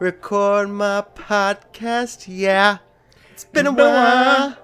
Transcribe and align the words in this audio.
since 0.00 0.08
I 0.08 0.16
couldn't 0.16 0.64
record 0.64 0.70
my 0.70 1.04
podcast. 1.14 2.24
Yeah, 2.28 2.78
it's 3.32 3.44
been 3.44 3.66
a 3.66 3.72
while 3.72 4.56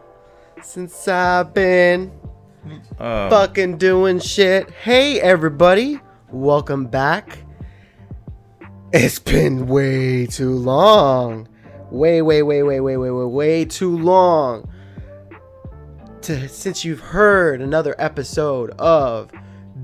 since 0.63 1.09
I've 1.09 1.53
been 1.53 2.13
Uh, 2.99 3.31
fucking 3.31 3.77
doing 3.79 4.19
shit. 4.19 4.71
Hey, 4.71 5.21
everybody, 5.21 6.01
welcome 6.31 6.87
back. 6.87 7.39
It's 8.93 9.19
been 9.19 9.67
way 9.67 10.27
too 10.27 10.51
long. 10.57 11.49
Way, 11.91 12.23
way, 12.23 12.43
way, 12.43 12.63
way, 12.63 12.81
way, 12.81 12.97
way, 12.97 13.11
way, 13.11 13.25
way 13.25 13.65
too 13.65 13.97
long. 13.97 14.69
To, 16.23 16.49
since 16.49 16.85
you've 16.85 17.01
heard 17.01 17.61
another 17.61 17.95
episode 17.99 18.71
of 18.79 19.31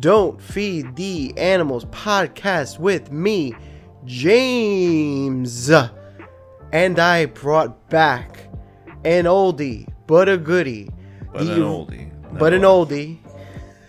Don't 0.01 0.41
Feed 0.43 0.97
the 0.97 1.33
Animals 1.37 1.85
podcast 1.87 2.81
with 2.81 3.13
me, 3.13 3.55
James. 4.05 5.71
And 6.73 6.99
I 6.99 7.27
brought 7.27 7.89
back 7.89 8.49
an 9.05 9.25
oldie, 9.25 9.87
but 10.07 10.29
a 10.29 10.37
goodie. 10.37 10.91
but 11.33 11.45
the 11.45 11.55
an 11.55 11.61
oldie. 11.61 12.39
but 12.39 12.53
an 12.53 12.63
oldie, 12.63 13.19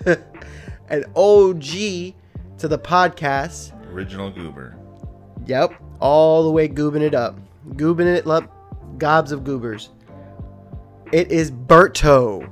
an 0.89 1.05
OG 1.15 2.13
to 2.59 2.67
the 2.67 2.77
podcast. 2.77 3.71
Original 3.91 4.29
goober. 4.29 4.75
Yep, 5.45 5.73
all 5.99 6.43
the 6.43 6.51
way 6.51 6.67
goobing 6.67 7.01
it 7.01 7.15
up, 7.15 7.37
goobing 7.71 8.05
it 8.05 8.27
up, 8.27 8.99
gobs 8.99 9.31
of 9.31 9.43
goobers. 9.43 9.89
It 11.11 11.31
is 11.31 11.51
Berto. 11.51 12.49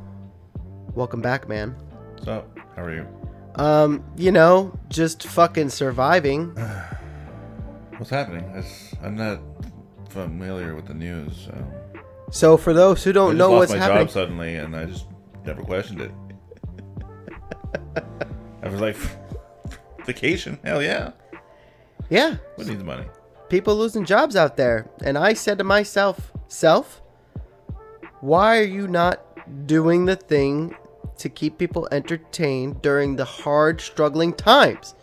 Welcome 0.94 1.22
back, 1.22 1.50
man. 1.50 1.76
So, 2.24 2.46
how 2.76 2.84
are 2.84 2.94
you? 2.94 3.08
Um, 3.56 4.04
you 4.16 4.32
know, 4.32 4.78
just 4.90 5.24
fucking 5.24 5.70
surviving. 5.70 6.56
What's 8.02 8.10
happening? 8.10 8.44
It's, 8.56 8.96
I'm 9.04 9.14
not 9.16 9.42
familiar 10.10 10.74
with 10.74 10.88
the 10.88 10.96
news. 10.96 11.46
So. 11.46 11.68
So 12.32 12.58
for 12.58 12.74
those 12.74 13.04
who 13.04 13.14
don't 13.14 13.34
just 13.34 13.38
know 13.38 13.52
lost 13.52 13.60
what's 13.60 13.72
my 13.74 13.78
happening, 13.78 14.08
job 14.08 14.10
suddenly, 14.12 14.56
and 14.56 14.76
I 14.76 14.86
just 14.86 15.06
never 15.46 15.62
questioned 15.62 16.02
it. 16.02 16.12
I 18.64 18.68
was 18.70 18.82
like, 18.82 18.98
vacation? 20.08 20.58
Hell 20.64 20.82
yeah. 20.82 21.12
yeah, 22.10 22.38
Who 22.58 22.64
needs 22.64 22.84
money? 22.84 23.06
people 23.50 23.76
losing 23.76 24.04
jobs 24.04 24.36
out 24.36 24.58
there. 24.58 24.90
And 25.04 25.16
I 25.16 25.34
said 25.34 25.60
to 25.60 25.64
myself, 25.64 26.32
self, 26.48 27.04
why 28.22 28.58
are 28.58 28.64
you 28.64 28.88
not 28.88 29.68
doing 29.68 30.06
the 30.06 30.16
thing 30.16 30.76
to 31.20 31.30
keep 31.30 31.60
people 31.60 31.88
entertained 31.92 32.82
during 32.82 33.16
the 33.16 33.26
hard, 33.26 33.80
struggling 33.80 34.34
times? 34.34 34.96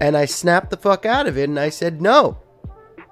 And 0.00 0.16
I 0.16 0.24
snapped 0.24 0.70
the 0.70 0.76
fuck 0.76 1.06
out 1.06 1.26
of 1.26 1.38
it 1.38 1.48
and 1.48 1.58
I 1.58 1.68
said, 1.68 2.02
no, 2.02 2.38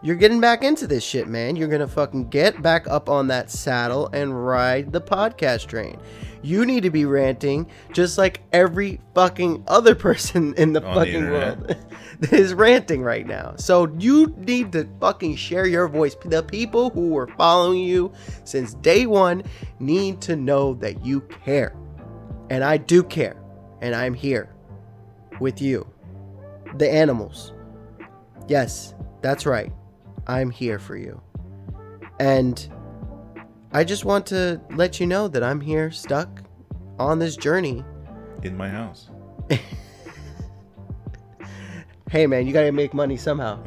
you're 0.04 0.16
getting 0.16 0.41
back 0.41 0.65
into 0.65 0.88
this 0.88 1.04
shit, 1.04 1.28
man. 1.28 1.54
You're 1.54 1.69
gonna 1.69 1.87
fucking 1.87 2.28
get 2.28 2.60
back 2.60 2.88
up 2.88 3.09
on 3.09 3.28
that 3.28 3.53
saddle 3.53 4.09
and 4.12 4.44
ride 4.47 4.93
the 4.93 5.00
podcast 5.00 5.66
train. 5.66 6.00
You 6.43 6.66
need 6.66 6.82
to 6.82 6.91
be 6.91 7.04
ranting 7.04 7.70
just 7.93 8.19
like 8.19 8.43
every 8.53 9.00
fucking 9.15 9.62
other 9.69 9.94
person 10.09 10.54
in 10.54 10.72
the 10.72 10.84
On 10.84 10.94
fucking 10.97 11.15
internet. 11.15 11.59
world 11.59 11.76
that 12.19 12.32
is 12.32 12.53
ranting 12.53 13.03
right 13.03 13.25
now. 13.25 13.54
So 13.56 13.87
you 13.99 14.34
need 14.38 14.72
to 14.72 14.88
fucking 15.00 15.37
share 15.37 15.66
your 15.66 15.87
voice. 15.87 16.16
The 16.25 16.43
people 16.43 16.91
who 16.91 17.16
are 17.16 17.28
following 17.38 17.78
you 17.78 18.12
since 18.43 18.75
day 18.75 19.06
one 19.06 19.44
need 19.78 20.20
to 20.22 20.34
know 20.34 20.75
that 20.75 21.06
you 21.06 21.20
care. 21.20 21.76
And 22.50 22.64
I 22.64 22.76
do 22.76 23.04
care. 23.04 23.41
And 23.81 23.94
I'm 23.94 24.14
here 24.14 24.53
with 25.38 25.62
you. 25.62 25.87
The 26.76 26.90
animals. 26.90 27.52
Yes, 28.48 28.94
that's 29.20 29.46
right. 29.46 29.72
I'm 30.26 30.50
here 30.50 30.78
for 30.78 30.96
you. 30.96 31.20
And 32.20 32.68
I 33.72 33.84
just 33.84 34.04
want 34.04 34.26
to 34.26 34.60
let 34.70 35.00
you 35.00 35.06
know 35.06 35.28
that 35.28 35.42
I'm 35.42 35.60
here 35.60 35.90
stuck 35.90 36.42
on 36.98 37.18
this 37.18 37.36
journey. 37.36 37.84
In 38.42 38.56
my 38.56 38.68
house. 38.68 39.10
Hey 42.12 42.26
man, 42.26 42.46
you 42.46 42.52
got 42.52 42.64
to 42.64 42.72
make 42.72 42.92
money 42.92 43.16
somehow. 43.16 43.58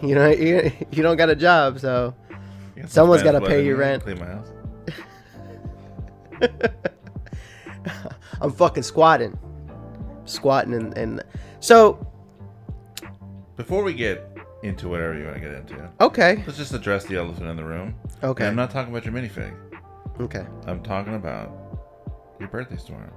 You 0.00 0.14
know, 0.14 0.28
you, 0.28 0.70
you 0.92 1.02
don't 1.02 1.16
got 1.16 1.30
a 1.30 1.34
job, 1.34 1.80
so 1.80 2.14
You 2.76 2.82
got 2.82 2.90
Someone's 2.92 3.24
gotta 3.24 3.40
pay 3.40 3.64
your 3.64 3.76
rent. 3.76 4.04
Clean 4.04 4.20
my 4.20 4.26
house. 4.26 4.52
I'm 8.40 8.52
fucking 8.52 8.84
squatting. 8.84 9.36
Squatting 10.26 10.74
and, 10.74 10.96
and 10.96 11.24
so 11.58 12.06
Before 13.56 13.82
we 13.82 13.94
get 13.94 14.28
into 14.62 14.88
whatever 14.88 15.18
you 15.18 15.24
want 15.24 15.36
to 15.36 15.40
get 15.40 15.52
into, 15.52 15.90
okay. 16.00 16.42
let's 16.46 16.58
just 16.58 16.74
address 16.74 17.04
the 17.04 17.16
elephant 17.16 17.48
in 17.48 17.56
the 17.56 17.64
room. 17.64 17.94
Okay. 18.22 18.44
And 18.44 18.50
I'm 18.50 18.56
not 18.56 18.70
talking 18.70 18.92
about 18.92 19.04
your 19.04 19.14
minifig. 19.14 19.54
Okay. 20.20 20.46
I'm 20.66 20.82
talking 20.82 21.14
about 21.14 21.52
your 22.38 22.48
birthday's 22.48 22.84
tomorrow. 22.84 23.12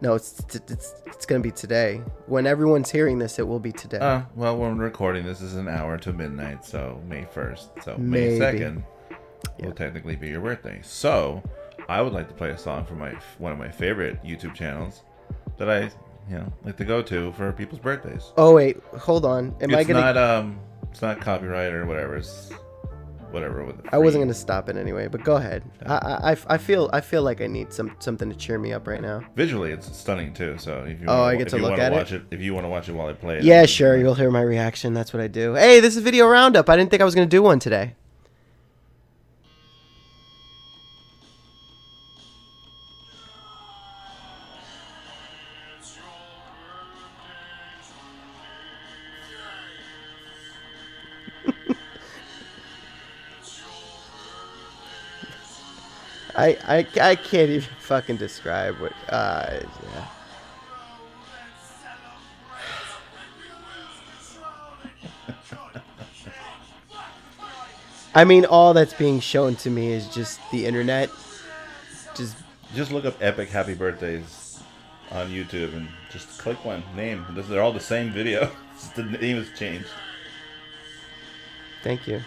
No, 0.00 0.14
it's 0.14 0.38
it's 0.54 0.94
it's 1.06 1.24
going 1.24 1.40
to 1.40 1.46
be 1.46 1.52
today. 1.52 2.02
When 2.26 2.46
everyone's 2.46 2.90
hearing 2.90 3.18
this, 3.18 3.38
it 3.38 3.46
will 3.46 3.60
be 3.60 3.72
today. 3.72 3.98
Uh, 3.98 4.22
well, 4.34 4.56
when 4.56 4.76
we're 4.76 4.84
recording, 4.84 5.24
this 5.24 5.40
is 5.40 5.54
an 5.54 5.68
hour 5.68 5.96
to 5.98 6.12
midnight, 6.12 6.64
so 6.64 7.00
May 7.08 7.22
1st. 7.22 7.84
So 7.84 7.96
May 7.96 8.38
2nd 8.38 8.82
Yeah. 9.58 9.66
will 9.66 9.72
technically 9.72 10.16
be 10.16 10.28
your 10.28 10.40
birthday. 10.40 10.80
So 10.82 11.42
I 11.88 12.02
would 12.02 12.12
like 12.12 12.28
to 12.28 12.34
play 12.34 12.50
a 12.50 12.58
song 12.58 12.84
from 12.84 12.98
my 12.98 13.12
one 13.38 13.52
of 13.52 13.58
my 13.58 13.70
favorite 13.70 14.22
YouTube 14.24 14.54
channels 14.54 15.04
that 15.58 15.70
I, 15.70 15.90
you 16.28 16.36
know, 16.36 16.52
like 16.64 16.76
the 16.76 16.84
go 16.84 17.02
to 17.02 17.32
for 17.32 17.52
people's 17.52 17.80
birthdays. 17.80 18.32
oh 18.36 18.54
wait, 18.54 18.82
hold 18.98 19.24
on. 19.24 19.54
Am 19.60 19.70
it's 19.70 19.74
I 19.78 19.84
going 19.84 20.00
not 20.00 20.16
um, 20.16 20.58
it's 20.90 21.02
not 21.02 21.20
copyright 21.20 21.72
or 21.72 21.86
whatever. 21.86 22.16
It's 22.16 22.50
whatever 23.30 23.64
with. 23.64 23.76
I 23.92 23.98
wasn't 23.98 24.20
going 24.20 24.28
to 24.28 24.34
stop 24.34 24.68
it 24.68 24.76
anyway, 24.76 25.08
but 25.08 25.24
go 25.24 25.34
ahead. 25.36 25.64
I, 25.86 25.94
I, 25.94 26.30
I- 26.32 26.36
I 26.54 26.58
feel 26.58 26.88
I 26.92 27.00
feel 27.00 27.22
like 27.22 27.40
I 27.40 27.46
need 27.48 27.72
some 27.72 27.96
something 27.98 28.30
to 28.30 28.36
cheer 28.36 28.58
me 28.58 28.72
up 28.72 28.86
right 28.86 29.02
now. 29.02 29.22
Visually, 29.34 29.72
it's 29.72 29.94
stunning 29.96 30.32
too. 30.32 30.56
So 30.58 30.84
if 30.84 31.00
you 31.00 31.06
Oh, 31.08 31.18
wanna, 31.22 31.32
I 31.32 31.36
get 31.36 31.48
to 31.48 31.58
look 31.58 31.78
at 31.78 31.92
it? 31.92 31.96
watch 31.96 32.12
it, 32.12 32.22
if 32.30 32.40
you 32.40 32.54
want 32.54 32.64
to 32.64 32.68
watch 32.68 32.88
it 32.88 32.92
while 32.92 33.08
I 33.08 33.12
play 33.12 33.38
it, 33.38 33.44
Yeah, 33.44 33.66
sure. 33.66 33.96
You'll 33.96 34.14
hear 34.14 34.30
my 34.30 34.42
reaction. 34.42 34.94
That's 34.94 35.12
what 35.12 35.20
I 35.20 35.26
do. 35.26 35.54
Hey, 35.54 35.80
this 35.80 35.94
is 35.94 35.98
a 35.98 36.00
video 36.04 36.28
roundup. 36.28 36.68
I 36.70 36.76
didn't 36.76 36.90
think 36.90 37.02
I 37.02 37.04
was 37.04 37.14
going 37.16 37.28
to 37.28 37.36
do 37.36 37.42
one 37.42 37.58
today. 37.58 37.96
I, 56.36 56.56
I, 56.66 56.86
I 57.00 57.14
can't 57.16 57.50
even 57.50 57.68
fucking 57.80 58.16
describe 58.16 58.78
what. 58.80 58.92
Uh, 59.08 59.60
yeah. 59.82 60.06
I 68.14 68.24
mean, 68.24 68.44
all 68.44 68.74
that's 68.74 68.94
being 68.94 69.20
shown 69.20 69.56
to 69.56 69.70
me 69.70 69.92
is 69.92 70.08
just 70.08 70.40
the 70.52 70.66
internet. 70.66 71.10
Just 72.14 72.36
Just 72.74 72.92
look 72.92 73.04
up 73.04 73.16
epic 73.20 73.48
happy 73.48 73.74
birthdays 73.74 74.60
on 75.10 75.28
YouTube 75.28 75.74
and 75.76 75.88
just 76.12 76.38
click 76.38 76.64
one 76.64 76.82
name. 76.96 77.24
They're 77.30 77.62
all 77.62 77.72
the 77.72 77.80
same 77.80 78.10
video. 78.12 78.50
The 78.96 79.04
name 79.04 79.36
has 79.36 79.48
changed. 79.56 79.86
thank 81.84 82.08
you. 82.08 82.20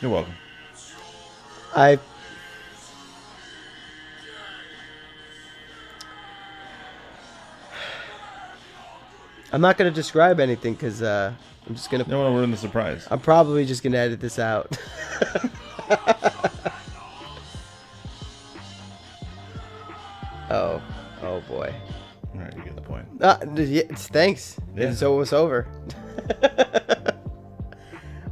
You're 0.00 0.10
welcome. 0.12 0.32
I. 1.74 1.98
I'm 9.52 9.60
not 9.60 9.78
gonna 9.78 9.90
describe 9.90 10.40
anything 10.40 10.74
because 10.74 11.00
uh, 11.02 11.32
I'm 11.66 11.74
just 11.74 11.90
gonna. 11.90 12.04
You 12.04 12.10
don't 12.10 12.20
want 12.20 12.32
to 12.32 12.36
ruin 12.36 12.50
the 12.50 12.56
surprise. 12.56 13.06
I'm 13.10 13.20
probably 13.20 13.64
just 13.64 13.82
gonna 13.82 13.96
edit 13.96 14.20
this 14.20 14.38
out. 14.38 14.76
oh, 20.50 20.82
oh 21.22 21.42
boy. 21.48 21.74
All 22.34 22.40
right, 22.40 22.54
you 22.56 22.62
get 22.62 22.76
the 22.76 22.82
point. 22.82 23.06
Uh, 23.20 23.38
yeah, 23.56 23.82
thanks. 23.94 24.60
Yeah. 24.76 24.88
And 24.88 24.96
so 24.96 25.14
it 25.14 25.16
was 25.16 25.32
over. 25.32 25.66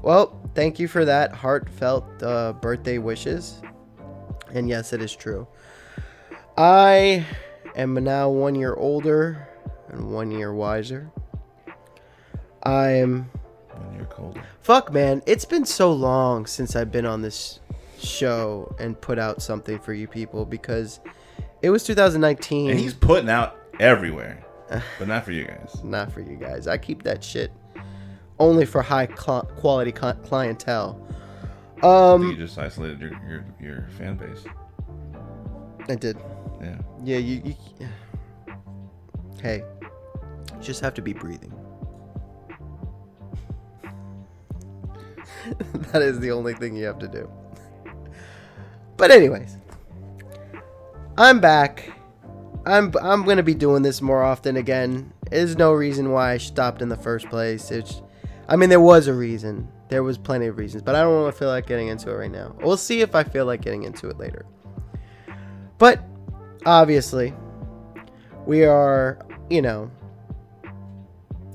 well, 0.02 0.38
thank 0.54 0.78
you 0.78 0.86
for 0.86 1.06
that 1.06 1.32
heartfelt 1.34 2.04
uh, 2.22 2.52
birthday 2.54 2.98
wishes. 2.98 3.62
And 4.52 4.68
yes, 4.68 4.92
it 4.92 5.00
is 5.00 5.16
true. 5.16 5.48
I 6.58 7.24
am 7.74 7.94
now 7.94 8.28
one 8.28 8.54
year 8.54 8.74
older 8.74 9.48
and 9.96 10.12
one 10.12 10.30
year 10.30 10.52
wiser. 10.52 11.10
I 12.62 12.88
am. 12.90 13.30
When 13.70 13.96
you're 13.96 14.06
cold. 14.06 14.38
Fuck, 14.62 14.92
man. 14.92 15.22
It's 15.26 15.44
been 15.44 15.64
so 15.64 15.92
long 15.92 16.46
since 16.46 16.74
I've 16.76 16.90
been 16.90 17.06
on 17.06 17.22
this 17.22 17.60
show 17.98 18.74
and 18.78 19.00
put 19.00 19.18
out 19.18 19.42
something 19.42 19.78
for 19.78 19.92
you 19.92 20.06
people 20.06 20.44
because 20.44 21.00
it 21.62 21.70
was 21.70 21.84
2019. 21.84 22.70
And 22.70 22.78
he's 22.78 22.94
putting 22.94 23.28
out 23.28 23.58
everywhere, 23.80 24.44
but 24.98 25.08
not 25.08 25.24
for 25.24 25.32
you 25.32 25.44
guys. 25.44 25.82
not 25.84 26.12
for 26.12 26.20
you 26.20 26.36
guys. 26.36 26.66
I 26.66 26.78
keep 26.78 27.02
that 27.04 27.22
shit 27.22 27.52
only 28.38 28.66
for 28.66 28.82
high 28.82 29.06
cl- 29.06 29.48
quality 29.56 29.92
cli- 29.92 30.14
clientele. 30.24 31.00
Um, 31.82 32.22
you 32.30 32.36
just 32.36 32.58
isolated 32.58 33.00
your, 33.00 33.10
your 33.28 33.44
your 33.60 33.88
fan 33.98 34.16
base. 34.16 34.44
I 35.88 35.94
did. 35.94 36.16
Yeah. 36.60 36.78
Yeah, 37.04 37.18
you. 37.18 37.42
you 37.44 37.54
hey, 39.42 39.58
you 39.58 39.75
just 40.66 40.80
have 40.80 40.94
to 40.94 41.02
be 41.02 41.12
breathing. 41.12 41.52
that 45.92 46.02
is 46.02 46.18
the 46.20 46.30
only 46.30 46.54
thing 46.54 46.76
you 46.76 46.84
have 46.84 46.98
to 46.98 47.08
do. 47.08 47.30
But 48.96 49.10
anyways, 49.10 49.58
I'm 51.16 51.40
back. 51.40 51.92
I'm 52.64 52.92
I'm 53.00 53.24
gonna 53.24 53.42
be 53.42 53.54
doing 53.54 53.82
this 53.82 54.02
more 54.02 54.22
often 54.22 54.56
again. 54.56 55.12
There's 55.30 55.56
no 55.56 55.72
reason 55.72 56.10
why 56.12 56.32
I 56.32 56.38
stopped 56.38 56.82
in 56.82 56.88
the 56.88 56.96
first 56.96 57.28
place. 57.28 57.70
It's, 57.70 58.02
I 58.48 58.56
mean, 58.56 58.68
there 58.68 58.80
was 58.80 59.06
a 59.06 59.14
reason. 59.14 59.68
There 59.88 60.02
was 60.02 60.18
plenty 60.18 60.46
of 60.46 60.58
reasons, 60.58 60.82
but 60.82 60.94
I 60.94 61.02
don't 61.02 61.22
want 61.22 61.34
to 61.34 61.38
feel 61.38 61.48
like 61.48 61.66
getting 61.66 61.88
into 61.88 62.10
it 62.10 62.14
right 62.14 62.30
now. 62.30 62.56
We'll 62.60 62.76
see 62.76 63.00
if 63.00 63.14
I 63.14 63.22
feel 63.22 63.44
like 63.44 63.60
getting 63.60 63.84
into 63.84 64.08
it 64.08 64.18
later. 64.18 64.46
But 65.78 66.02
obviously, 66.64 67.34
we 68.46 68.64
are, 68.64 69.18
you 69.50 69.62
know, 69.62 69.90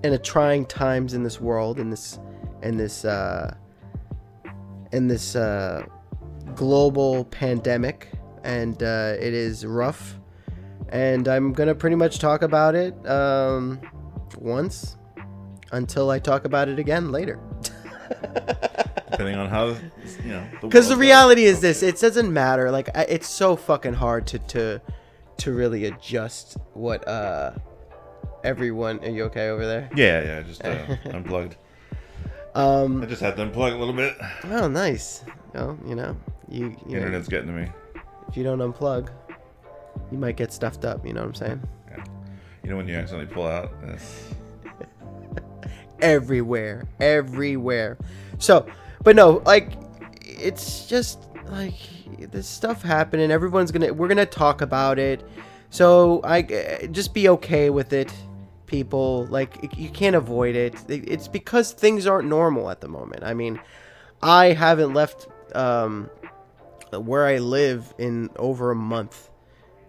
in 0.04 0.14
a 0.14 0.18
trying 0.18 0.66
times 0.66 1.14
in 1.14 1.24
this 1.24 1.40
world, 1.40 1.80
in 1.80 1.90
this, 1.90 2.20
in 2.62 2.78
this, 2.78 3.06
uh, 3.06 3.56
in 4.92 5.08
this 5.08 5.36
uh, 5.36 5.84
global 6.56 7.26
pandemic, 7.26 8.10
and 8.44 8.82
uh, 8.84 9.16
it 9.20 9.34
is 9.34 9.66
rough. 9.66 10.18
And 10.90 11.28
I'm 11.28 11.54
gonna 11.54 11.76
pretty 11.76 11.96
much 11.96 12.20
talk 12.20 12.42
about 12.42 12.76
it 12.76 12.94
um, 13.08 13.80
once 14.38 14.98
until 15.72 16.10
I 16.10 16.20
talk 16.20 16.46
about 16.46 16.68
it 16.68 16.80
again 16.80 17.12
later. 17.12 17.40
Depending 19.12 19.36
on 19.36 19.48
how 19.50 19.68
you 20.24 20.32
know. 20.32 20.46
Because 20.62 20.90
the 20.90 20.96
goes. 20.96 21.02
reality 21.02 21.46
is 21.46 21.62
this: 21.62 21.82
it 21.82 22.00
doesn't 22.00 22.32
matter. 22.32 22.72
Like 22.72 22.90
it's 22.96 23.30
so 23.30 23.56
fucking 23.56 23.94
hard 23.94 24.28
to 24.28 24.40
to 24.40 24.82
to 25.38 25.54
really 25.54 25.86
adjust 25.86 26.58
what 26.74 27.08
uh 27.08 27.54
everyone. 28.44 29.00
Are 29.04 29.10
you 29.10 29.24
okay 29.26 29.50
over 29.50 29.66
there? 29.66 29.90
Yeah, 29.96 30.22
yeah. 30.24 30.42
Just 30.42 30.64
uh, 30.66 30.96
unplugged. 31.14 31.56
I 32.54 32.60
Um. 32.62 33.06
just 33.08 33.22
had 33.22 33.36
to 33.38 33.46
unplug 33.46 33.74
a 33.74 33.78
little 33.78 33.94
bit. 33.94 34.16
Oh, 34.46 34.68
nice. 34.68 35.24
Well, 35.54 35.78
you 35.88 35.96
know, 35.96 36.18
you 36.50 36.76
you 36.86 36.94
know, 36.94 36.98
Internet's 36.98 37.28
getting 37.30 37.48
to 37.48 37.54
me. 37.54 37.68
if 38.28 38.36
you 38.38 38.44
don't 38.44 38.60
unplug, 38.60 39.10
you 40.12 40.18
might 40.18 40.36
get 40.36 40.52
stuffed 40.52 40.84
up. 40.86 41.06
You 41.06 41.14
know 41.14 41.22
what 41.22 41.28
I'm 41.28 41.36
saying? 41.36 41.62
Yeah. 41.90 42.04
You 42.64 42.70
know 42.72 42.78
when 42.78 42.88
you 42.88 42.96
accidentally 42.96 43.34
pull 43.34 43.48
out. 43.48 43.72
Everywhere, 46.02 46.88
everywhere. 47.00 47.96
So, 48.40 48.66
but 49.04 49.16
no, 49.16 49.44
like 49.46 49.74
it's 50.26 50.88
just 50.88 51.28
like 51.52 51.76
this 52.32 52.48
stuff 52.48 52.82
happening. 52.82 53.30
Everyone's 53.30 53.72
gonna, 53.72 53.94
we're 53.94 54.08
gonna 54.08 54.26
talk 54.26 54.62
about 54.62 54.98
it. 54.98 55.24
So 55.70 56.20
I 56.24 56.88
just 56.92 57.14
be 57.14 57.30
okay 57.30 57.70
with 57.70 57.94
it, 57.94 58.12
people. 58.72 59.28
Like 59.28 59.78
you 59.78 59.90
can't 59.90 60.16
avoid 60.16 60.56
it. 60.56 60.76
It's 60.90 61.28
because 61.28 61.74
things 61.74 62.08
aren't 62.08 62.28
normal 62.28 62.72
at 62.72 62.82
the 62.82 62.88
moment. 62.88 63.24
I 63.24 63.36
mean, 63.36 63.60
I 64.24 64.54
haven't 64.54 64.94
left 64.94 65.28
um, 65.54 66.10
where 66.92 67.28
I 67.28 67.38
live 67.38 67.94
in 68.00 68.30
over 68.38 68.72
a 68.72 68.76
month 68.76 69.30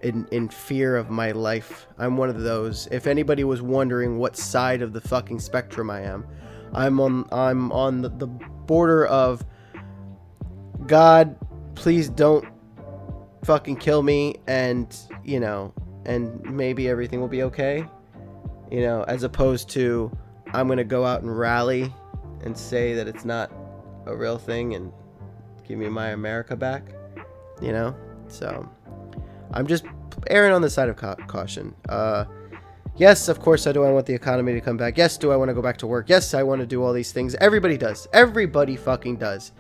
in 0.03 0.27
in 0.31 0.49
fear 0.49 0.97
of 0.97 1.09
my 1.09 1.31
life. 1.31 1.87
I'm 1.97 2.17
one 2.17 2.29
of 2.29 2.41
those. 2.41 2.89
If 2.91 3.07
anybody 3.07 3.45
was 3.45 3.63
wondering 3.63 4.19
what 4.19 4.37
side 4.37 4.83
of 4.83 4.93
the 4.93 5.01
fucking 5.01 5.39
spectrum 5.39 5.89
I 5.89 6.01
am, 6.03 6.27
I'm 6.75 7.01
on 7.01 7.27
I'm 7.33 7.73
on 7.73 8.03
the, 8.03 8.11
the 8.11 8.27
border 8.27 9.07
of 9.07 9.45
God, 10.87 11.37
please 11.77 12.09
don't 12.09 12.47
fucking 13.45 13.77
kill 13.77 14.03
me 14.03 14.37
and, 14.47 14.97
you 15.25 15.41
know, 15.41 15.73
and 16.05 16.43
maybe 16.45 16.89
everything 16.89 17.21
will 17.21 17.29
be 17.29 17.43
okay. 17.45 17.87
You 18.73 18.81
know, 18.81 19.03
as 19.03 19.23
opposed 19.23 19.69
to 19.71 20.11
I'm 20.55 20.67
going 20.67 20.79
to 20.79 20.85
go 20.85 21.05
out 21.05 21.21
and 21.21 21.39
rally 21.39 21.93
and 22.43 22.57
say 22.57 22.95
that 22.95 23.07
it's 23.07 23.27
not 23.27 23.53
a 24.07 24.17
real 24.17 24.39
thing 24.39 24.75
and 24.75 24.91
give 25.69 25.79
me 25.79 25.91
my 25.91 26.09
America 26.09 26.57
back, 26.57 26.83
you 27.61 27.71
know? 27.71 27.95
So, 28.29 28.67
I'm 29.53 29.67
just 29.67 29.85
erring 30.29 30.55
on 30.55 30.63
the 30.63 30.71
side 30.71 30.89
of 30.89 30.97
ca- 30.97 31.17
caution. 31.17 31.75
Uh, 31.87 32.25
yes, 32.97 33.29
of 33.29 33.41
course, 33.41 33.67
I 33.67 33.73
do. 33.73 33.85
I 33.85 33.93
want 33.93 34.07
the 34.07 34.15
economy 34.15 34.55
to 34.55 34.61
come 34.63 34.79
back. 34.79 34.97
Yes, 34.97 35.19
do 35.19 35.31
I 35.33 35.37
want 35.37 35.51
to 35.51 35.55
go 35.55 35.61
back 35.61 35.77
to 35.79 35.87
work? 35.87 36.09
Yes, 36.09 36.33
I 36.33 36.43
want 36.43 36.63
to 36.63 36.67
do 36.67 36.83
all 36.83 36.95
these 36.95 37.13
things. 37.13 37.35
Everybody 37.43 37.77
does. 37.77 38.09
Everybody 38.15 38.77
fucking 38.77 39.17
does. 39.17 39.53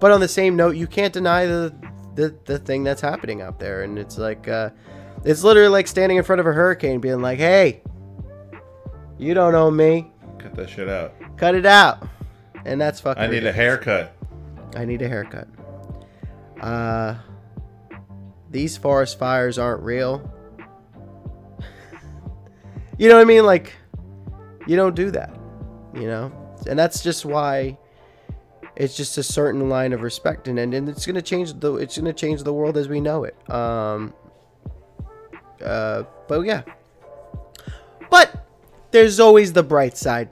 But 0.00 0.10
on 0.10 0.20
the 0.20 0.28
same 0.28 0.56
note, 0.56 0.76
you 0.76 0.86
can't 0.86 1.12
deny 1.12 1.44
the 1.44 1.74
the, 2.14 2.34
the 2.44 2.58
thing 2.60 2.82
that's 2.84 3.00
happening 3.00 3.42
out 3.42 3.58
there, 3.58 3.82
and 3.82 3.98
it's 3.98 4.16
like 4.16 4.48
uh, 4.48 4.70
it's 5.24 5.42
literally 5.42 5.68
like 5.68 5.86
standing 5.86 6.16
in 6.16 6.24
front 6.24 6.40
of 6.40 6.46
a 6.46 6.52
hurricane, 6.52 7.00
being 7.00 7.20
like, 7.20 7.38
"Hey, 7.38 7.82
you 9.18 9.34
don't 9.34 9.54
own 9.54 9.76
me. 9.76 10.10
cut 10.38 10.54
that 10.54 10.68
shit 10.70 10.88
out. 10.88 11.14
Cut 11.36 11.54
it 11.54 11.66
out." 11.66 12.06
And 12.64 12.80
that's 12.80 13.00
fucking. 13.00 13.22
I 13.22 13.26
need 13.26 13.44
a 13.44 13.52
haircut. 13.52 14.16
I 14.76 14.84
need 14.84 15.02
a 15.02 15.08
haircut. 15.08 15.48
Uh, 16.60 17.16
these 18.50 18.76
forest 18.76 19.18
fires 19.18 19.58
aren't 19.58 19.82
real. 19.82 20.30
you 22.98 23.08
know 23.08 23.16
what 23.16 23.22
I 23.22 23.24
mean? 23.24 23.44
Like, 23.44 23.74
you 24.66 24.76
don't 24.76 24.94
do 24.94 25.10
that. 25.10 25.36
You 25.94 26.06
know, 26.06 26.56
and 26.68 26.78
that's 26.78 27.02
just 27.02 27.24
why 27.24 27.78
it's 28.76 28.96
just 28.96 29.18
a 29.18 29.22
certain 29.22 29.68
line 29.68 29.92
of 29.92 30.02
respect, 30.02 30.48
and 30.48 30.58
and, 30.58 30.74
and 30.74 30.88
it's 30.88 31.06
gonna 31.06 31.22
change 31.22 31.60
the 31.60 31.76
it's 31.76 31.96
gonna 31.96 32.12
change 32.12 32.42
the 32.42 32.52
world 32.52 32.76
as 32.76 32.88
we 32.88 33.00
know 33.00 33.24
it. 33.24 33.36
Um. 33.50 34.14
Uh, 35.64 36.04
but 36.28 36.42
yeah. 36.42 36.62
There's 38.94 39.18
always 39.18 39.52
the 39.52 39.64
bright 39.64 39.96
side 39.96 40.28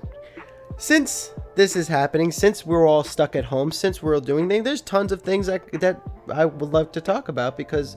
since 0.77 1.33
this 1.57 1.75
is 1.75 1.89
happening, 1.89 2.31
since 2.31 2.65
we're 2.65 2.87
all 2.87 3.03
stuck 3.03 3.35
at 3.35 3.45
home, 3.45 3.73
since 3.73 4.01
we're 4.01 4.15
all 4.15 4.21
doing 4.21 4.49
things, 4.49 4.65
there's 4.65 4.81
tons 4.83 5.11
of 5.11 5.21
things 5.21 5.49
that, 5.49 5.81
that 5.81 6.01
I 6.33 6.45
would 6.45 6.73
love 6.73 6.93
to 6.93 7.01
talk 7.01 7.29
about 7.29 7.57
because 7.57 7.97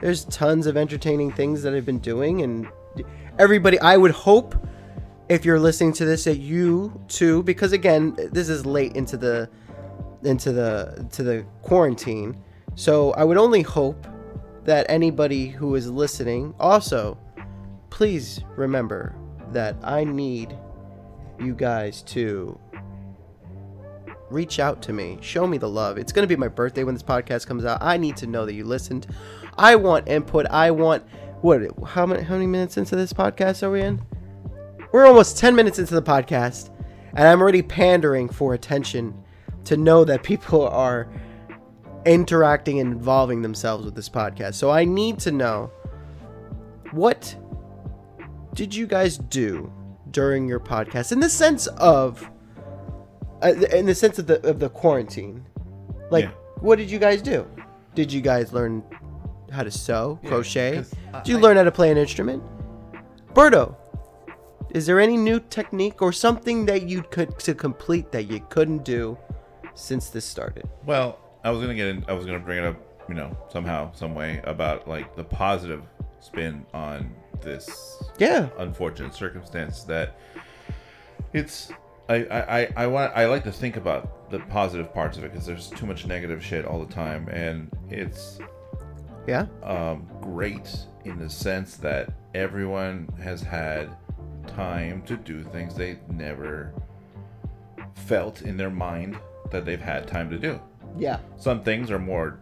there's 0.00 0.24
tons 0.24 0.66
of 0.66 0.74
entertaining 0.74 1.32
things 1.32 1.62
that 1.62 1.74
I've 1.74 1.84
been 1.84 1.98
doing. 1.98 2.40
And 2.40 2.66
everybody, 3.38 3.78
I 3.80 3.98
would 3.98 4.10
hope 4.10 4.54
if 5.28 5.44
you're 5.44 5.60
listening 5.60 5.92
to 5.92 6.06
this 6.06 6.24
that 6.24 6.38
you 6.38 6.98
too, 7.08 7.42
because 7.42 7.72
again, 7.72 8.16
this 8.32 8.48
is 8.48 8.64
late 8.64 8.96
into 8.96 9.18
the 9.18 9.50
into 10.22 10.50
the 10.50 11.06
to 11.12 11.24
the 11.24 11.44
quarantine. 11.60 12.42
So 12.74 13.12
I 13.12 13.24
would 13.24 13.36
only 13.36 13.60
hope 13.60 14.06
that 14.64 14.86
anybody 14.88 15.48
who 15.48 15.74
is 15.74 15.90
listening 15.90 16.54
also 16.58 17.18
please 17.90 18.40
remember 18.56 19.14
that 19.52 19.76
I 19.82 20.04
need 20.04 20.56
you 21.38 21.54
guys 21.54 22.02
to 22.02 22.58
reach 24.30 24.58
out 24.58 24.82
to 24.82 24.92
me. 24.92 25.18
Show 25.20 25.46
me 25.46 25.58
the 25.58 25.68
love. 25.68 25.98
It's 25.98 26.12
going 26.12 26.24
to 26.24 26.34
be 26.34 26.38
my 26.38 26.48
birthday 26.48 26.84
when 26.84 26.94
this 26.94 27.02
podcast 27.02 27.46
comes 27.46 27.64
out. 27.64 27.78
I 27.80 27.96
need 27.96 28.16
to 28.18 28.26
know 28.26 28.44
that 28.46 28.54
you 28.54 28.64
listened. 28.64 29.06
I 29.56 29.76
want 29.76 30.08
input. 30.08 30.46
I 30.46 30.70
want 30.70 31.04
what 31.42 31.60
how 31.86 32.06
many 32.06 32.22
how 32.22 32.34
many 32.34 32.46
minutes 32.46 32.76
into 32.76 32.96
this 32.96 33.12
podcast 33.12 33.62
are 33.62 33.70
we 33.70 33.82
in? 33.82 34.02
We're 34.92 35.06
almost 35.06 35.38
10 35.38 35.54
minutes 35.54 35.78
into 35.78 35.94
the 35.94 36.02
podcast 36.02 36.70
and 37.14 37.26
I'm 37.26 37.40
already 37.40 37.62
pandering 37.62 38.28
for 38.28 38.54
attention 38.54 39.14
to 39.64 39.76
know 39.76 40.04
that 40.04 40.22
people 40.22 40.66
are 40.68 41.08
interacting 42.04 42.80
and 42.80 42.92
involving 42.92 43.42
themselves 43.42 43.84
with 43.84 43.94
this 43.94 44.08
podcast. 44.08 44.54
So 44.54 44.70
I 44.70 44.84
need 44.84 45.18
to 45.20 45.32
know 45.32 45.70
what 46.92 47.36
did 48.56 48.74
you 48.74 48.86
guys 48.86 49.18
do 49.18 49.72
during 50.10 50.48
your 50.48 50.58
podcast 50.60 51.12
in 51.12 51.20
the 51.20 51.28
sense 51.30 51.66
of 51.78 52.28
uh, 53.42 53.52
in 53.72 53.86
the 53.86 53.94
sense 53.94 54.18
of 54.18 54.26
the 54.26 54.44
of 54.48 54.58
the 54.58 54.68
quarantine 54.70 55.44
like 56.10 56.24
Yeah. 56.24 56.30
what 56.60 56.76
did 56.78 56.90
you 56.90 56.98
guys 56.98 57.20
do 57.22 57.46
did 57.94 58.12
you 58.12 58.20
guys 58.20 58.52
learn 58.52 58.82
how 59.52 59.62
to 59.62 59.70
sew 59.70 60.18
Yeah, 60.22 60.28
crochet 60.30 60.84
did 61.24 61.28
you 61.28 61.38
I- 61.38 61.40
learn 61.40 61.56
how 61.56 61.64
to 61.64 61.72
play 61.72 61.90
an 61.90 61.98
instrument 61.98 62.42
berto 63.34 63.74
is 64.70 64.86
there 64.86 65.00
any 65.00 65.16
new 65.16 65.38
technique 65.40 66.02
or 66.02 66.12
something 66.12 66.66
that 66.66 66.88
you 66.88 67.02
could 67.02 67.38
to 67.40 67.54
complete 67.54 68.10
that 68.12 68.24
you 68.24 68.40
couldn't 68.48 68.84
do 68.84 69.16
since 69.74 70.08
this 70.10 70.24
started 70.24 70.64
Well, 70.84 71.18
I 71.44 71.50
was 71.50 71.60
gonna 71.60 71.74
get 71.74 71.88
in. 71.88 72.04
I 72.08 72.12
was 72.14 72.26
gonna 72.26 72.40
bring 72.40 72.58
it 72.58 72.64
up, 72.64 72.76
you 73.08 73.14
know, 73.14 73.36
somehow, 73.52 73.92
some 73.92 74.14
way 74.14 74.40
about 74.44 74.88
like 74.88 75.14
the 75.14 75.22
positive 75.22 75.82
spin 76.18 76.66
on 76.74 77.14
this 77.42 78.02
yeah 78.18 78.48
unfortunate 78.58 79.14
circumstance 79.14 79.82
that 79.84 80.18
it's. 81.32 81.70
I, 82.08 82.14
I, 82.24 82.60
I- 82.62 82.72
I 82.76 82.86
want 82.86 83.12
I 83.16 83.26
like 83.26 83.42
to 83.44 83.52
think 83.52 83.76
about 83.76 84.30
the 84.30 84.38
positive 84.38 84.94
parts 84.94 85.18
of 85.18 85.24
it 85.24 85.32
because 85.32 85.44
there's 85.46 85.68
too 85.70 85.86
much 85.86 86.06
negative 86.06 86.42
shit 86.44 86.64
all 86.64 86.84
the 86.84 86.92
time 86.92 87.28
and 87.28 87.68
it's 87.90 88.38
yeah 89.26 89.46
um, 89.64 90.06
great 90.20 90.76
in 91.04 91.18
the 91.18 91.28
sense 91.28 91.76
that 91.78 92.12
everyone 92.34 93.08
has 93.20 93.42
had 93.42 93.88
time 94.46 95.02
to 95.02 95.16
do 95.16 95.42
things 95.42 95.74
they 95.74 95.98
never 96.08 96.72
felt 97.94 98.42
in 98.42 98.56
their 98.56 98.70
mind 98.70 99.18
that 99.50 99.64
they've 99.64 99.80
had 99.80 100.06
time 100.06 100.30
to 100.30 100.38
do. 100.38 100.60
Yeah. 100.98 101.18
Some 101.36 101.62
things 101.62 101.90
are 101.90 101.98
more 101.98 102.40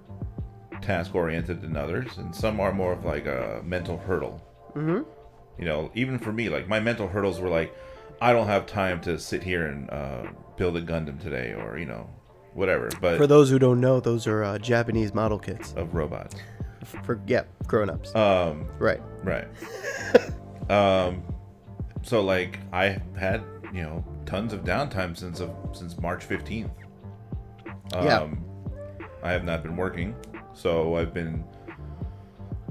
task 0.83 1.15
oriented 1.15 1.61
than 1.63 1.77
others, 1.77 2.19
and 2.19 2.35
some 2.35 2.61
are 2.61 2.73
more 2.73 2.93
of 2.93 3.05
like 3.05 3.27
a 3.27 3.63
mental 3.65 3.97
hurdle. 3.99 4.43
Mm-hmm. 4.75 5.03
You 5.59 5.65
know, 5.65 5.91
even 5.95 6.19
for 6.19 6.33
me, 6.33 6.49
like 6.49 6.69
my 6.69 6.81
mental 6.81 7.07
hurdles 7.09 7.41
were 7.41 7.49
like, 7.49 7.75
I 8.21 8.33
don't 8.33 8.47
have 8.47 8.67
time 8.67 9.01
to 9.03 9.19
sit 9.19 9.43
here 9.43 9.67
and 9.67 9.91
uh, 9.91 10.27
build 10.57 10.77
a 10.77 10.83
Gundam 10.83 11.21
today, 11.21 11.53
or 11.53 11.79
you 11.79 11.87
know, 11.87 12.09
whatever. 12.55 12.89
But 13.01 13.19
For 13.19 13.27
those 13.27 13.51
who 13.51 13.59
don't 13.59 13.81
know, 13.81 14.01
those 14.01 14.27
are 14.27 14.43
uh, 14.43 14.59
Japanese 14.59 15.15
model 15.15 15.39
kits. 15.39 15.73
of 15.77 15.95
robots. 15.95 16.35
For 17.05 17.21
yeah, 17.27 17.45
grown-ups. 17.67 18.15
Um, 18.15 18.67
right. 18.79 19.01
Right. 19.23 19.47
um, 20.71 21.23
so 22.03 22.21
like 22.23 22.59
I 22.73 22.99
had 23.17 23.43
you 23.73 23.83
know 23.83 24.05
tons 24.27 24.53
of 24.53 24.65
downtime 24.65 25.17
since 25.17 25.41
of 25.41 25.51
since 25.73 25.99
March 25.99 26.25
fifteenth. 26.25 26.73
Um, 27.95 28.05
Yeah. 28.07 28.29
I 29.23 29.33
have 29.33 29.45
not 29.45 29.63
been 29.63 29.77
working, 29.77 30.15
so 30.53 30.97
I've 30.97 31.15
been 31.15 31.45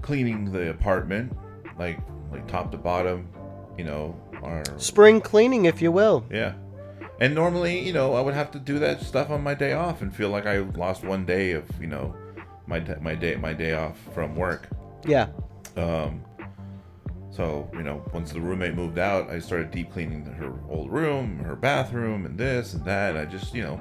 cleaning 0.01 0.51
the 0.51 0.69
apartment, 0.69 1.36
like 1.77 2.00
like 2.32 2.48
top 2.48 2.72
to 2.72 2.77
bottom. 2.77 3.30
You 3.77 3.86
know, 3.86 4.15
our 4.44 4.63
Spring 4.77 5.20
cleaning, 5.22 5.65
if 5.65 5.82
you 5.82 5.92
will. 5.92 6.25
yeah. 6.30 6.53
And 7.20 7.34
normally, 7.36 7.80
you 7.80 7.94
know, 7.94 8.15
I 8.15 8.22
would 8.22 8.34
have 8.34 8.51
to 8.51 8.60
do 8.60 8.80
that 8.80 9.01
stuff 9.01 9.30
on 9.30 9.42
my 9.44 9.53
day 9.53 9.74
off 9.74 10.01
and 10.01 10.13
feel 10.13 10.30
like 10.30 10.46
I 10.46 10.58
lost 10.60 11.03
one 11.03 11.25
day 11.25 11.51
of 11.51 11.63
you 11.80 11.88
know 11.88 12.15
my 12.68 12.80
my 13.01 13.15
day 13.15 13.36
my 13.36 13.53
day 13.53 13.74
off 13.74 13.98
from 14.13 14.36
work. 14.36 14.68
Yeah. 15.06 15.27
Um, 15.77 16.24
so 17.32 17.70
you 17.74 17.84
know, 17.84 18.03
once 18.13 18.32
the 18.32 18.42
roommate 18.42 18.75
moved 18.75 19.00
out, 19.00 19.30
I 19.30 19.39
started 19.39 19.72
deep 19.72 19.92
cleaning 19.92 20.25
her 20.25 20.53
old 20.70 20.92
room, 20.92 21.39
her 21.39 21.56
bathroom, 21.56 22.25
and 22.25 22.38
this 22.38 22.74
and 22.74 22.84
that. 22.86 23.15
I 23.15 23.25
just 23.25 23.53
you 23.53 23.63
know 23.63 23.80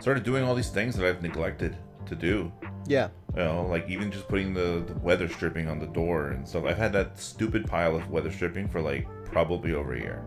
started 0.00 0.22
doing 0.24 0.42
all 0.44 0.54
these 0.54 0.70
things 0.70 0.96
that 0.96 1.06
I've 1.06 1.22
neglected 1.22 1.76
to 2.06 2.14
do. 2.14 2.52
Yeah. 2.86 3.08
You 3.36 3.42
know, 3.42 3.66
like 3.66 3.88
even 3.88 4.10
just 4.12 4.28
putting 4.28 4.54
the, 4.54 4.84
the 4.86 4.94
weather 5.00 5.28
stripping 5.28 5.68
on 5.68 5.78
the 5.80 5.86
door 5.86 6.28
and 6.28 6.46
stuff. 6.46 6.64
I've 6.64 6.76
had 6.76 6.92
that 6.92 7.18
stupid 7.18 7.66
pile 7.66 7.96
of 7.96 8.08
weather 8.10 8.30
stripping 8.30 8.68
for 8.68 8.80
like 8.80 9.06
probably 9.24 9.74
over 9.74 9.94
a 9.94 9.98
year, 9.98 10.22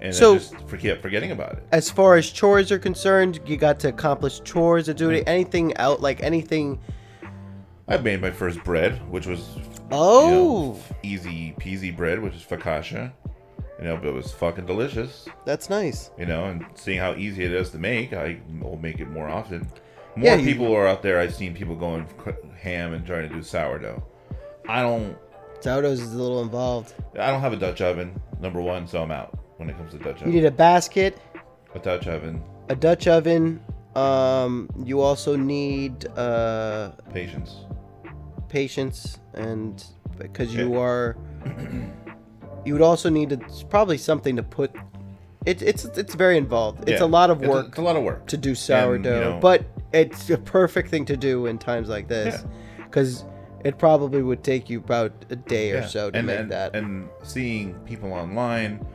and 0.00 0.14
So- 0.14 0.34
I 0.34 0.38
just 0.38 0.60
forget 0.68 1.00
forgetting 1.00 1.30
about 1.30 1.52
it. 1.52 1.66
As 1.72 1.88
far 1.90 2.16
as 2.16 2.30
chores 2.30 2.72
are 2.72 2.78
concerned, 2.78 3.40
you 3.46 3.56
got 3.56 3.78
to 3.80 3.88
accomplish 3.88 4.40
chores 4.40 4.88
or 4.88 4.94
duty. 4.94 5.20
Mm-hmm. 5.20 5.28
Anything 5.28 5.76
out 5.76 6.00
like 6.00 6.22
anything. 6.22 6.78
I 7.88 7.98
made 7.98 8.20
my 8.20 8.32
first 8.32 8.64
bread, 8.64 8.94
which 9.10 9.26
was 9.26 9.54
you 9.56 9.62
Oh. 9.92 10.30
know, 10.30 10.80
easy 11.04 11.54
peasy 11.60 11.96
bread, 11.96 12.20
which 12.20 12.34
is 12.34 12.42
focaccia. 12.42 13.12
You 13.78 13.84
know, 13.84 13.96
but 13.98 14.06
it 14.08 14.14
was 14.14 14.32
fucking 14.32 14.64
delicious. 14.66 15.28
That's 15.44 15.68
nice. 15.70 16.10
you 16.18 16.24
know, 16.26 16.46
and 16.46 16.64
seeing 16.74 16.98
how 16.98 17.14
easy 17.14 17.44
it 17.44 17.52
is 17.52 17.70
to 17.70 17.78
make, 17.78 18.12
I 18.14 18.40
will 18.60 18.78
make 18.78 18.98
it 19.00 19.08
more 19.10 19.28
often. 19.28 19.68
More 20.16 20.26
Yeah, 20.30 20.36
you- 20.36 20.46
people 20.46 20.74
are 20.74 20.86
out 20.86 21.02
there. 21.02 21.20
I've 21.20 21.34
seen 21.34 21.54
people 21.54 21.74
going 21.76 22.06
ham 22.60 22.94
and 22.94 23.06
trying 23.06 23.28
to 23.28 23.34
do 23.34 23.42
sourdough. 23.42 24.02
I 24.68 24.80
don't. 24.82 25.16
Sourdough's 25.60 26.00
is 26.00 26.14
a 26.14 26.18
little 26.22 26.42
involved. 26.42 26.94
I 27.18 27.30
don't 27.30 27.40
have 27.40 27.52
a 27.52 27.56
Dutch 27.56 27.80
oven. 27.80 28.20
Number 28.40 28.60
one, 28.60 28.86
so 28.86 29.02
I'm 29.02 29.10
out 29.10 29.38
when 29.58 29.68
it 29.70 29.76
comes 29.76 29.92
to 29.92 29.98
Dutch 29.98 30.16
oven. 30.20 30.28
You 30.32 30.40
need 30.40 30.46
a 30.46 30.50
basket, 30.50 31.18
a 31.74 31.78
Dutch 31.78 32.06
oven, 32.08 32.42
a 32.68 32.76
Dutch 32.76 33.06
oven. 33.06 33.60
Um, 33.94 34.68
you 34.84 35.00
also 35.00 35.36
need 35.36 36.06
uh, 36.18 36.90
patience. 37.12 37.64
patience, 38.48 39.18
and 39.34 39.82
because 40.18 40.54
you 40.54 40.74
Yeah. 40.74 40.80
are, 40.80 41.16
you 42.64 42.72
would 42.74 42.82
also 42.82 43.08
need 43.08 43.30
to, 43.30 43.36
it's 43.40 43.62
probably 43.62 43.96
something 43.98 44.36
to 44.36 44.42
put. 44.42 44.70
It, 45.46 45.62
it's 45.62 45.84
it's 45.84 46.14
very 46.14 46.36
involved. 46.36 46.88
It's 46.88 47.00
Yeah, 47.00 47.06
a 47.06 47.08
lot 47.08 47.30
of 47.30 47.38
it's 47.42 47.48
a- 47.48 47.50
work 47.50 47.68
It's 47.68 47.78
a, 47.78 47.82
lot 47.82 47.96
of 47.96 48.02
work. 48.02 48.26
to 48.26 48.36
do 48.36 48.54
sourdough, 48.54 49.20
know- 49.34 49.38
but 49.40 49.64
it's 49.92 50.28
a 50.30 50.38
perfect 50.38 50.90
thing 50.90 51.04
to 51.06 51.16
do 51.16 51.46
in 51.46 51.58
times 51.58 51.88
like 51.88 52.08
this, 52.08 52.44
because 52.78 53.24
it 53.64 53.78
probably 53.78 54.22
would 54.22 54.44
take 54.44 54.70
you 54.70 54.78
about 54.78 55.12
a 55.30 55.36
day 55.36 55.72
or 55.72 55.76
Yeah. 55.76 55.86
so 55.86 56.10
to 56.10 56.18
and, 56.18 56.26
make 56.26 56.38
and, 56.38 56.50
that. 56.52 56.76
And 56.76 57.08
seeing 57.22 57.74
people 57.80 58.12
online 58.12 58.86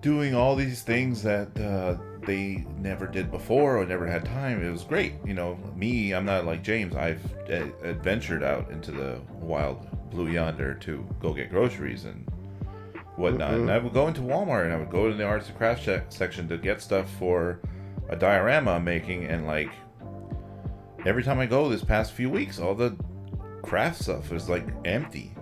doing 0.00 0.34
all 0.34 0.56
these 0.56 0.82
things 0.82 1.22
that 1.22 1.48
uh, 1.58 1.96
they 2.26 2.66
never 2.78 3.06
did 3.06 3.30
before 3.30 3.78
or 3.78 3.86
never 3.86 4.06
had 4.06 4.24
time, 4.24 4.62
it 4.62 4.70
was 4.70 4.82
great. 4.82 5.14
You 5.24 5.34
know, 5.34 5.58
me, 5.76 6.12
I'm 6.12 6.24
not 6.24 6.44
like 6.44 6.62
James. 6.62 6.94
I've 6.96 7.24
uh, 7.50 7.66
adventured 7.82 8.42
out 8.42 8.70
into 8.70 8.90
the 8.90 9.20
wild 9.40 9.86
blue 10.10 10.28
yonder 10.28 10.74
to 10.74 11.06
go 11.20 11.32
get 11.32 11.50
groceries 11.50 12.04
and 12.04 12.28
whatnot. 13.16 13.54
And 13.54 13.70
I 13.70 13.78
would 13.78 13.92
go 13.92 14.08
into 14.08 14.20
Walmart 14.20 14.64
and 14.64 14.72
I 14.72 14.76
would 14.76 14.90
go 14.90 15.08
to 15.08 15.14
the 15.14 15.24
arts 15.24 15.48
and 15.48 15.56
crafts 15.56 15.88
section 16.08 16.48
to 16.48 16.58
get 16.58 16.82
stuff 16.82 17.08
for 17.18 17.60
a 18.12 18.16
diorama 18.16 18.72
I'm 18.72 18.84
making. 18.84 19.24
And 19.24 19.46
like 19.46 19.70
every 21.04 21.22
time 21.22 21.38
I 21.40 21.46
go 21.46 21.68
this 21.68 21.82
past 21.84 22.12
few 22.12 22.30
weeks, 22.30 22.58
all 22.58 22.74
the 22.74 22.96
craft 23.62 24.02
stuff 24.02 24.32
is 24.32 24.48
like 24.48 24.66
empty. 24.84 25.32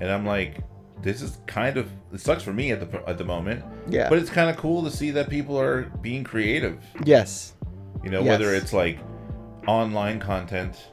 And 0.00 0.10
I'm 0.10 0.26
like, 0.26 0.58
this 1.00 1.22
is 1.22 1.38
kind 1.46 1.76
of 1.76 1.88
it 2.12 2.20
sucks 2.20 2.42
for 2.42 2.52
me 2.52 2.72
at 2.72 2.80
the 2.80 3.08
at 3.08 3.18
the 3.18 3.24
moment. 3.24 3.64
Yeah. 3.88 4.08
But 4.08 4.18
it's 4.18 4.30
kind 4.30 4.50
of 4.50 4.56
cool 4.56 4.82
to 4.84 4.90
see 4.90 5.10
that 5.12 5.28
people 5.30 5.58
are 5.58 5.82
being 6.02 6.24
creative. 6.24 6.82
yes. 7.04 7.54
You 8.04 8.10
know, 8.10 8.20
Yes. 8.22 8.28
whether 8.40 8.52
it's 8.54 8.72
like 8.72 8.98
online 9.68 10.18
content, 10.18 10.88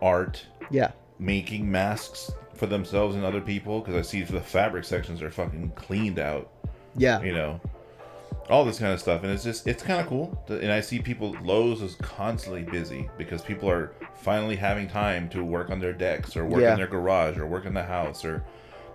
art, 0.00 0.46
Yeah. 0.70 0.92
making 1.18 1.70
masks 1.70 2.30
for 2.54 2.66
themselves 2.66 3.16
and 3.16 3.24
other 3.24 3.40
people. 3.42 3.80
Because 3.80 3.96
I 3.96 4.00
see 4.02 4.22
the 4.22 4.40
fabric 4.40 4.84
sections 4.84 5.20
are 5.20 5.30
fucking 5.30 5.72
cleaned 5.74 6.18
out. 6.18 6.50
Yeah. 6.96 7.20
You 7.22 7.34
know, 7.34 7.60
all 8.50 8.64
this 8.64 8.78
kind 8.78 8.92
of 8.92 9.00
stuff, 9.00 9.22
and 9.22 9.32
it's 9.32 9.44
just 9.44 9.66
it's 9.66 9.82
kind 9.82 10.00
of 10.00 10.06
cool. 10.06 10.44
And 10.48 10.72
I 10.72 10.80
see 10.80 10.98
people 10.98 11.36
Lowe's 11.42 11.80
is 11.82 11.94
constantly 11.96 12.62
busy 12.62 13.08
because 13.16 13.42
people 13.42 13.70
are 13.70 13.92
finally 14.14 14.56
having 14.56 14.88
time 14.88 15.28
to 15.30 15.44
work 15.44 15.70
on 15.70 15.78
their 15.80 15.92
decks 15.92 16.36
or 16.36 16.44
work 16.44 16.60
Yeah. 16.60 16.72
in 16.72 16.78
their 16.78 16.86
garage 16.86 17.38
or 17.38 17.46
work 17.46 17.66
in 17.66 17.74
the 17.74 17.82
house 17.82 18.24
or 18.24 18.44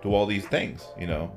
do 0.02 0.14
all 0.14 0.26
these 0.26 0.46
things. 0.46 0.86
You 0.98 1.06
know, 1.06 1.32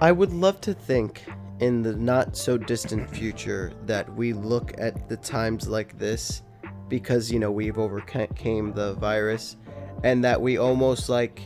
I 0.00 0.12
would 0.12 0.32
love 0.32 0.60
to 0.62 0.74
think 0.74 1.24
in 1.60 1.82
the 1.82 1.94
not 1.94 2.36
so 2.36 2.58
distant 2.58 3.08
future 3.10 3.72
that 3.86 4.12
we 4.14 4.32
look 4.32 4.72
at 4.78 5.08
the 5.08 5.16
times 5.16 5.68
like 5.68 5.98
this 5.98 6.42
because 6.88 7.30
you 7.32 7.38
know 7.38 7.50
we've 7.50 7.78
overcame 7.78 8.72
the 8.72 8.94
virus 8.94 9.56
and 10.02 10.22
that 10.22 10.40
we 10.40 10.58
almost 10.58 11.08
like 11.08 11.40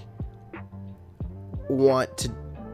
want 1.69 2.17
to 2.19 2.31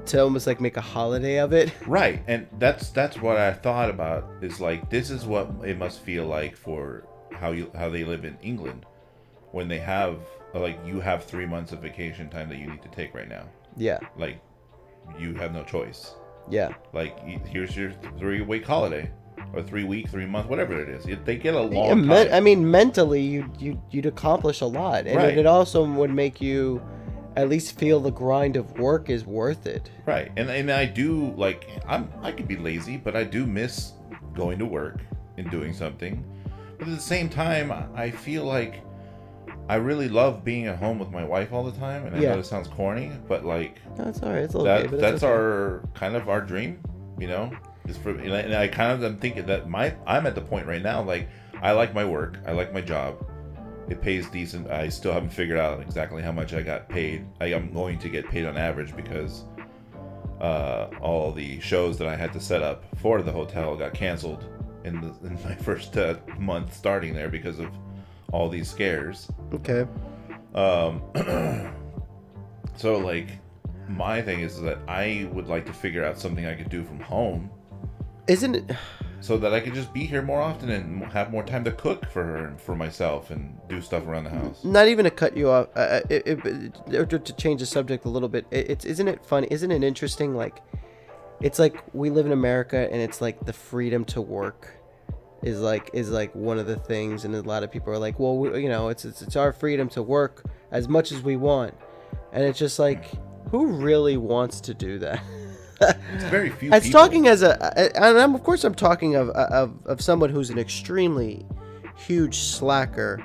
to 0.06 0.22
almost 0.22 0.46
like 0.46 0.60
make 0.60 0.76
a 0.76 0.80
holiday 0.80 1.38
of 1.38 1.52
it. 1.52 1.72
right? 1.86 2.22
And 2.26 2.46
that's 2.58 2.90
that's 2.90 3.20
what 3.20 3.36
I 3.36 3.52
thought 3.52 3.90
about. 3.90 4.28
Is 4.42 4.60
like 4.60 4.90
this 4.90 5.10
is 5.10 5.24
what 5.26 5.50
it 5.64 5.78
must 5.78 6.00
feel 6.00 6.26
like 6.26 6.56
for 6.56 7.06
how 7.32 7.50
you 7.52 7.70
how 7.76 7.88
they 7.88 8.04
live 8.04 8.24
in 8.24 8.36
England 8.42 8.86
when 9.52 9.68
they 9.68 9.78
have 9.78 10.18
like 10.54 10.78
you 10.86 11.00
have 11.00 11.24
three 11.24 11.46
months 11.46 11.72
of 11.72 11.80
vacation 11.80 12.28
time 12.28 12.48
that 12.48 12.58
you 12.58 12.66
need 12.66 12.82
to 12.82 12.88
take 12.88 13.14
right 13.14 13.28
now. 13.28 13.44
Yeah. 13.76 13.98
Like 14.16 14.40
you 15.18 15.34
have 15.34 15.52
no 15.52 15.64
choice. 15.64 16.14
Yeah. 16.50 16.74
Like 16.92 17.18
here's 17.46 17.76
your 17.76 17.92
three 18.18 18.40
week 18.42 18.64
holiday, 18.64 19.10
or 19.52 19.62
three 19.62 19.84
week, 19.84 20.08
three 20.10 20.26
month, 20.26 20.48
whatever 20.48 20.80
it 20.80 20.88
is. 20.88 21.06
They 21.24 21.36
get 21.36 21.54
a 21.54 21.60
long 21.60 22.06
time. 22.06 22.32
I 22.32 22.40
mean 22.40 22.70
mentally 22.70 23.22
you 23.22 23.50
you 23.58 23.80
you'd 23.90 24.06
accomplish 24.06 24.60
a 24.60 24.66
lot 24.66 25.06
and 25.06 25.16
Right. 25.16 25.30
it, 25.30 25.38
it 25.38 25.46
also 25.46 25.84
would 25.84 26.10
make 26.10 26.40
you 26.40 26.82
at 27.36 27.48
least 27.48 27.78
feel 27.78 28.00
the 28.00 28.10
grind 28.10 28.56
of 28.56 28.78
work 28.78 29.10
is 29.10 29.24
worth 29.26 29.66
it. 29.66 29.90
right, 30.06 30.30
and 30.36 30.48
and 30.50 30.70
I 30.70 30.84
do 30.84 31.32
like 31.36 31.68
I'm 31.86 32.08
I 32.22 32.32
could 32.32 32.48
be 32.48 32.56
lazy, 32.56 32.96
but 32.96 33.16
I 33.16 33.24
do 33.24 33.46
miss 33.46 33.92
going 34.34 34.58
to 34.58 34.66
work 34.66 35.00
and 35.36 35.50
doing 35.50 35.72
something. 35.72 36.24
But 36.78 36.88
at 36.88 36.94
the 36.94 37.00
same 37.00 37.28
time, 37.28 37.72
I 37.94 38.10
feel 38.10 38.44
like 38.44 38.82
I 39.68 39.76
really 39.76 40.08
love 40.08 40.44
being 40.44 40.66
at 40.66 40.76
home 40.78 40.98
with 40.98 41.10
my 41.10 41.24
wife 41.24 41.52
all 41.52 41.64
the 41.64 41.78
time. 41.78 42.04
And 42.06 42.14
I 42.16 42.20
Yeah. 42.20 42.32
know 42.34 42.38
it 42.40 42.46
sounds 42.46 42.68
corny, 42.68 43.12
but 43.28 43.44
like 43.44 43.78
No, 43.98 44.04
all 44.04 44.10
right. 44.32 44.38
It's 44.42 44.54
a 44.54 44.58
little 44.58 44.64
that 44.64 44.80
okay, 44.80 44.88
but 44.88 45.00
that's 45.00 45.22
okay. 45.22 45.32
our 45.32 45.82
kind 45.94 46.16
of 46.16 46.28
our 46.28 46.40
dream 46.40 46.80
you 47.18 47.28
know 47.28 47.50
is 47.86 47.96
for 47.96 48.10
and 48.10 48.32
I, 48.34 48.40
and 48.40 48.54
I 48.54 48.66
kind 48.66 48.90
of 48.92 49.04
am 49.04 49.18
thinking 49.18 49.46
that 49.46 49.68
my 49.70 49.94
i'm 50.04 50.26
at 50.26 50.34
the 50.34 50.40
point 50.40 50.66
right 50.66 50.82
now 50.82 51.00
like 51.00 51.28
i 51.62 51.70
like 51.70 51.94
my 51.94 52.04
work 52.04 52.38
i 52.44 52.50
like 52.50 52.72
my 52.74 52.80
job 52.80 53.24
it 53.88 54.00
pays 54.00 54.28
decent. 54.30 54.70
I 54.70 54.88
still 54.88 55.12
haven't 55.12 55.30
figured 55.30 55.58
out 55.58 55.80
exactly 55.80 56.22
how 56.22 56.32
much 56.32 56.54
i 56.54 56.62
got 56.62 56.88
paid. 56.88 57.26
I 57.40 57.46
am 57.46 57.72
going 57.72 57.98
to 57.98 58.08
get 58.08 58.28
paid 58.28 58.46
on 58.46 58.56
average 58.56 58.96
because 58.96 59.44
uh, 60.40 60.88
all 61.00 61.32
the 61.32 61.60
shows 61.60 61.96
that 61.96 62.08
i 62.08 62.16
had 62.16 62.32
to 62.32 62.40
set 62.40 62.62
up 62.62 62.84
for 62.98 63.22
the 63.22 63.30
hotel 63.30 63.76
got 63.76 63.94
canceled 63.94 64.44
in, 64.84 65.00
the, 65.00 65.26
in 65.26 65.38
my 65.44 65.54
first 65.68 65.96
uh, 65.96 66.16
month 66.38 66.74
starting 66.74 67.14
there 67.14 67.28
because 67.28 67.58
of 67.58 67.68
all 68.32 68.48
these 68.48 68.68
scares. 68.68 69.28
Okay. 69.52 69.86
um, 70.54 71.02
so 72.76 72.98
like, 72.98 73.28
my 73.88 74.22
thing 74.22 74.40
is 74.40 74.60
that 74.62 74.78
I 74.88 75.28
would 75.32 75.46
like 75.46 75.66
to 75.66 75.72
figure 75.72 76.04
out 76.04 76.18
something 76.18 76.46
I 76.46 76.54
could 76.54 76.70
do 76.70 76.82
from 76.84 77.00
home. 77.00 77.50
Isn't 78.26 78.54
it 78.54 78.76
so 79.24 79.38
that 79.38 79.54
I 79.54 79.60
could 79.60 79.72
just 79.72 79.90
be 79.94 80.04
here 80.04 80.20
more 80.20 80.42
often 80.42 80.68
and 80.68 81.02
have 81.04 81.30
more 81.30 81.42
time 81.42 81.64
to 81.64 81.72
cook 81.72 82.04
for 82.10 82.22
her 82.22 82.46
and 82.46 82.60
for 82.60 82.76
myself 82.76 83.30
and 83.30 83.58
do 83.70 83.80
stuff 83.80 84.06
around 84.06 84.24
the 84.24 84.30
house. 84.30 84.62
not 84.62 84.86
even 84.86 85.06
to 85.06 85.10
cut 85.10 85.34
you 85.34 85.48
off, 85.48 85.68
uh, 85.74 86.00
it, 86.10 86.26
it, 86.26 86.94
or 86.94 87.06
to 87.06 87.18
to 87.18 87.32
change 87.32 87.60
the 87.60 87.66
subject 87.66 88.04
a 88.04 88.10
little 88.10 88.28
bit. 88.28 88.44
It, 88.50 88.70
it's 88.70 88.84
isn't 88.84 89.08
it 89.08 89.24
fun? 89.24 89.44
Isn't 89.44 89.70
it 89.70 89.82
interesting? 89.82 90.34
Like, 90.34 90.60
it's 91.40 91.58
like 91.58 91.82
we 91.94 92.10
live 92.10 92.26
in 92.26 92.32
America 92.32 92.86
and 92.92 93.00
it's 93.00 93.22
like 93.22 93.46
the 93.46 93.52
freedom 93.54 94.04
to 94.06 94.20
work 94.20 94.68
is 95.42 95.58
like 95.58 95.88
is 95.94 96.10
like 96.10 96.34
one 96.34 96.58
of 96.58 96.66
the 96.66 96.76
things 96.76 97.24
and 97.24 97.34
a 97.34 97.40
lot 97.40 97.62
of 97.62 97.70
people 97.70 97.92
are 97.92 97.98
like 97.98 98.18
well 98.18 98.36
we, 98.36 98.62
you 98.62 98.68
know 98.68 98.88
it's, 98.88 99.04
it's 99.04 99.20
it's 99.20 99.36
our 99.36 99.52
freedom 99.52 99.88
to 99.90 100.02
work 100.02 100.42
as 100.70 100.88
much 100.88 101.12
as 101.12 101.22
we 101.22 101.36
want 101.36 101.74
and 102.32 102.44
it's 102.44 102.58
just 102.58 102.78
like 102.78 103.10
who 103.50 103.66
really 103.66 104.16
wants 104.16 104.60
to 104.60 104.72
do 104.72 104.98
that 104.98 105.20
It's 105.80 106.24
very 106.24 106.50
few. 106.50 106.72
people. 106.84 107.00
talking 107.00 107.26
as 107.28 107.42
a 107.42 107.78
and 107.96 108.18
I'm, 108.18 108.34
of 108.34 108.42
course 108.42 108.64
i'm 108.64 108.74
talking 108.74 109.16
of, 109.16 109.30
of 109.30 109.74
of 109.86 110.00
someone 110.00 110.30
who's 110.30 110.50
an 110.50 110.58
extremely 110.58 111.44
huge 111.96 112.38
slacker 112.38 113.24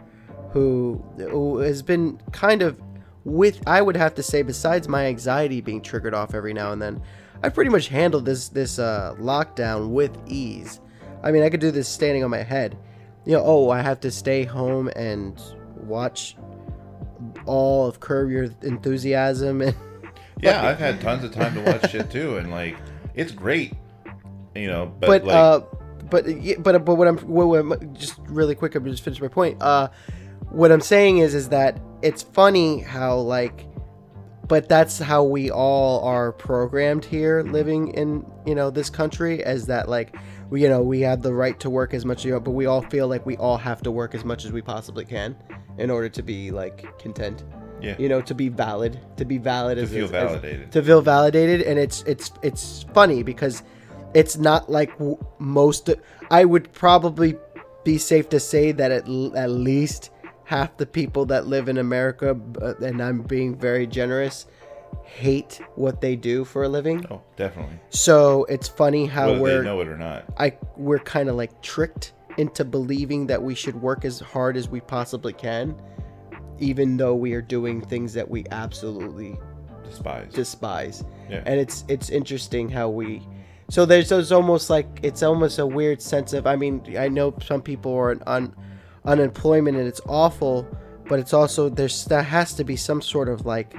who 0.52 1.04
who 1.18 1.60
has 1.60 1.82
been 1.82 2.20
kind 2.32 2.62
of 2.62 2.82
with 3.26 3.62
i 3.68 3.82
would 3.82 3.96
have 3.96 4.16
to 4.16 4.24
say 4.24 4.42
besides 4.42 4.88
my 4.88 5.06
anxiety 5.06 5.62
being 5.62 5.82
triggered 5.82 6.14
off 6.14 6.34
every 6.34 6.54
now 6.54 6.72
and 6.72 6.82
then 6.82 7.02
i've 7.44 7.54
pretty 7.54 7.70
much 7.70 7.88
handled 7.88 8.26
this 8.26 8.50
this 8.50 8.80
uh, 8.80 9.14
lockdown 9.20 9.90
with 9.90 10.18
ease 10.28 10.80
i 11.24 11.32
mean 11.32 11.44
i 11.44 11.50
could 11.50 11.60
do 11.60 11.72
this 11.72 11.88
standing 11.88 12.24
on 12.24 12.30
my 12.32 12.42
head 12.44 12.78
you 13.26 13.34
know 13.34 13.44
oh 13.46 13.70
i 13.70 13.82
have 13.82 14.00
to 14.00 14.10
stay 14.10 14.44
home 14.44 14.88
and 14.96 15.40
watch 15.76 16.36
all 17.46 17.88
of 17.88 18.00
curb 18.00 18.32
your 18.32 18.48
enthusiasm 18.64 19.62
and 19.62 19.76
Yeah, 20.42 20.66
I've 20.68 20.80
had 20.80 21.02
tons 21.02 21.24
of 21.24 21.34
time 21.34 21.54
to 21.56 21.62
watch 21.62 21.92
shit 21.92 22.10
too, 22.10 22.38
and 22.38 22.52
like 22.52 22.78
it's 23.16 23.32
great, 23.32 23.74
you 24.56 24.68
know. 24.68 24.86
But, 25.00 25.08
but 25.08 25.24
like, 25.26 25.36
uh 25.36 25.60
but 26.10 26.26
but 26.64 26.86
but 26.86 26.96
what 26.96 27.08
I'm 27.08 27.18
what, 27.20 27.48
what 27.48 27.58
I'm- 27.60 27.94
just 27.96 28.18
really 28.28 28.56
quick 28.56 28.76
I'm 28.76 28.86
just 28.86 29.04
finish 29.04 29.22
my 29.22 29.28
point 29.28 29.62
uh 29.62 29.90
what 30.50 30.72
I'm 30.72 30.82
saying 30.82 31.20
is 31.20 31.36
is 31.36 31.50
that 31.50 31.80
it's 32.02 32.24
funny 32.24 32.80
how 32.80 33.18
like 33.18 33.68
but 34.48 34.68
that's 34.68 34.98
how 34.98 35.24
we 35.24 35.52
all 35.52 36.04
are 36.04 36.32
programmed 36.32 37.06
here 37.06 37.44
living 37.44 37.90
in 37.90 38.26
you 38.46 38.56
know 38.56 38.72
this 38.72 38.90
country 38.90 39.44
as 39.44 39.68
that 39.68 39.88
like 39.88 40.16
we 40.50 40.64
you 40.64 40.70
know 40.70 40.82
we 40.82 41.02
have 41.02 41.22
the 41.22 41.34
right 41.34 41.60
to 41.60 41.70
work 41.70 41.94
as 41.94 42.06
much 42.06 42.20
as 42.20 42.26
you 42.26 42.40
but 42.40 42.52
we 42.52 42.66
all 42.66 42.82
feel 42.82 43.08
like 43.08 43.26
we 43.26 43.38
all 43.38 43.58
have 43.58 43.82
to 43.84 43.92
work 43.92 44.16
as 44.16 44.26
much 44.26 44.46
as 44.46 44.52
we 44.52 44.62
possibly 44.62 45.06
can 45.06 45.36
in 45.78 45.92
order 45.92 46.10
to 46.10 46.24
be 46.24 46.50
like 46.50 46.98
content 46.98 47.44
yeah, 47.82 47.96
you 48.00 48.10
know 48.10 48.22
to 48.22 48.34
be 48.34 48.50
valid 48.50 49.00
to 49.18 49.26
be 49.26 49.38
valid 49.38 49.78
to 49.78 49.84
as 49.84 49.92
feel 49.92 50.06
as- 50.06 50.12
validated. 50.12 50.72
to 50.72 50.84
feel 50.84 51.02
validated 51.02 51.62
and 51.62 51.80
it's 51.80 52.04
it's 52.04 52.32
it's 52.42 52.86
funny 52.94 53.24
because 53.24 53.64
it's 54.14 54.38
not 54.38 54.70
like 54.70 54.92
w- 54.98 55.18
most 55.40 55.90
i 56.32 56.44
would 56.46 56.72
probably 56.74 57.36
be 57.84 57.98
safe 57.98 58.30
to 58.30 58.40
say 58.40 58.72
that 58.72 58.92
at, 58.92 59.08
at 59.36 59.50
least 59.50 60.10
half 60.46 60.76
the 60.78 60.86
people 60.86 61.26
that 61.26 61.48
live 61.48 61.70
in 61.70 61.78
america 61.78 62.38
uh, 62.62 62.74
and 62.82 63.02
i'm 63.02 63.22
being 63.22 63.56
very 63.56 63.86
generous 63.88 64.46
hate 65.04 65.62
what 65.76 66.02
they 66.02 66.16
do 66.16 66.44
for 66.44 66.64
a 66.64 66.68
living 66.70 67.06
oh, 67.12 67.22
definitely. 67.36 67.76
so 67.90 68.44
it's 68.46 68.68
funny 68.68 69.06
how 69.06 69.28
Whether 69.30 69.42
we're 69.42 69.58
they 69.60 69.66
know 69.66 69.82
it 69.82 69.88
or 69.88 69.98
not. 69.98 70.26
I 70.38 70.56
we're 70.78 71.00
kind 71.00 71.30
of 71.30 71.36
like 71.36 71.62
tricked 71.62 72.14
into 72.38 72.64
believing 72.64 73.28
that 73.28 73.42
we 73.42 73.54
should 73.54 73.76
work 73.82 74.06
as 74.06 74.20
hard 74.20 74.56
as 74.56 74.70
we 74.70 74.80
possibly 74.82 75.34
can, 75.34 75.76
even 76.60 76.98
though 76.98 77.16
we 77.16 77.34
are 77.34 77.42
doing 77.42 77.82
things 77.82 78.14
that 78.14 78.30
we 78.30 78.46
absolutely 78.52 79.38
Despise. 79.84 80.34
despise. 80.34 81.04
Yeah. 81.30 81.44
And 81.46 81.60
it's 81.60 81.84
it's 81.88 82.10
interesting 82.10 82.70
how 82.70 82.90
we 82.90 83.22
so 83.70 83.86
there's 83.86 84.10
there's 84.10 84.32
almost 84.32 84.70
like 84.70 84.88
it's 85.04 85.24
almost 85.24 85.60
a 85.60 85.66
weird 85.66 86.02
sense 86.02 86.34
of 86.34 86.48
I 86.48 86.56
mean 86.56 86.82
I 86.98 87.08
know 87.08 87.34
some 87.42 87.62
people 87.62 87.94
are 87.94 88.18
on 88.28 88.56
unemployment 89.06 89.78
and 89.78 89.88
it's 89.88 90.02
awful, 90.08 90.68
but 91.08 91.20
it's 91.20 91.34
also 91.34 91.70
there's 91.70 92.06
there 92.06 92.24
has 92.24 92.54
to 92.56 92.64
be 92.64 92.76
some 92.76 93.02
sort 93.02 93.30
of 93.30 93.46
like 93.46 93.76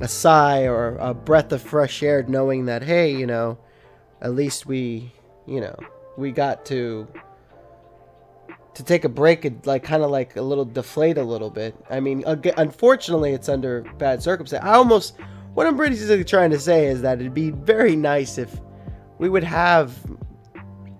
a 0.00 0.08
sigh 0.08 0.66
or 0.66 0.96
a 0.96 1.14
breath 1.14 1.52
of 1.52 1.62
fresh 1.62 2.02
air 2.02 2.22
knowing 2.26 2.66
that 2.66 2.82
hey 2.82 3.14
you 3.14 3.26
know 3.26 3.58
at 4.20 4.34
least 4.34 4.66
we 4.66 5.12
you 5.46 5.60
know 5.60 5.76
we 6.16 6.32
got 6.32 6.64
to 6.66 7.06
to 8.74 8.82
take 8.82 9.04
a 9.04 9.08
break 9.08 9.44
and 9.44 9.64
like 9.66 9.82
kind 9.82 10.02
of 10.02 10.10
like 10.10 10.36
a 10.36 10.42
little 10.42 10.64
deflate 10.64 11.18
a 11.18 11.22
little 11.22 11.50
bit 11.50 11.74
i 11.90 12.00
mean 12.00 12.24
aga 12.26 12.58
unfortunately 12.60 13.32
it's 13.32 13.48
under 13.48 13.82
bad 13.98 14.22
circumstances 14.22 14.66
i 14.66 14.72
almost 14.74 15.16
what 15.54 15.66
i'm 15.66 15.76
basically 15.76 16.24
trying 16.24 16.50
to 16.50 16.58
say 16.58 16.86
is 16.86 17.02
that 17.02 17.20
it'd 17.20 17.34
be 17.34 17.50
very 17.50 17.96
nice 17.96 18.38
if 18.38 18.60
we 19.18 19.28
would 19.28 19.44
have 19.44 19.96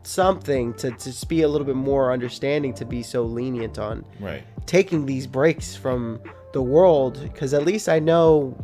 something 0.04 0.74
to, 0.74 0.90
to 0.90 1.04
just 1.04 1.28
be 1.28 1.42
a 1.42 1.48
little 1.48 1.66
bit 1.66 1.76
more 1.76 2.12
understanding 2.12 2.74
to 2.74 2.84
be 2.84 3.02
so 3.02 3.22
lenient 3.22 3.78
on 3.78 4.04
right. 4.20 4.42
taking 4.66 5.06
these 5.06 5.26
breaks 5.26 5.76
from 5.76 6.20
the 6.52 6.62
world 6.62 7.20
because 7.22 7.54
at 7.54 7.64
least 7.64 7.88
I 7.88 7.98
know 7.98 8.56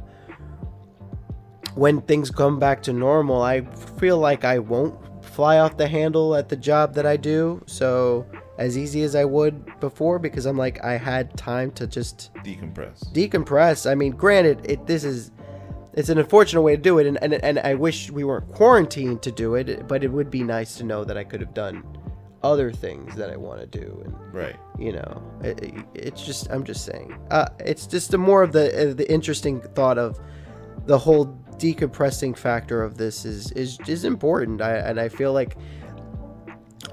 when 1.75 2.01
things 2.03 2.31
come 2.31 2.59
back 2.59 2.83
to 2.83 2.93
normal, 2.93 3.43
I 3.43 3.61
feel 3.99 4.19
like 4.19 4.45
I 4.45 4.59
won't 4.59 4.97
fly 5.25 5.59
off 5.59 5.77
the 5.77 5.87
handle 5.87 6.35
at 6.35 6.49
the 6.49 6.57
job 6.57 6.95
that 6.95 7.07
I 7.07 7.17
do. 7.17 7.63
So 7.67 8.27
as 8.59 8.77
easy 8.77 9.03
as 9.03 9.15
I 9.15 9.25
would 9.25 9.79
before 9.81 10.19
because 10.19 10.45
I'm 10.45 10.59
like 10.59 10.85
I 10.85 10.99
had 10.99 11.37
time 11.37 11.71
to 11.73 11.87
just 11.87 12.33
Decompress. 12.45 13.11
decompress. 13.13 13.91
I 13.91 13.95
mean, 13.95 14.13
granted, 14.13 14.61
it 14.71 14.87
this 14.87 15.05
is 15.05 15.31
it's 15.95 16.09
an 16.11 16.19
unfortunate 16.19 16.63
way 16.63 16.77
to 16.77 16.83
do 16.83 16.99
it, 16.99 17.07
and, 17.07 17.19
and 17.23 17.35
and 17.35 17.59
I 17.61 17.75
wish 17.75 18.11
we 18.11 18.25
weren't 18.25 18.53
quarantined 18.53 19.23
to 19.23 19.33
do 19.33 19.55
it. 19.55 19.87
But 19.89 20.05
it 20.05 20.09
would 20.13 20.31
be 20.31 20.43
nice 20.43 20.77
to 20.77 20.85
know 20.85 21.05
that 21.05 21.17
I 21.17 21.25
could 21.25 21.41
have 21.41 21.55
done 21.55 21.83
other 22.43 22.71
things 22.71 23.17
that 23.17 23.31
I 23.31 23.37
want 23.37 23.61
to 23.61 23.67
do, 23.67 24.03
and 24.05 24.15
right. 24.35 24.57
you 24.79 24.93
know, 24.93 25.23
it, 25.43 25.61
it- 25.63 25.75
it's 25.95 26.25
just 26.25 26.51
I'm 26.51 26.63
just 26.65 26.85
saying, 26.85 27.17
uh, 27.31 27.47
it's 27.61 27.87
just 27.87 28.15
a 28.15 28.19
more 28.19 28.43
of 28.43 28.53
the 28.53 28.91
uh, 28.91 28.95
the 28.95 29.11
interesting 29.11 29.61
thought 29.61 29.99
of 29.99 30.21
the 30.87 30.99
whole 30.99 31.27
decompressing 31.59 32.37
factor 32.37 32.83
of 32.83 32.97
this 32.97 33.25
is 33.25 33.51
is 33.53 33.79
is 33.89 34.05
important. 34.05 34.63
I 34.63 34.75
and 34.77 35.01
I 35.01 35.09
feel 35.09 35.33
like 35.33 35.57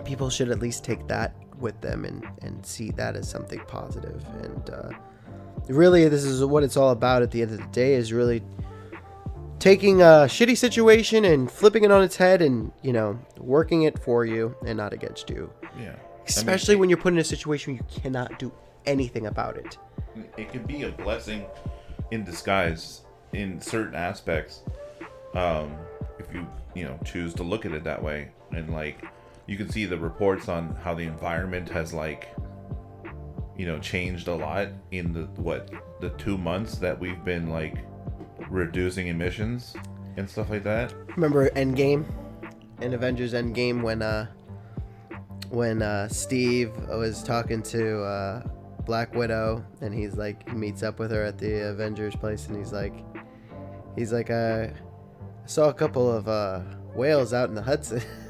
people 0.04 0.30
should 0.30 0.50
at 0.50 0.60
least 0.60 0.84
take 0.84 1.08
that 1.08 1.36
with 1.60 1.80
them 1.82 2.06
and 2.06 2.26
and 2.42 2.66
see 2.66 2.92
that 2.92 3.16
as 3.16 3.30
something 3.30 3.60
positive. 3.68 4.24
And 4.42 4.70
uh, 4.70 4.90
really 5.68 6.08
this 6.08 6.24
is 6.24 6.44
what 6.44 6.64
it's 6.64 6.78
all 6.78 6.92
about 6.92 7.22
at 7.22 7.32
the 7.32 7.42
end 7.42 7.52
of 7.52 7.58
the 7.58 7.68
day 7.68 7.94
is 7.94 8.14
really 8.14 8.44
taking 9.60 10.02
a 10.02 10.28
shitty 10.28 10.58
situation 10.58 11.26
and 11.26 11.50
flipping 11.50 11.84
it 11.84 11.92
on 11.92 12.04
its 12.04 12.16
head 12.16 12.42
and 12.42 12.72
you 12.82 12.94
know 12.94 13.20
working 13.40 13.84
it 13.84 13.98
for 14.00 14.26
you 14.26 14.56
and 14.66 14.78
not 14.78 14.94
against 14.94 15.30
you. 15.30 15.52
Yeah. 15.80 15.96
especially 16.28 16.76
when 16.76 16.90
you're 16.90 16.98
put 16.98 17.14
in 17.14 17.20
a 17.20 17.24
situation 17.24 17.74
where 17.74 17.82
you 17.82 18.02
cannot 18.02 18.40
do 18.40 18.52
anything 18.86 19.28
about 19.28 19.58
it. 19.58 19.78
It 20.38 20.52
could 20.52 20.66
be 20.68 20.84
a 20.84 20.92
blessing 20.92 21.46
in 22.12 22.24
disguise 22.24 23.02
in 23.34 23.60
certain 23.60 23.96
aspects 23.96 24.62
um 25.34 25.76
if 26.20 26.34
you 26.34 26.48
you 26.76 26.86
know 26.86 26.98
choose 27.04 27.34
to 27.34 27.44
look 27.44 27.66
at 27.66 27.72
it 27.72 27.84
that 27.84 28.02
way. 28.02 28.30
And 28.52 28.72
like 28.72 29.04
you 29.48 29.58
can 29.58 29.70
see 29.70 29.86
the 29.86 29.98
reports 29.98 30.50
on 30.50 30.76
how 30.76 30.94
the 30.94 31.04
environment 31.04 31.70
has 31.70 31.94
like 31.94 32.36
you 33.58 33.66
know 33.66 33.80
changed 33.80 34.28
a 34.28 34.36
lot 34.36 34.70
in 34.92 35.14
the 35.14 35.24
what 35.42 35.70
the 36.02 36.10
two 36.12 36.38
months 36.38 36.78
that 36.78 37.00
we've 37.00 37.24
been 37.24 37.50
like 37.50 37.78
reducing 38.50 39.08
emissions 39.08 39.76
and 40.18 40.30
stuff 40.30 40.50
like 40.50 40.64
that. 40.64 40.94
Remember 41.16 41.50
endgame? 41.52 42.06
And 42.82 42.94
avengers 42.94 43.34
endgame 43.34 43.82
when 43.82 44.02
uh 44.02 44.28
when 45.50 45.82
uh 45.82 46.08
steve 46.08 46.76
was 46.90 47.24
talking 47.24 47.62
to 47.62 48.04
uh 48.04 48.44
black 48.86 49.14
widow 49.16 49.64
and 49.82 49.94
he's 49.94 50.16
like 50.16 50.54
meets 50.54 50.84
up 50.84 51.00
with 51.00 51.12
her 51.12 51.24
at 51.24 51.38
the 51.38 51.70
avengers 51.70 52.16
place 52.16 52.48
and 52.48 52.58
he's 52.58 52.74
like 52.74 52.94
he's 53.96 54.12
like 54.12 54.30
I 54.30 54.74
saw 55.46 55.70
a 55.70 55.74
couple 55.74 56.12
of 56.12 56.28
uh 56.28 56.62
whales 56.94 57.34
out 57.34 57.50
in 57.50 57.56
the 57.56 57.62
hudson 57.62 58.02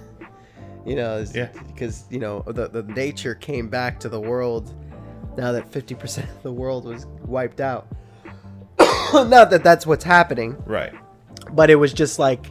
you 0.86 0.96
know 0.96 1.16
it's- 1.20 1.34
Yeah. 1.36 1.50
because 1.68 2.06
you 2.10 2.20
know 2.20 2.42
the, 2.48 2.68
the 2.70 2.84
nature 2.84 3.36
came 3.36 3.68
back 3.70 4.00
to 4.02 4.10
the 4.10 4.20
world 4.20 4.74
now 5.38 5.52
that 5.52 5.70
50% 5.72 6.24
of 6.36 6.44
the 6.44 6.52
world 6.54 6.86
was 6.86 7.06
wiped 7.26 7.60
out 7.60 7.88
not 9.14 9.50
that 9.50 9.64
that's 9.64 9.86
what's 9.86 10.04
happening 10.04 10.56
right 10.66 10.94
but 11.52 11.70
it 11.70 11.76
was 11.76 11.94
just 11.94 12.20
like 12.20 12.48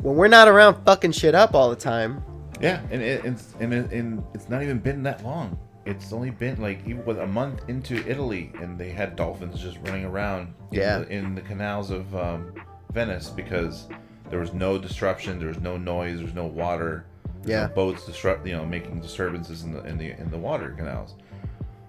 when 0.00 0.16
we're 0.16 0.28
not 0.28 0.48
around 0.48 0.84
fucking 0.84 1.12
shit 1.12 1.34
up 1.34 1.54
all 1.54 1.70
the 1.70 1.76
time. 1.76 2.22
Yeah, 2.60 2.82
and 2.90 3.00
it, 3.00 3.24
it's 3.24 3.54
and, 3.58 3.72
it, 3.72 3.90
and 3.90 4.22
it's 4.34 4.50
not 4.50 4.62
even 4.62 4.78
been 4.78 5.02
that 5.04 5.24
long. 5.24 5.58
It's 5.86 6.12
only 6.12 6.28
been 6.30 6.60
like 6.60 6.80
even 6.86 7.02
with 7.06 7.18
a 7.20 7.26
month 7.26 7.62
into 7.68 8.06
Italy, 8.06 8.52
and 8.60 8.78
they 8.78 8.90
had 8.90 9.16
dolphins 9.16 9.60
just 9.62 9.78
running 9.84 10.04
around 10.04 10.52
in, 10.72 10.78
Yeah. 10.78 10.98
the, 10.98 11.08
in 11.10 11.34
the 11.34 11.40
canals 11.40 11.90
of 11.90 12.14
um, 12.14 12.52
Venice 12.92 13.30
because 13.30 13.88
there 14.28 14.38
was 14.40 14.52
no 14.52 14.76
disruption, 14.78 15.38
there 15.38 15.48
was 15.48 15.60
no 15.60 15.78
noise, 15.78 16.16
there 16.16 16.26
was 16.26 16.34
no 16.34 16.46
water, 16.46 17.06
Yeah. 17.46 17.66
no 17.66 17.74
boats 17.74 18.06
disrupt, 18.06 18.46
you 18.46 18.52
know, 18.52 18.64
making 18.64 19.00
disturbances 19.00 19.62
in 19.62 19.72
the 19.72 19.82
in 19.84 19.98
the 19.98 20.10
in 20.12 20.30
the 20.30 20.38
water 20.38 20.70
canals. 20.76 21.14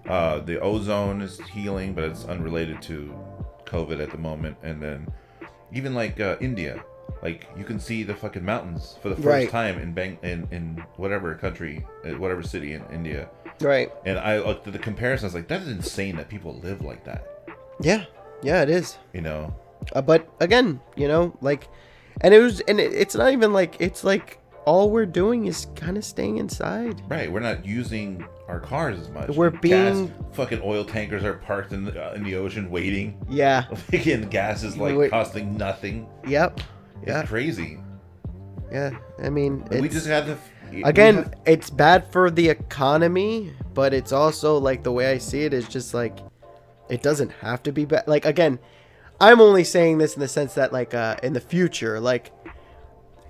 Uh, 0.08 0.40
the 0.40 0.60
ozone 0.60 1.22
is 1.22 1.40
healing, 1.40 1.94
but 1.94 2.04
it's 2.04 2.26
unrelated 2.26 2.82
to 2.84 3.14
COVID 3.66 4.00
at 4.02 4.12
the 4.12 4.18
moment. 4.18 4.56
And 4.62 4.82
then 4.82 5.08
even 5.74 5.96
like 5.96 6.20
uh, 6.20 6.38
India, 6.40 6.84
like 7.24 7.48
you 7.58 7.64
can 7.64 7.80
see 7.80 8.04
the 8.04 8.14
fucking 8.14 8.46
mountains 8.46 8.98
for 9.02 9.10
the 9.10 9.16
first 9.16 9.26
Right. 9.28 9.50
time 9.50 9.80
in 9.80 9.94
Bang 9.94 10.20
in 10.22 10.48
in 10.52 10.84
whatever 10.98 11.34
country, 11.36 11.86
uh, 12.06 12.12
whatever 12.12 12.44
city 12.44 12.74
in 12.74 12.84
India. 12.94 13.30
Right. 13.62 13.92
And 14.06 14.20
I 14.20 14.40
looked 14.40 14.68
at 14.68 14.74
the 14.74 14.80
comparison. 14.80 15.26
I 15.26 15.28
was 15.28 15.34
like, 15.36 15.48
that 15.48 15.62
is 15.62 15.70
insane 15.70 16.18
that 16.18 16.28
people 16.30 16.60
live 16.60 16.82
like 16.82 17.04
that. 17.06 17.26
Yeah. 17.82 18.06
Yeah, 18.44 18.62
it 18.62 18.70
is. 18.70 18.98
You 19.14 19.22
know? 19.22 19.56
Uh, 19.94 20.02
but 20.02 20.28
again, 20.40 20.82
you 20.96 21.08
know, 21.08 21.36
like 21.42 21.68
and 22.22 22.34
it 22.34 22.40
was 22.42 22.60
and 22.62 22.80
it, 22.80 22.94
it's 22.94 23.16
not 23.16 23.32
even 23.34 23.54
like 23.54 23.78
it's 23.80 24.04
like 24.04 24.40
all 24.66 24.90
we're 24.90 25.06
doing 25.06 25.46
is 25.46 25.68
kind 25.76 25.98
of 25.98 26.04
staying 26.04 26.38
inside. 26.38 27.02
Right, 27.08 27.32
we're 27.32 27.40
not 27.40 27.66
using 27.66 28.26
our 28.48 28.60
cars 28.60 29.00
as 29.00 29.10
much. 29.10 29.30
We're 29.30 29.50
being- 29.52 30.08
gas, 30.08 30.16
fucking 30.34 30.62
oil 30.64 30.84
tankers 30.86 31.24
are 31.24 31.34
parked 31.36 31.72
in 31.74 31.86
the, 31.86 32.04
uh, 32.12 32.14
in 32.14 32.24
the 32.24 32.36
ocean 32.36 32.70
waiting. 32.70 33.18
Yeah. 33.30 33.66
Again, 33.94 34.24
gas 34.30 34.64
is 34.64 34.78
like 34.78 34.96
Wait. 34.98 35.12
costing 35.12 35.56
nothing. 35.58 36.08
Yep. 36.28 36.60
It's 37.02 37.08
Yeah. 37.08 37.24
crazy. 37.26 37.80
Yeah. 38.72 38.92
I 39.24 39.30
mean, 39.30 39.64
we 39.70 39.88
just 39.90 40.08
have 40.08 40.26
to. 40.26 40.38
again 40.84 41.16
have- 41.16 41.34
it's 41.46 41.70
bad 41.70 42.12
for 42.12 42.30
the 42.32 42.50
economy 42.50 43.54
but 43.76 43.94
it's 43.94 44.12
also 44.12 44.58
like 44.58 44.84
the 44.84 44.92
way 44.92 45.12
i 45.12 45.18
see 45.18 45.44
it 45.44 45.54
is 45.54 45.68
just 45.70 45.94
like 45.94 46.18
it 46.90 47.02
doesn't 47.04 47.32
have 47.34 47.62
to 47.64 47.72
be 47.72 47.86
bad 47.86 48.06
like 48.08 48.26
again 48.26 48.58
i'm 49.22 49.40
only 49.40 49.64
saying 49.64 50.00
this 50.00 50.16
in 50.16 50.20
the 50.20 50.28
sense 50.28 50.56
that 50.56 50.74
like 50.74 50.94
uh 50.94 51.16
in 51.24 51.32
the 51.34 51.40
future 51.40 52.00
like 52.00 52.32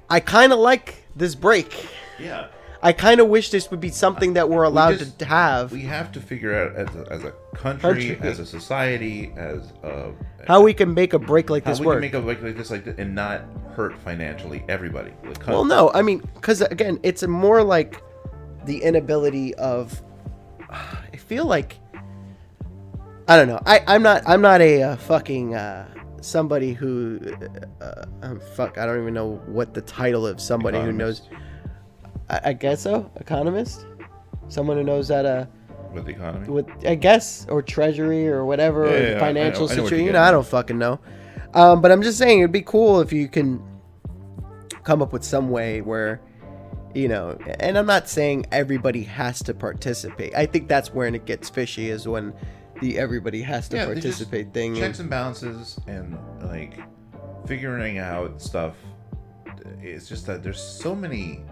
i 0.10 0.20
kind 0.20 0.54
of 0.54 0.60
like 0.60 1.05
this 1.16 1.36
break 1.36 1.88
yeah. 2.20 2.48
i 2.82 2.92
kind 2.92 3.20
of 3.20 3.28
wish 3.28 3.50
this 3.50 3.72
would 3.72 3.80
be 3.80 3.90
something 3.90 4.34
that 4.34 4.50
we're 4.50 4.64
allowed 4.64 4.98
just- 5.00 5.20
to 5.20 5.26
have 5.26 5.72
We 5.72 5.82
have 5.82 6.12
to 6.14 6.22
figure 6.22 6.54
out 6.54 6.76
as 6.76 6.96
a, 6.96 7.12
as 7.12 7.24
a 7.24 7.32
country, 7.56 8.16
Country. 8.16 8.20
as 8.22 8.40
a 8.40 8.46
society, 8.46 9.32
as 9.38 9.72
a, 9.84 10.12
how 10.48 10.62
we 10.62 10.74
can 10.74 10.94
make 10.94 11.14
a 11.14 11.20
break 11.20 11.50
like 11.50 11.64
this 11.66 11.80
we 11.80 11.86
work 11.86 12.02
we 12.02 12.10
can 12.10 12.20
make 12.20 12.22
a 12.22 12.26
break 12.26 12.42
like 12.42 12.58
this 12.58 12.70
like 12.70 12.86
this 12.86 12.96
and 12.98 13.16
not 13.16 13.42
hurt 13.76 13.98
financially 14.00 14.64
everybody. 14.70 15.12
Well, 15.48 15.66
no, 15.66 15.92
I 15.94 16.02
mean, 16.02 16.20
because 16.36 16.62
again, 16.62 16.98
it's 17.04 17.24
more 17.28 17.62
like 17.64 18.02
the 18.66 18.82
inability 18.82 19.54
of. 19.56 20.02
I 20.70 21.18
feel 21.18 21.46
like. 21.46 21.78
I 23.28 23.36
don't 23.38 23.48
know. 23.48 23.62
I 23.66 23.84
I'm 23.88 24.04
not 24.04 24.24
I'm 24.28 24.42
not 24.42 24.62
a 24.62 24.84
uh, 24.84 24.96
fucking 24.96 25.56
uh, 25.56 25.88
somebody 26.22 26.74
who. 26.74 27.20
Uh, 27.82 28.06
um, 28.22 28.40
fuck, 28.56 28.78
I 28.78 28.86
don't 28.86 29.02
even 29.02 29.14
know 29.14 29.42
what 29.46 29.74
the 29.74 29.82
title 29.82 30.26
of 30.26 30.40
somebody 30.42 30.80
who 30.80 30.92
knows. 30.92 31.30
I, 32.30 32.40
I 32.46 32.54
guess 32.54 32.82
so. 32.82 33.10
Economist, 33.18 33.86
someone 34.48 34.78
who 34.78 34.84
knows 34.84 35.10
how 35.10 35.22
to 35.24 35.48
with 35.94 36.06
the 36.06 36.12
economy. 36.12 36.50
with 36.50 36.68
I 36.86 36.96
guess 36.96 37.46
or 37.50 37.62
treasury 37.62 38.28
or 38.28 38.46
whatever 38.46 38.86
Yeah, 38.86 38.92
or 38.94 39.12
yeah, 39.12 39.20
financial 39.20 39.68
know- 39.68 39.74
I 39.74 39.76
know 39.76 39.84
what 39.84 39.90
situation. 39.90 40.04
you're 40.06 40.14
know, 40.14 40.22
I 40.22 40.32
don't 40.32 40.46
fucking 40.48 40.78
know. 40.78 41.00
Um, 41.54 41.82
but 41.82 41.92
I'm 41.92 42.02
just 42.02 42.18
saying 42.18 42.40
it'd 42.40 42.52
be 42.52 42.62
cool 42.62 43.00
if 43.00 43.14
you 43.14 43.28
can 43.30 43.64
come 44.84 45.02
up 45.02 45.14
with 45.14 45.24
some 45.24 45.50
way 45.50 45.82
where 45.82 46.22
you 46.94 47.08
know 47.08 47.38
and 47.60 47.76
i'm 47.78 47.88
not 47.88 48.08
saying 48.08 48.46
everybody 48.52 49.04
has 49.04 49.42
to 49.42 49.54
participate 49.54 50.34
i 50.36 50.46
think 50.46 50.68
that's 50.68 50.94
when 50.94 51.16
it 51.16 51.26
gets 51.26 51.50
fishy 51.50 51.90
is 51.90 52.08
when 52.08 52.32
the 52.82 52.98
everybody 52.98 53.42
has 53.42 53.68
to 53.70 53.78
Yeah, 53.78 53.86
participate 53.86 54.54
thing 54.54 54.76
checks 54.76 55.00
and 55.00 55.10
balances 55.10 55.80
and 55.88 56.18
like 56.44 56.80
figuring 57.48 57.98
out 57.98 58.42
stuff. 58.42 58.76
It's 59.82 60.08
just 60.08 60.26
that 60.28 60.44
there's 60.44 60.62
so 60.62 60.96
many 60.96 61.44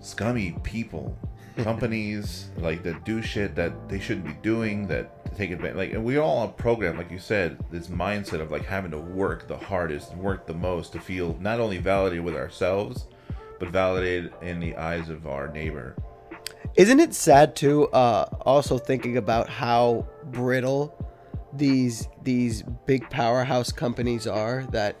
scummy 0.00 0.56
people 0.62 1.16
companies 1.58 2.48
like 2.56 2.82
that 2.82 3.04
do 3.04 3.20
shit 3.20 3.54
that 3.54 3.88
they 3.88 3.98
shouldn't 4.00 4.26
be 4.26 4.32
doing 4.42 4.86
that 4.88 5.16
take 5.36 5.50
advantage 5.50 5.76
like 5.76 5.92
and 5.92 6.04
we 6.04 6.16
all 6.16 6.38
are 6.38 6.48
programmed 6.48 6.98
like 6.98 7.10
you 7.10 7.18
said 7.18 7.56
this 7.70 7.88
mindset 7.88 8.40
of 8.40 8.50
like 8.50 8.64
having 8.64 8.90
to 8.90 8.98
work 8.98 9.46
the 9.46 9.56
hardest 9.56 10.14
work 10.16 10.46
the 10.46 10.54
most 10.54 10.92
to 10.92 11.00
feel 11.00 11.36
not 11.40 11.60
only 11.60 11.78
validated 11.78 12.24
with 12.24 12.34
ourselves 12.34 13.06
but 13.58 13.68
validated 13.68 14.32
in 14.42 14.58
the 14.58 14.74
eyes 14.76 15.08
of 15.08 15.26
our 15.26 15.48
neighbor 15.48 15.94
Isn't 16.76 17.00
it 17.00 17.14
sad 17.14 17.56
too? 17.56 17.88
Uh, 17.88 18.26
also 18.42 18.78
thinking 18.78 19.16
about 19.16 19.48
how 19.48 20.06
brittle 20.26 20.94
these 21.52 22.08
these 22.22 22.62
big 22.86 23.08
powerhouse 23.10 23.72
companies 23.72 24.26
are. 24.26 24.64
That 24.70 24.96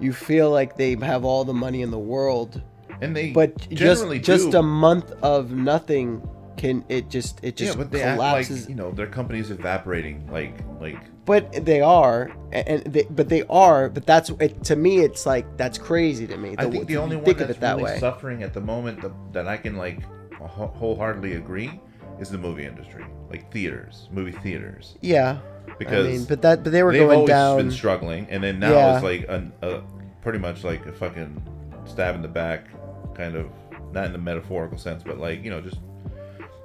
you 0.00 0.12
feel 0.12 0.50
like 0.50 0.76
they 0.76 0.96
have 0.96 1.24
all 1.24 1.44
the 1.44 1.54
money 1.54 1.82
in 1.82 1.90
the 1.90 1.98
world, 1.98 2.62
and 3.00 3.14
they 3.14 3.32
but 3.32 3.56
just 3.68 3.78
generally 3.78 4.18
just 4.18 4.54
a 4.54 4.62
month 4.62 5.12
of 5.22 5.52
nothing 5.52 6.26
can 6.56 6.84
it 6.88 7.08
just 7.08 7.40
it 7.42 7.56
just 7.56 7.72
yeah, 7.72 7.82
but 7.82 7.90
they 7.90 8.02
act 8.02 8.18
like 8.18 8.46
collapses. 8.46 8.68
you 8.68 8.74
know 8.74 8.90
their 8.90 9.06
company's 9.06 9.50
evaporating 9.50 10.30
like 10.30 10.54
like 10.80 10.98
but 11.24 11.64
they 11.64 11.80
are, 11.80 12.32
and 12.50 12.82
they, 12.84 13.04
but 13.08 13.28
they 13.28 13.44
are. 13.44 13.88
But 13.88 14.06
that's 14.06 14.30
it, 14.40 14.64
to 14.64 14.76
me. 14.76 14.98
It's 15.00 15.24
like 15.24 15.56
that's 15.56 15.78
crazy 15.78 16.26
to 16.26 16.36
me. 16.36 16.56
I 16.58 16.64
the- 16.64 16.72
think 16.72 16.88
the 16.88 16.96
only 16.96 17.16
one 17.16 17.24
think 17.24 17.38
that's 17.38 17.50
of 17.50 17.56
it 17.58 17.60
that 17.60 17.76
really 17.76 17.92
way. 17.92 17.98
suffering 18.00 18.42
at 18.42 18.54
the 18.54 18.60
moment 18.60 19.02
that, 19.02 19.12
that 19.32 19.46
I 19.46 19.56
can 19.56 19.76
like 19.76 20.00
wholeheartedly 20.48 21.34
agree 21.34 21.80
is 22.20 22.30
the 22.30 22.38
movie 22.38 22.64
industry, 22.64 23.04
like 23.30 23.50
theaters, 23.52 24.08
movie 24.12 24.32
theaters, 24.32 24.96
yeah, 25.00 25.38
because 25.78 26.06
I 26.06 26.10
mean, 26.10 26.24
but 26.24 26.42
that 26.42 26.62
but 26.62 26.70
they 26.72 26.82
were 26.82 26.92
going 26.92 27.26
down. 27.26 27.56
been 27.58 27.70
struggling, 27.70 28.26
and 28.30 28.42
then 28.42 28.58
now 28.58 28.72
Yeah. 28.72 28.94
it's 28.94 29.04
like 29.04 29.22
a, 29.28 29.50
a 29.62 29.82
pretty 30.20 30.38
much 30.38 30.64
like 30.64 30.84
a 30.86 30.92
fucking 30.92 31.42
stab 31.84 32.14
in 32.14 32.22
the 32.22 32.28
back, 32.28 32.66
kind 33.14 33.34
of 33.34 33.46
not 33.92 34.06
in 34.06 34.12
the 34.12 34.18
metaphorical 34.18 34.78
sense, 34.78 35.02
but 35.02 35.18
like 35.18 35.42
you 35.44 35.50
know 35.50 35.60
just 35.60 35.78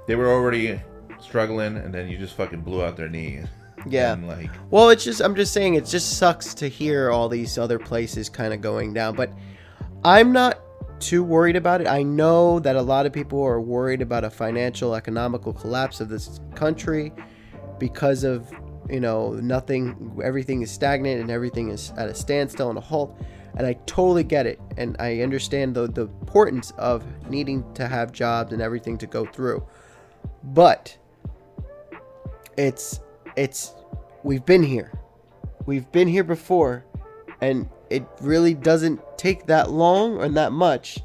they 0.06 0.14
were 0.14 0.28
already 0.28 0.80
struggling, 1.20 1.76
and 1.76 1.92
then 1.92 2.08
you 2.08 2.16
just 2.18 2.34
fucking 2.36 2.60
blew 2.60 2.82
out 2.82 2.96
their 2.96 3.08
knee. 3.08 3.40
Yeah. 3.86 4.12
and 4.12 4.26
like 4.26 4.50
Well, 4.70 4.90
it's 4.90 5.04
just 5.04 5.20
I'm 5.20 5.36
just 5.36 5.52
saying 5.52 5.74
it 5.74 5.86
just 5.86 6.18
sucks 6.18 6.52
to 6.54 6.68
hear 6.68 7.10
all 7.12 7.28
these 7.28 7.56
other 7.58 7.78
places 7.78 8.28
kind 8.28 8.52
of 8.52 8.60
going 8.60 8.92
down, 8.92 9.14
but 9.14 9.32
I'm 10.04 10.32
not 10.32 10.58
too 11.00 11.22
worried 11.22 11.56
about 11.56 11.80
it. 11.80 11.86
I 11.86 12.02
know 12.02 12.58
that 12.60 12.76
a 12.76 12.82
lot 12.82 13.06
of 13.06 13.12
people 13.12 13.42
are 13.42 13.60
worried 13.60 14.02
about 14.02 14.24
a 14.24 14.30
financial 14.30 14.94
economical 14.94 15.52
collapse 15.52 16.00
of 16.00 16.08
this 16.08 16.40
country 16.54 17.12
because 17.78 18.24
of, 18.24 18.50
you 18.90 19.00
know, 19.00 19.32
nothing 19.34 20.20
everything 20.22 20.62
is 20.62 20.70
stagnant 20.70 21.20
and 21.20 21.30
everything 21.30 21.70
is 21.70 21.92
at 21.96 22.08
a 22.08 22.14
standstill 22.14 22.68
and 22.68 22.78
a 22.78 22.82
halt. 22.82 23.16
And 23.56 23.66
I 23.66 23.74
totally 23.86 24.24
get 24.24 24.46
it. 24.46 24.60
And 24.76 24.96
I 24.98 25.20
understand 25.20 25.74
the 25.74 25.88
the 25.88 26.02
importance 26.02 26.72
of 26.78 27.04
needing 27.28 27.64
to 27.74 27.88
have 27.88 28.12
jobs 28.12 28.52
and 28.52 28.62
everything 28.62 28.98
to 28.98 29.06
go 29.06 29.26
through. 29.26 29.66
But 30.42 30.96
it's 32.56 33.00
it's 33.36 33.72
we've 34.24 34.44
been 34.44 34.62
here 34.62 34.92
we've 35.68 35.92
been 35.92 36.08
here 36.08 36.24
before 36.24 36.82
and 37.42 37.68
it 37.90 38.04
really 38.20 38.54
doesn't 38.54 39.00
take 39.16 39.46
that 39.46 39.70
long 39.70 40.16
or 40.18 40.28
that 40.28 40.52
much 40.52 40.98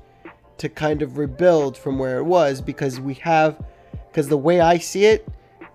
to 0.57 0.69
kind 0.69 1.01
of 1.01 1.17
rebuild 1.17 1.77
from 1.77 1.97
where 1.97 2.17
it 2.17 2.23
was 2.23 2.61
because 2.61 2.99
we 2.99 3.13
have 3.15 3.61
because 4.09 4.27
the 4.27 4.37
way 4.37 4.61
i 4.61 4.77
see 4.77 5.05
it 5.05 5.27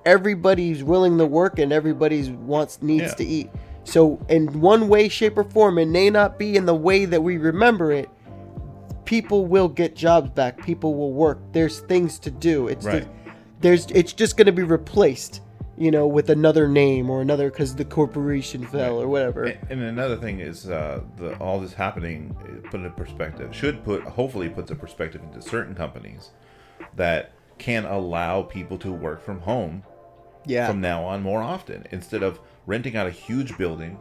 everybody's 0.07 0.83
willing 0.85 1.19
to 1.19 1.27
work 1.27 1.59
and 1.59 1.73
everybody's 1.73 2.31
wants 2.31 2.81
needs 2.83 3.03
Yeah. 3.03 3.15
to 3.15 3.25
eat. 3.25 3.51
So 3.85 4.19
in 4.29 4.61
one 4.61 4.89
way 4.89 5.09
shape 5.09 5.37
or 5.37 5.45
form 5.45 5.79
it 5.79 5.89
may 5.89 6.09
not 6.11 6.39
be 6.39 6.57
in 6.57 6.65
the 6.67 6.75
way 6.75 7.05
that 7.05 7.23
we 7.23 7.37
remember 7.37 7.91
it 7.93 8.09
people 9.05 9.47
will 9.47 9.69
get 9.69 9.97
jobs 9.97 10.31
back. 10.31 10.63
People 10.65 10.95
will 10.95 11.13
work. 11.13 11.39
There's 11.53 11.81
things 11.81 12.19
to 12.21 12.31
do. 12.31 12.69
It's 12.69 12.85
Right. 12.87 13.03
the- 13.03 13.09
there's 13.61 13.87
it's 13.91 14.13
just 14.13 14.37
going 14.37 14.47
to 14.47 14.53
be 14.53 14.63
replaced 14.63 15.41
you 15.79 15.91
know 15.91 16.07
with 16.07 16.31
another 16.31 16.69
name 16.69 17.09
or 17.09 17.21
another 17.21 17.51
because 17.51 17.75
the 17.77 17.85
corporation 17.85 18.67
fell 18.67 19.01
or 19.01 19.09
whatever 19.09 19.45
And, 19.45 19.71
and 19.71 19.83
another 19.83 20.17
thing 20.17 20.41
is 20.41 20.69
uh, 20.69 21.03
the 21.17 21.37
all 21.39 21.61
this 21.61 21.73
happening, 21.73 22.37
put 22.71 22.81
in 22.81 22.91
perspective, 22.93 23.55
should 23.55 23.85
put 23.85 24.03
hopefully 24.03 24.49
puts 24.49 24.71
a 24.71 24.75
perspective 24.75 25.23
into 25.23 25.41
certain 25.41 25.75
companies 25.75 26.31
that 26.97 27.33
can 27.59 27.85
allow 27.85 28.43
people 28.43 28.79
to 28.79 28.93
work 28.93 29.25
from 29.25 29.41
home 29.41 29.83
yeah 30.47 30.67
from 30.67 30.81
now 30.81 31.05
on 31.05 31.23
more 31.23 31.43
often 31.43 31.85
instead 31.91 32.23
of 32.23 32.41
renting 32.67 32.97
out 32.97 33.07
a 33.07 33.11
huge 33.11 33.57
building, 33.59 33.99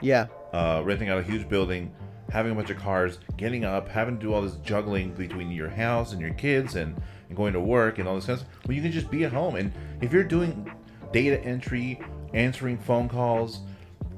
yeah 0.00 0.26
uh, 0.52 0.82
renting 0.84 1.08
out 1.08 1.18
a 1.18 1.22
huge 1.22 1.48
building, 1.48 1.92
having 2.30 2.52
a 2.52 2.54
bunch 2.54 2.70
of 2.70 2.78
cars, 2.78 3.18
getting 3.36 3.64
up, 3.64 3.88
having 3.88 4.16
to 4.18 4.20
do 4.20 4.32
all 4.32 4.42
this 4.42 4.56
juggling 4.56 5.12
between 5.14 5.50
your 5.50 5.68
house 5.68 6.12
and 6.12 6.20
your 6.20 6.34
kids 6.34 6.74
and, 6.76 7.00
and 7.28 7.36
going 7.36 7.52
to 7.52 7.60
work 7.60 7.98
and 7.98 8.08
all 8.08 8.14
this 8.14 8.26
kind 8.26 8.38
of 8.38 8.46
stuff. 8.46 8.66
Well, 8.66 8.76
you 8.76 8.82
can 8.82 8.92
just 8.92 9.10
be 9.10 9.24
at 9.24 9.32
home. 9.32 9.56
And 9.56 9.72
if 10.00 10.12
you're 10.12 10.24
doing 10.24 10.70
data 11.12 11.40
entry, 11.42 12.00
answering 12.34 12.78
phone 12.78 13.08
calls, 13.08 13.60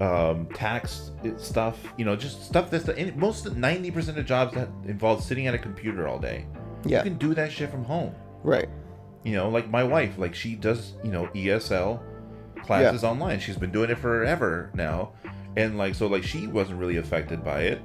um, 0.00 0.46
tax 0.54 1.10
stuff, 1.36 1.78
you 1.96 2.04
know, 2.04 2.16
just 2.16 2.44
stuff 2.44 2.70
that's 2.70 2.84
the, 2.84 3.12
most 3.16 3.44
90% 3.44 4.16
of 4.16 4.26
jobs 4.26 4.54
that 4.54 4.68
involve 4.86 5.22
sitting 5.22 5.46
at 5.46 5.54
a 5.54 5.58
computer 5.58 6.08
all 6.08 6.18
day. 6.18 6.46
Yeah. 6.84 6.98
You 6.98 7.10
can 7.10 7.18
do 7.18 7.34
that 7.34 7.52
shit 7.52 7.70
from 7.70 7.84
home. 7.84 8.14
right 8.42 8.68
You 9.24 9.34
know, 9.34 9.50
like 9.50 9.68
my 9.68 9.84
wife, 9.84 10.16
like 10.16 10.34
she 10.34 10.54
does, 10.54 10.94
you 11.04 11.10
know, 11.10 11.26
ESL 11.34 12.00
classes 12.62 13.04
online. 13.04 13.40
She's 13.40 13.56
been 13.56 13.70
doing 13.70 13.90
it 13.90 13.98
forever 13.98 14.70
now. 14.74 15.12
And 15.56 15.76
like 15.76 15.94
so 15.94 16.06
like 16.06 16.22
she 16.22 16.46
wasn't 16.46 16.78
really 16.78 16.96
affected 16.96 17.44
by 17.44 17.62
it, 17.62 17.82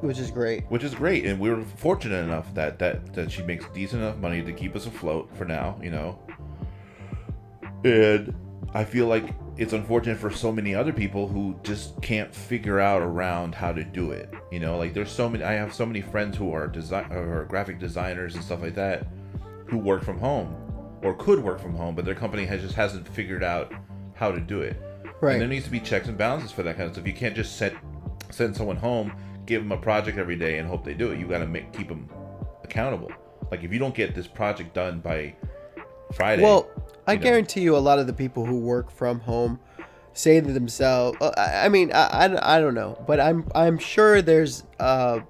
which 0.00 0.18
is 0.18 0.30
great 0.30 0.64
which 0.68 0.84
is 0.84 0.94
great. 0.94 1.24
And 1.24 1.40
we 1.40 1.50
were 1.50 1.62
fortunate 1.62 2.22
enough 2.22 2.52
that 2.54 2.78
that 2.78 3.14
that 3.14 3.32
she 3.32 3.42
makes 3.42 3.66
decent 3.70 4.02
enough 4.02 4.18
money 4.18 4.42
to 4.42 4.52
keep 4.52 4.76
us 4.76 4.86
afloat 4.86 5.30
for 5.34 5.46
now, 5.46 5.80
you 5.82 5.90
know. 5.90 6.18
And 7.84 8.34
I 8.76 8.84
feel 8.84 9.06
like 9.06 9.34
it's 9.56 9.72
unfortunate 9.72 10.18
for 10.18 10.30
so 10.30 10.52
many 10.52 10.74
other 10.74 10.92
people 10.92 11.26
who 11.26 11.58
just 11.62 11.98
can't 12.02 12.34
figure 12.34 12.78
out 12.78 13.00
around 13.00 13.54
how 13.54 13.72
to 13.72 13.82
do 13.82 14.10
it. 14.10 14.30
You 14.52 14.60
know, 14.60 14.76
like 14.76 14.92
there's 14.92 15.10
so 15.10 15.30
many. 15.30 15.44
I 15.44 15.54
have 15.54 15.72
so 15.72 15.86
many 15.86 16.02
friends 16.02 16.36
who 16.36 16.52
are 16.52 16.68
design 16.68 17.10
or 17.10 17.46
graphic 17.46 17.78
designers 17.78 18.34
and 18.34 18.44
stuff 18.44 18.60
like 18.60 18.74
that 18.74 19.06
who 19.66 19.78
work 19.78 20.04
from 20.04 20.18
home 20.18 20.54
or 21.02 21.14
could 21.14 21.42
work 21.42 21.58
from 21.58 21.74
home, 21.74 21.94
but 21.94 22.04
their 22.04 22.14
company 22.14 22.44
has 22.44 22.60
just 22.60 22.74
hasn't 22.74 23.08
figured 23.08 23.42
out 23.42 23.72
how 24.12 24.30
to 24.30 24.40
do 24.40 24.60
it. 24.60 24.76
Right. 25.22 25.32
And 25.32 25.40
there 25.40 25.48
needs 25.48 25.64
to 25.64 25.70
be 25.70 25.80
checks 25.80 26.08
and 26.08 26.18
balances 26.18 26.52
for 26.52 26.62
that 26.62 26.76
kind 26.76 26.86
of 26.86 26.94
stuff. 26.94 27.06
You 27.06 27.14
can't 27.14 27.34
just 27.34 27.56
set 27.56 27.72
send 28.30 28.54
someone 28.54 28.76
home, 28.76 29.10
give 29.46 29.62
them 29.62 29.72
a 29.72 29.78
project 29.78 30.18
every 30.18 30.36
day, 30.36 30.58
and 30.58 30.68
hope 30.68 30.84
they 30.84 30.92
do 30.92 31.12
it. 31.12 31.18
You 31.18 31.26
got 31.26 31.38
to 31.38 31.46
make 31.46 31.72
keep 31.72 31.88
them 31.88 32.10
accountable. 32.62 33.10
Like 33.50 33.64
if 33.64 33.72
you 33.72 33.78
don't 33.78 33.94
get 33.94 34.14
this 34.14 34.26
project 34.26 34.74
done 34.74 35.00
by 35.00 35.34
Friday, 36.12 36.42
Well, 36.42 36.68
I 37.06 37.16
know. 37.16 37.22
guarantee 37.22 37.60
you, 37.60 37.76
a 37.76 37.78
lot 37.78 37.98
of 37.98 38.06
the 38.06 38.12
people 38.12 38.44
who 38.44 38.58
work 38.58 38.90
from 38.90 39.20
home 39.20 39.60
say 40.12 40.40
to 40.40 40.52
themselves, 40.52 41.18
uh, 41.20 41.32
I 41.36 41.68
mean, 41.68 41.92
I, 41.92 42.26
I, 42.26 42.56
I 42.56 42.60
don't 42.60 42.74
know, 42.74 43.02
but 43.06 43.20
I'm 43.20 43.46
I'm 43.54 43.78
sure 43.78 44.22
there's 44.22 44.64
uh, 44.80 45.20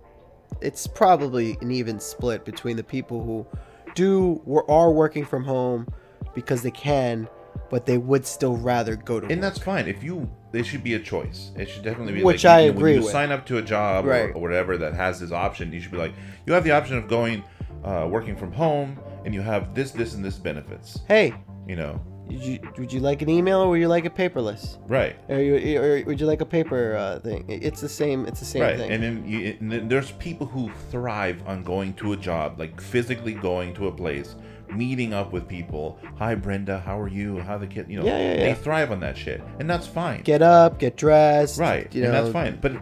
it's 0.60 0.86
probably 0.86 1.58
an 1.60 1.70
even 1.70 2.00
split 2.00 2.44
between 2.44 2.76
the 2.76 2.84
people 2.84 3.22
who 3.22 3.46
do 3.94 4.40
or 4.46 4.68
are 4.70 4.90
working 4.90 5.24
from 5.24 5.44
home 5.44 5.86
because 6.34 6.62
they 6.62 6.70
can, 6.70 7.28
but 7.70 7.86
they 7.86 7.98
would 7.98 8.26
still 8.26 8.56
rather 8.56 8.96
go 8.96 9.20
to 9.20 9.26
and 9.26 9.36
work. 9.36 9.40
that's 9.40 9.58
fine. 9.58 9.86
If 9.88 10.02
you, 10.02 10.30
there 10.52 10.62
should 10.64 10.84
be 10.84 10.94
a 10.94 10.98
choice. 11.00 11.50
It 11.56 11.68
should 11.68 11.82
definitely 11.82 12.12
be 12.14 12.22
Which 12.22 12.44
like, 12.44 12.52
I 12.52 12.64
you 12.64 12.70
agree 12.70 12.92
when 12.92 13.00
you 13.00 13.04
with. 13.04 13.12
sign 13.12 13.32
up 13.32 13.46
to 13.46 13.58
a 13.58 13.62
job 13.62 14.06
or- 14.06 14.32
or, 14.32 14.40
whatever 14.40 14.76
that 14.78 14.94
has 14.94 15.18
this 15.20 15.32
option. 15.32 15.72
You 15.72 15.80
should 15.80 15.92
be 15.92 15.96
like, 15.98 16.12
you 16.46 16.52
have 16.52 16.64
the 16.64 16.72
option 16.72 16.96
of 16.98 17.08
going, 17.08 17.42
uh, 17.84 18.06
working 18.10 18.36
from 18.36 18.52
home, 18.52 18.98
and 19.24 19.32
you 19.34 19.40
have 19.40 19.74
this, 19.74 19.90
this, 19.92 20.14
and 20.14 20.22
this 20.24 20.36
benefits. 20.36 21.00
Hey, 21.08 21.34
You 21.66 21.76
know, 21.76 22.00
would 22.28 22.42
you, 22.42 22.58
would 22.78 22.92
you 22.92 23.00
like 23.00 23.22
an 23.22 23.28
email 23.28 23.58
or 23.60 23.70
would 23.70 23.80
you 23.80 23.88
like 23.88 24.04
it 24.04 24.14
paperless? 24.14 24.78
right. 24.88 25.16
Or, 25.28 25.38
you, 25.40 25.80
or 25.80 26.02
would 26.06 26.20
you 26.20 26.26
like 26.26 26.40
a 26.40 26.46
paper 26.46 26.96
uh, 26.96 27.18
thing? 27.20 27.44
It's 27.48 27.80
the 27.80 27.88
same. 27.88 28.24
It's 28.26 28.40
the 28.40 28.46
same 28.46 28.62
right 28.62 28.76
thing. 28.76 28.90
and 28.90 29.02
then, 29.02 29.26
you, 29.28 29.56
and 29.60 29.70
then 29.72 29.88
there's 29.88 30.12
people 30.12 30.46
who 30.46 30.70
thrive 30.90 31.42
on 31.46 31.62
going 31.64 31.94
to 31.94 32.12
a 32.12 32.16
job 32.16 32.58
like 32.58 32.80
physically 32.80 33.34
going 33.34 33.74
to 33.74 33.88
a 33.88 33.92
place 33.92 34.36
meeting 34.74 35.14
up 35.14 35.32
with 35.32 35.46
people 35.46 35.96
hi 36.16 36.34
brenda 36.34 36.80
how 36.80 36.98
are 36.98 37.06
you 37.06 37.38
how 37.38 37.56
the 37.56 37.66
kid 37.68 37.86
you 37.88 37.96
know 38.00 38.04
Yeah, 38.04 38.18
yeah, 38.18 38.36
they 38.36 38.48
yeah. 38.48 38.54
thrive 38.54 38.90
on 38.90 38.98
that 38.98 39.16
shit 39.16 39.40
and 39.60 39.70
that's 39.70 39.86
fine 39.86 40.22
get 40.22 40.42
up, 40.42 40.80
get 40.80 40.96
dressed. 40.96 41.60
right 41.60 41.92
You 41.94 42.02
know, 42.02 42.06
and 42.08 42.14
that's 42.16 42.32
fine 42.32 42.58
but 42.60 42.72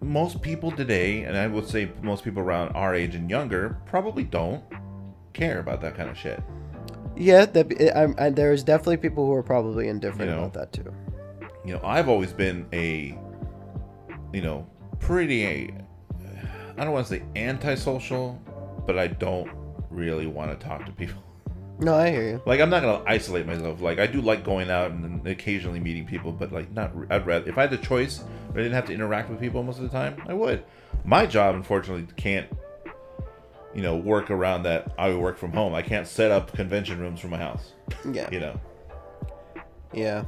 most 0.00 0.40
people 0.40 0.70
today 0.70 1.24
and 1.24 1.36
i 1.36 1.46
would 1.46 1.68
say 1.68 1.90
most 2.02 2.24
people 2.24 2.40
around 2.42 2.70
our 2.72 2.94
age 2.94 3.14
and 3.14 3.28
younger 3.28 3.76
probably 3.84 4.24
don't 4.24 4.64
care 5.34 5.58
about 5.60 5.82
that 5.82 5.94
kind 5.94 6.08
of 6.08 6.16
shit 6.16 6.42
Yeah, 7.18 7.44
that, 7.46 7.92
I'm, 7.96 8.14
and 8.18 8.36
there's 8.36 8.62
definitely 8.62 8.98
people 8.98 9.26
who 9.26 9.32
are 9.34 9.42
probably 9.42 9.88
indifferent 9.88 10.30
You 10.30 10.36
know. 10.36 10.44
about 10.44 10.54
that 10.54 10.72
too. 10.72 10.94
you 11.64 11.74
know 11.74 11.80
i've 11.84 12.08
always 12.08 12.32
been 12.32 12.64
a 12.72 13.18
you 14.32 14.40
know 14.42 14.66
pretty 15.00 15.44
i 16.76 16.84
don't 16.84 16.92
want 16.92 17.06
to 17.06 17.14
say 17.16 17.22
antisocial 17.36 18.40
but 18.86 18.98
i 18.98 19.06
don't 19.08 19.50
really 19.90 20.26
want 20.26 20.50
to 20.58 20.66
talk 20.66 20.86
to 20.86 20.92
people 20.92 21.22
No, 21.80 21.94
I 21.94 22.10
hear 22.10 22.22
you. 22.30 22.42
like 22.46 22.60
i'm 22.60 22.70
not 22.70 22.82
gonna 22.82 23.02
isolate 23.06 23.46
myself 23.46 23.80
like 23.80 23.98
i 23.98 24.06
do 24.06 24.20
like 24.20 24.44
going 24.44 24.70
out 24.70 24.90
and 24.92 25.26
occasionally 25.26 25.80
meeting 25.80 26.06
people 26.06 26.30
but 26.32 26.52
like 26.52 26.70
not 26.72 26.92
i'd 27.10 27.26
rather 27.26 27.48
if 27.48 27.58
i 27.58 27.62
had 27.62 27.70
the 27.70 27.78
choice 27.78 28.22
but 28.48 28.60
i 28.60 28.62
didn't 28.62 28.74
have 28.74 28.86
to 28.86 28.94
interact 28.94 29.28
with 29.30 29.40
people 29.40 29.62
most 29.62 29.78
of 29.78 29.82
the 29.84 29.90
time 29.90 30.20
i 30.28 30.32
would 30.34 30.62
my 31.04 31.26
job 31.26 31.54
unfortunately 31.54 32.06
can't 32.16 32.46
you 33.78 33.84
know 33.84 33.94
work 33.96 34.28
around 34.28 34.64
that 34.64 34.92
i 34.98 35.14
work 35.14 35.38
from 35.38 35.52
home. 35.52 35.72
I 35.72 35.82
can't 35.82 36.04
set 36.04 36.32
up 36.32 36.52
convention 36.52 36.98
rooms 36.98 37.20
from 37.20 37.30
my 37.30 37.36
house. 37.38 37.74
Yeah, 38.12 38.28
you 38.32 38.40
know? 38.40 38.60
Yeah. 39.92 40.24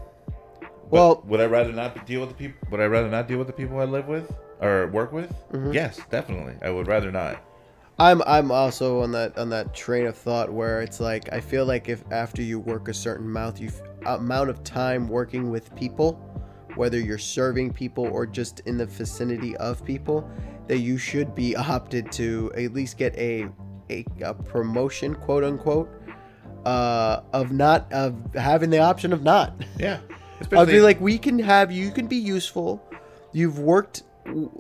But 0.61 0.71
Well- 0.93 1.23
would 1.27 1.41
i 1.41 1.47
rather 1.47 1.73
not 1.73 2.07
deal 2.07 2.21
with 2.21 2.29
the 2.29 2.37
people 2.37 2.69
would 2.71 2.81
i 2.81 2.85
rather 2.85 3.09
not 3.09 3.27
deal 3.27 3.39
with 3.39 3.49
the 3.49 3.53
people 3.53 3.81
i 3.81 3.85
live 3.85 4.07
with 4.07 4.33
or 4.61 4.87
work 4.87 5.11
with? 5.13 5.31
Mm-hmm. 5.53 5.73
yes 5.73 5.99
definitely. 6.11 6.55
I 6.63 6.71
would 6.71 6.87
rather 6.87 7.11
not. 7.11 7.43
I'm 7.99 8.23
I'm 8.25 8.53
also 8.53 9.03
on 9.03 9.11
that 9.13 9.37
on 9.37 9.51
that 9.51 9.75
train 9.75 10.07
of 10.07 10.17
thought 10.17 10.49
where 10.53 10.81
it's 10.81 11.01
like 11.01 11.33
I 11.33 11.41
feel 11.41 11.65
like 11.67 11.89
if 11.89 12.05
after 12.13 12.43
you 12.43 12.61
work 12.61 12.87
a 12.87 12.95
certain 12.95 13.27
amount 13.27 13.61
you 13.61 13.71
amount 14.07 14.49
of 14.49 14.63
time 14.63 15.09
working 15.09 15.51
with 15.51 15.75
people, 15.75 16.09
whether 16.77 16.99
you're 16.99 17.19
serving 17.19 17.73
people 17.73 18.07
or 18.07 18.27
just 18.27 18.61
in 18.61 18.77
the 18.77 18.87
vicinity 18.87 19.57
of 19.57 19.85
people, 19.85 20.29
that 20.69 20.79
you 20.79 20.99
should 20.99 21.35
be 21.35 21.57
opted 21.57 22.11
to 22.13 22.51
at 22.57 22.73
least 22.73 22.99
get 22.99 23.17
a 23.17 23.49
a, 23.91 24.05
a 24.23 24.35
promotion, 24.35 25.17
quote 25.17 25.43
unquote, 25.43 25.91
uh, 26.65 27.23
of 27.33 27.53
not 27.53 27.93
of 27.93 28.35
having 28.35 28.71
the 28.71 28.79
option 28.79 29.13
of 29.13 29.23
not. 29.23 29.55
yeah 29.79 29.99
I'd 30.53 30.69
be 30.69 30.81
like, 30.81 31.01
we 31.01 31.19
can 31.19 31.39
have 31.39 31.71
you 31.71 31.91
can 31.91 32.07
be 32.07 32.17
useful. 32.17 32.83
You've 33.33 33.59
worked 33.59 34.03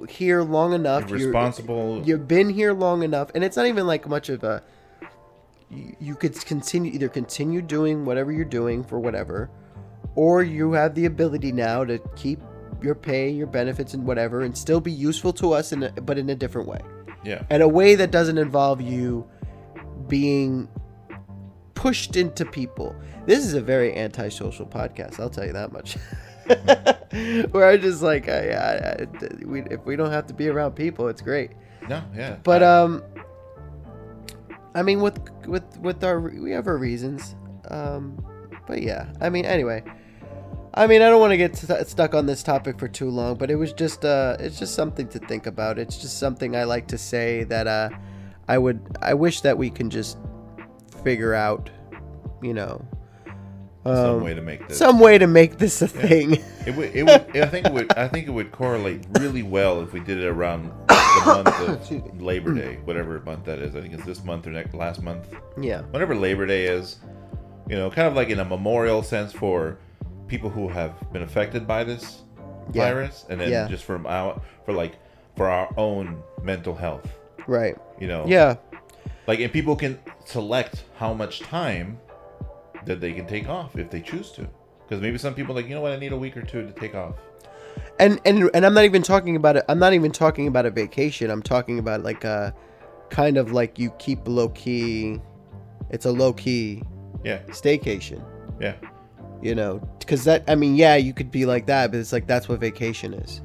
here 0.09 0.42
long 0.42 0.73
enough. 0.73 1.09
You're- 1.09 1.25
responsible 1.25 2.03
You've 2.05 2.29
been 2.29 2.49
here 2.51 2.73
long 2.73 3.03
enough, 3.03 3.31
and 3.35 3.42
it's 3.44 3.57
not 3.57 3.66
even 3.66 3.87
like 3.87 4.09
much 4.09 4.29
of 4.29 4.44
a. 4.44 4.62
You, 5.70 5.96
you 6.01 6.14
could 6.16 6.35
continue 6.44 6.92
either 6.92 7.09
continue 7.09 7.62
doing 7.62 8.05
whatever 8.05 8.33
you're 8.33 8.44
doing 8.44 8.83
for 8.83 8.99
whatever, 8.99 9.51
or 10.16 10.42
you 10.42 10.73
have 10.73 10.94
the 10.94 11.07
ability 11.07 11.53
now 11.53 11.85
to 11.85 11.99
keep 12.16 12.40
your 12.83 12.94
pay, 12.94 13.29
your 13.31 13.46
benefits, 13.46 13.94
and 13.94 14.05
whatever, 14.07 14.40
and 14.42 14.57
still 14.57 14.81
be 14.81 14.92
useful 14.92 15.33
to 15.35 15.53
us, 15.53 15.73
in 15.73 15.83
a, 15.85 15.90
but 15.92 16.18
in 16.18 16.31
a 16.31 16.35
different 16.35 16.66
way, 16.68 16.81
yeah 17.25 17.42
and 17.51 17.62
a 17.62 17.68
way 17.68 17.94
that 17.94 18.11
doesn't 18.11 18.38
involve 18.38 18.81
you 18.81 19.29
being 20.09 20.68
pushed 21.75 22.16
into 22.16 22.44
people. 22.44 22.94
This 23.27 23.44
is 23.44 23.55
a 23.55 23.61
very 23.61 23.96
antisocial 23.96 24.66
podcast. 24.66 25.20
I'll 25.20 25.31
tell 25.31 25.46
you 25.46 25.53
that 25.53 25.73
much. 25.73 25.96
Where 27.53 27.68
I 27.68 27.77
just 27.77 28.03
like, 28.03 28.29
I, 28.29 28.49
I, 28.51 29.03
I, 29.03 29.07
we, 29.44 29.62
if 29.62 29.85
we 29.85 29.96
don't 29.96 30.11
have 30.11 30.27
to 30.29 30.35
be 30.35 30.49
around 30.49 30.73
people, 30.73 31.09
it's 31.09 31.23
great. 31.23 31.51
no 31.88 32.03
yeah 32.14 32.37
But 32.42 32.62
I- 32.62 32.81
um, 32.83 33.03
I 34.75 34.83
mean, 34.83 35.01
with 35.01 35.18
with 35.46 35.64
with 35.81 36.05
our 36.05 36.20
we 36.20 36.53
have 36.53 36.66
our 36.68 36.77
reasons. 36.79 37.35
Um, 37.68 38.25
but 38.66 38.83
yeah, 38.83 39.12
I 39.20 39.29
mean, 39.29 39.44
anyway. 39.44 39.83
I 40.74 40.87
mean, 40.87 41.02
I 41.02 41.09
don't 41.09 41.20
want 41.20 41.33
to 41.33 41.37
get 41.37 41.56
st- 41.56 41.87
stuck 41.88 42.14
on 42.14 42.26
this 42.26 42.42
topic 42.42 42.78
for 42.78 42.87
too 42.87 43.11
long, 43.11 43.37
but 43.37 43.50
it 43.50 43.56
was 43.56 43.72
just 43.72 44.04
uh, 44.04 44.37
it's 44.38 44.59
just 44.59 44.74
something 44.74 45.09
to 45.09 45.18
think 45.18 45.46
about. 45.46 45.78
It's 45.78 45.96
just 45.96 46.18
something 46.18 46.54
I 46.54 46.64
like 46.64 46.87
to 46.88 46.98
say 46.98 47.44
that 47.44 47.66
uh, 47.66 47.90
I 48.48 48.59
would 48.59 48.80
I 49.02 49.14
wish 49.14 49.40
that 49.40 49.59
we 49.59 49.70
can 49.70 49.90
just 49.90 50.18
figure 51.02 51.35
out, 51.35 51.70
you 52.40 52.54
know, 52.54 52.85
some 53.85 54.16
um, 54.16 54.22
way 54.22 54.35
to 54.35 54.42
make 54.42 54.68
this 54.68 54.78
some 54.78 55.00
way 55.00 55.18
to 55.18 55.26
make 55.26 55.59
this 55.59 55.83
a 55.83 55.88
thing. 55.88 56.38
It 56.66 56.76
would, 56.76 56.94
it 56.94 57.02
would, 57.04 57.37
I 57.37 57.46
think 57.46 57.66
it 57.66 57.72
would, 57.72 57.92
I 57.94 58.06
think 58.06 58.28
it 58.28 58.30
would 58.30 58.52
correlate 58.52 59.06
really 59.18 59.42
well 59.42 59.80
if 59.80 59.94
we 59.94 60.00
did 60.00 60.18
it 60.18 60.26
around 60.26 60.70
the 60.88 61.22
month 61.24 61.92
of 61.92 62.20
Labor 62.20 62.54
Day, 62.54 62.78
whatever 62.85 63.18
month 63.20 63.46
that 63.46 63.59
is. 63.59 63.74
I 63.74 63.80
think 63.80 63.94
it's 63.94 64.04
this 64.04 64.22
month 64.22 64.46
or 64.46 64.50
next 64.50 64.74
last 64.74 65.02
month, 65.02 65.35
yeah, 65.59 65.80
whatever 65.83 66.14
Labor 66.14 66.46
Day 66.46 66.66
is. 66.66 66.98
You 67.68 67.76
know, 67.76 67.90
kind 67.90 68.06
of 68.06 68.14
like 68.14 68.28
in 68.28 68.40
a 68.40 68.44
memorial 68.44 69.02
sense 69.02 69.33
for 69.33 69.78
people 70.31 70.49
who 70.51 70.69
have 70.69 70.93
been 71.12 71.23
affected 71.23 71.66
by 71.66 71.85
this 71.85 72.23
Yeah. 72.73 72.85
virus, 72.85 73.27
and 73.29 73.40
then 73.40 73.51
Yeah. 73.51 73.66
just 73.69 73.85
for 73.85 74.01
our, 74.07 74.40
for 74.64 74.73
like 74.73 74.93
for 75.37 75.49
our 75.49 75.69
own 75.77 76.23
mental 76.43 76.75
health. 76.75 77.07
right. 77.47 77.77
You 77.99 78.07
know, 78.07 78.25
Yeah, 78.27 78.57
like 79.27 79.40
and 79.40 79.53
people 79.53 79.75
can 79.77 79.99
select 80.25 80.85
how 80.97 81.12
much 81.12 81.40
time 81.40 81.99
that 82.87 83.01
they 83.01 83.12
can 83.12 83.27
take 83.27 83.49
off 83.49 83.77
if 83.77 83.90
they 83.90 84.01
choose 84.01 84.31
to. 84.33 84.47
Because 84.87 85.03
maybe 85.03 85.19
some 85.19 85.35
people 85.35 85.53
are 85.53 85.61
like, 85.61 85.69
you 85.69 85.75
know 85.75 85.81
what, 85.83 85.93
I 85.93 85.97
need 85.97 86.12
a 86.12 86.16
week 86.16 86.37
or 86.37 86.43
two 86.43 86.62
to 86.66 86.73
take 86.73 86.95
off. 86.95 87.14
and 87.99 88.21
and 88.25 88.51
and 88.55 88.64
I'm 88.66 88.75
not 88.75 88.85
even 88.85 89.03
talking 89.03 89.37
about 89.37 89.57
it. 89.57 89.64
I'm 89.69 89.79
not 89.79 89.93
even 89.93 90.11
talking 90.12 90.47
about 90.49 90.64
a 90.66 90.71
vacation. 90.71 91.31
I'm 91.31 91.43
talking 91.43 91.79
about 91.79 92.03
like 92.03 92.25
a 92.25 92.55
kind 93.11 93.37
of 93.37 93.53
like 93.53 93.79
you 93.79 93.90
keep 93.99 94.21
low 94.27 94.49
key. 94.51 95.21
It's 95.90 96.07
a 96.07 96.12
low 96.12 96.33
key 96.33 96.83
Yeah, 97.25 97.38
staycation. 97.49 98.21
yeah. 98.61 98.75
You 99.42 99.55
know, 99.55 99.79
because 99.98 100.24
that 100.24 100.44
I 100.48 100.55
mean, 100.55 100.76
yeah, 100.76 100.96
you 100.96 101.12
could 101.14 101.31
be 101.31 101.46
like 101.46 101.66
that, 101.66 101.90
but 101.90 101.98
it's 102.00 102.12
like 102.12 102.26
that's 102.26 102.48
what 102.48 102.61
vacation 102.61 103.14
is. 103.14 103.40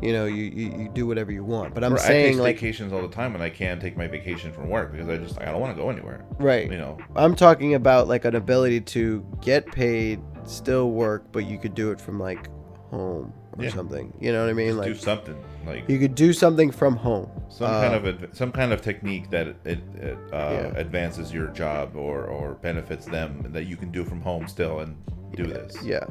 You 0.00 0.12
know, 0.12 0.24
you 0.26 0.44
you, 0.44 0.78
you 0.84 0.88
do 0.94 1.06
whatever 1.06 1.30
you 1.32 1.44
want. 1.44 1.74
But 1.74 1.84
I'm 1.84 1.92
Or 1.94 1.98
saying 1.98 2.26
I 2.26 2.30
take 2.30 2.40
like 2.40 2.56
vacations 2.56 2.92
all 2.92 3.02
the 3.02 3.08
time 3.14 3.32
when 3.32 3.42
I 3.42 3.50
can't 3.50 3.80
take 3.80 3.96
my 3.96 4.06
vacation 4.06 4.52
from 4.52 4.68
work 4.70 4.92
because 4.92 5.08
I 5.08 5.16
just 5.18 5.40
I 5.40 5.46
don't 5.46 5.60
want 5.60 5.76
to 5.76 5.82
go 5.82 5.90
anywhere. 5.90 6.24
right. 6.38 6.70
You 6.70 6.78
know, 6.78 6.96
I'm 7.16 7.34
talking 7.34 7.74
about 7.74 8.06
like 8.08 8.24
an 8.24 8.34
ability 8.36 8.80
to 8.82 9.26
get 9.42 9.66
paid, 9.72 10.20
still 10.44 10.90
work, 10.92 11.24
but 11.32 11.44
you 11.46 11.58
could 11.58 11.74
do 11.74 11.90
it 11.90 12.00
from 12.00 12.18
like 12.20 12.48
home 12.90 13.32
or 13.58 13.64
Yeah. 13.64 13.70
something. 13.70 14.12
You 14.20 14.32
know 14.32 14.42
what 14.44 14.50
I 14.50 14.54
mean? 14.54 14.76
just 14.76 14.84
do 14.84 14.90
Like 14.92 15.00
something 15.00 15.36
like 15.66 15.88
you 15.88 15.98
could 15.98 16.14
do 16.14 16.32
something 16.32 16.70
from 16.70 16.96
home. 16.96 17.28
some 17.48 17.66
Uh, 17.66 17.80
kind 17.82 17.94
of 17.94 18.06
adv- 18.06 18.30
some 18.36 18.52
kind 18.52 18.72
of 18.72 18.80
technique 18.80 19.28
that 19.30 19.48
it, 19.48 19.56
it, 19.64 19.78
it 19.96 20.18
uh, 20.32 20.36
Yeah. 20.52 20.72
advances 20.76 21.32
your 21.32 21.48
job 21.48 21.94
or 21.96 22.24
or 22.24 22.54
benefits 22.54 23.04
them 23.06 23.44
that 23.52 23.64
you 23.66 23.76
can 23.76 23.90
do 23.90 24.04
from 24.04 24.20
home 24.22 24.46
still 24.48 24.78
and 24.80 24.96
do 25.36 25.46
this 25.46 25.82
Yeah. 25.82 26.04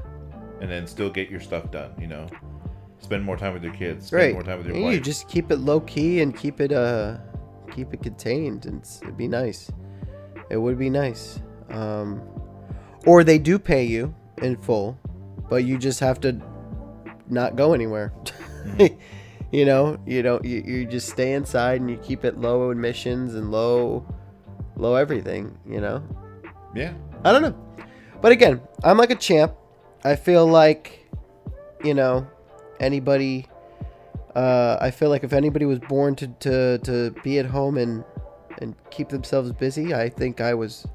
and 0.62 0.70
then 0.70 0.88
still 0.88 1.10
get 1.10 1.30
your 1.30 1.40
stuff 1.40 1.72
done. 1.72 1.92
You 2.00 2.08
know, 2.08 2.28
spend 3.00 3.24
more 3.24 3.38
time 3.38 3.54
with 3.54 3.64
your 3.64 3.74
kids, 3.74 4.08
spend 4.08 4.22
Right. 4.24 4.34
more 4.34 4.44
time 4.44 4.58
with 4.58 4.68
your 4.68 4.76
And 4.76 4.86
wife. 4.86 4.94
you 4.96 5.00
just 5.02 5.28
keep 5.28 5.52
it 5.52 5.58
low 5.60 5.80
key 5.82 6.22
and 6.22 6.36
keep 6.36 6.60
it 6.62 6.72
uh 6.72 7.18
keep 7.72 7.94
it 7.94 8.02
contained 8.02 8.66
and 8.66 8.82
it'd 9.04 9.18
be 9.18 9.28
nice. 9.28 9.72
It 10.50 10.58
would 10.58 10.78
be 10.78 10.90
nice. 10.90 11.40
Um 11.70 12.22
or 13.06 13.24
they 13.24 13.38
do 13.40 13.58
pay 13.60 13.84
you 13.84 14.14
in 14.42 14.58
full, 14.58 14.98
but 15.50 15.64
you 15.64 15.78
just 15.78 16.00
have 16.00 16.20
to 16.22 16.38
not 17.30 17.56
go 17.56 17.74
anywhere. 17.74 18.12
Mm-hmm. 18.66 18.96
you 19.52 19.66
know, 19.66 19.98
you 20.06 20.22
don't 20.22 20.44
you, 20.44 20.62
you 20.66 20.86
just 20.86 21.10
stay 21.10 21.34
inside 21.34 21.80
and 21.82 21.90
you 21.90 21.98
keep 21.98 22.26
it 22.26 22.38
low 22.40 22.70
admissions 22.72 23.36
and 23.36 23.52
low 23.52 24.06
low 24.76 24.96
everything, 24.96 25.58
you 25.68 25.80
know? 25.82 26.02
yeah, 26.74 26.94
I 27.26 27.32
don't 27.32 27.42
know. 27.42 27.56
But 28.22 28.32
again, 28.32 28.62
I'm 28.84 28.98
like 28.98 29.12
a 29.12 29.16
champ. 29.16 29.54
I 30.04 30.16
feel 30.16 30.46
like, 30.48 31.08
you 31.84 31.94
know, 31.94 32.28
anybody, 32.80 33.48
Uh, 34.36 34.78
I 34.80 34.92
feel 34.92 35.10
like 35.10 35.24
if 35.24 35.34
anybody 35.34 35.66
was 35.66 35.80
born 35.80 36.16
to, 36.16 36.28
to, 36.28 36.78
to 36.80 37.12
be 37.24 37.40
at 37.40 37.46
home 37.48 37.78
and 37.78 38.04
and 38.62 38.76
keep 38.92 39.10
themselves 39.10 39.52
busy, 39.54 39.94
I 39.94 40.10
think 40.10 40.40
I 40.42 40.54
was. 40.54 40.86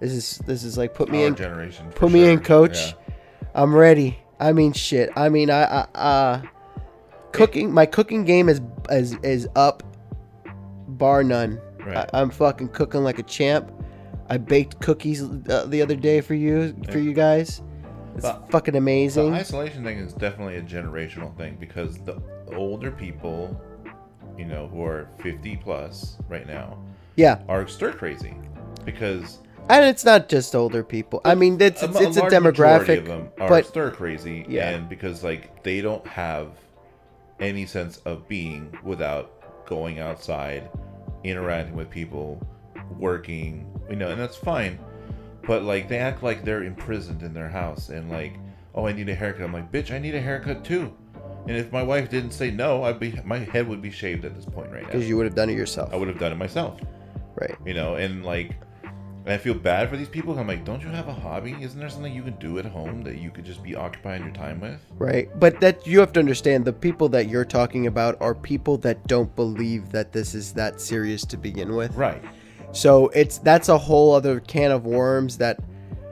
This 0.00 0.12
is 0.12 0.38
this 0.46 0.64
is 0.64 0.76
like 0.76 0.92
put 0.94 1.08
me 1.08 1.22
Our 1.22 1.28
in 1.28 1.34
generation. 1.34 1.90
put 1.94 2.10
me 2.12 2.28
in, 2.28 2.40
coach. 2.40 2.76
Yeah. 2.76 3.14
I'm 3.54 3.74
ready. 3.74 4.18
I 4.38 4.52
mean, 4.52 4.72
shit. 4.72 5.10
I 5.16 5.28
mean, 5.28 5.48
I, 5.48 5.62
I 5.64 5.80
uh, 5.94 6.42
cooking. 7.32 7.72
My 7.72 7.86
cooking 7.86 8.24
game 8.24 8.48
is 8.48 8.60
is 8.90 9.14
is 9.22 9.48
up, 9.56 9.82
bar 10.88 11.22
none. 11.24 11.60
Right. 11.86 11.96
I, 12.12 12.20
I'm 12.20 12.30
fucking 12.30 12.68
cooking 12.68 13.02
like 13.02 13.18
a 13.18 13.22
champ. 13.24 13.70
I 14.28 14.38
baked 14.38 14.80
cookies 14.80 15.22
uh, 15.22 15.66
the 15.68 15.82
other 15.82 15.96
day 15.96 16.20
for 16.20 16.34
you 16.34 16.74
for 16.90 16.98
you 16.98 17.12
guys. 17.12 17.62
It's 18.16 18.22
But- 18.22 18.50
fucking 18.50 18.72
The 18.72 18.78
amazing. 18.78 19.32
isolation 19.34 19.82
thing 19.84 19.98
is 19.98 20.12
definitely 20.12 20.56
a 20.56 20.62
generational 20.62 21.36
thing 21.36 21.56
because 21.58 21.98
the 21.98 22.22
older 22.54 22.90
people, 22.90 23.60
you 24.38 24.44
know, 24.44 24.68
who 24.68 24.84
are 24.84 25.08
50 25.18 25.56
plus 25.56 26.16
right 26.28 26.46
now, 26.46 26.78
yeah, 27.16 27.40
are 27.48 27.66
stir 27.66 27.92
crazy 27.92 28.34
because 28.84 29.38
and 29.68 29.84
it's 29.84 30.04
not 30.04 30.28
just 30.28 30.54
older 30.54 30.82
people. 30.84 31.20
I 31.24 31.34
mean, 31.34 31.60
it's 31.60 31.82
it's, 31.82 31.98
it's 32.00 32.16
a, 32.16 32.20
large 32.20 32.32
majority 32.42 32.96
demographic. 32.96 32.98
of 32.98 33.06
them 33.06 33.28
are 33.40 33.48
but- 33.48 33.66
stir 33.66 33.90
crazy, 33.90 34.46
Yeah. 34.48 34.70
and 34.70 34.88
because 34.88 35.24
like 35.24 35.62
they 35.62 35.80
don't 35.80 36.06
have 36.06 36.48
any 37.40 37.66
sense 37.66 37.96
of 38.04 38.28
being 38.28 38.72
without 38.84 39.66
going 39.66 39.98
outside, 39.98 40.70
interacting 41.24 41.74
with 41.74 41.90
people, 41.90 42.40
working, 42.98 43.66
you 43.88 43.96
know, 43.96 44.08
and 44.10 44.20
that's 44.20 44.36
fine. 44.36 44.78
But 45.46 45.62
like 45.62 45.88
they 45.88 45.98
act 45.98 46.22
like 46.22 46.44
they're 46.44 46.64
imprisoned 46.64 47.22
in 47.22 47.34
their 47.34 47.48
house 47.48 47.90
and 47.90 48.10
like, 48.10 48.34
oh, 48.74 48.86
I 48.86 48.92
need 48.92 49.08
a 49.08 49.14
haircut. 49.14 49.42
I'm 49.42 49.52
like, 49.52 49.70
bitch, 49.70 49.94
I 49.94 49.98
need 49.98 50.14
a 50.14 50.20
haircut 50.20 50.64
too. 50.64 50.92
And 51.46 51.56
if 51.56 51.70
my 51.70 51.82
wife 51.82 52.08
didn't 52.08 52.30
say 52.30 52.50
no, 52.50 52.84
I'd 52.84 52.98
be 52.98 53.12
my 53.24 53.38
head 53.38 53.68
would 53.68 53.82
be 53.82 53.90
shaved 53.90 54.24
at 54.24 54.34
this 54.34 54.46
point 54.46 54.70
right 54.72 54.82
now. 54.82 54.88
Because 54.88 55.08
you 55.08 55.16
would 55.16 55.26
have 55.26 55.34
done 55.34 55.50
it 55.50 55.56
yourself, 55.56 55.92
I 55.92 55.96
would 55.96 56.08
have 56.08 56.18
done 56.18 56.32
it 56.32 56.36
myself 56.36 56.80
right? 57.36 57.56
you 57.64 57.74
know 57.74 57.94
and 57.96 58.24
like 58.24 58.52
and 59.24 59.32
i 59.32 59.38
feel 59.38 59.54
bad 59.54 59.88
for 59.88 59.96
these 59.96 60.08
people 60.08 60.38
i'm 60.38 60.46
like 60.46 60.64
don't 60.64 60.82
you 60.82 60.88
have 60.88 61.08
a 61.08 61.12
hobby 61.12 61.56
isn't 61.60 61.78
there 61.78 61.88
something 61.88 62.14
you 62.14 62.22
can 62.22 62.36
do 62.36 62.58
at 62.58 62.64
home 62.64 63.02
that 63.02 63.18
you 63.18 63.30
could 63.30 63.44
just 63.44 63.62
be 63.62 63.74
occupying 63.74 64.22
your 64.22 64.32
time 64.32 64.60
with 64.60 64.80
Right. 64.98 65.28
But 65.38 65.60
that 65.60 65.86
you 65.86 65.98
have 66.00 66.12
to 66.14 66.20
understand 66.20 66.64
the 66.64 66.72
people 66.72 67.08
that 67.10 67.28
you're 67.28 67.44
talking 67.44 67.86
about 67.86 68.16
are 68.20 68.34
people 68.34 68.78
that 68.78 69.06
don't 69.06 69.34
believe 69.34 69.90
that 69.90 70.12
this 70.12 70.34
is 70.34 70.52
that 70.54 70.80
serious 70.80 71.24
to 71.26 71.36
begin 71.36 71.74
with. 71.74 71.94
right 71.94 72.22
So 72.74 73.08
it's 73.08 73.38
that's 73.38 73.68
a 73.68 73.78
whole 73.78 74.14
other 74.14 74.40
can 74.40 74.70
of 74.70 74.84
worms 74.84 75.38
that 75.38 75.58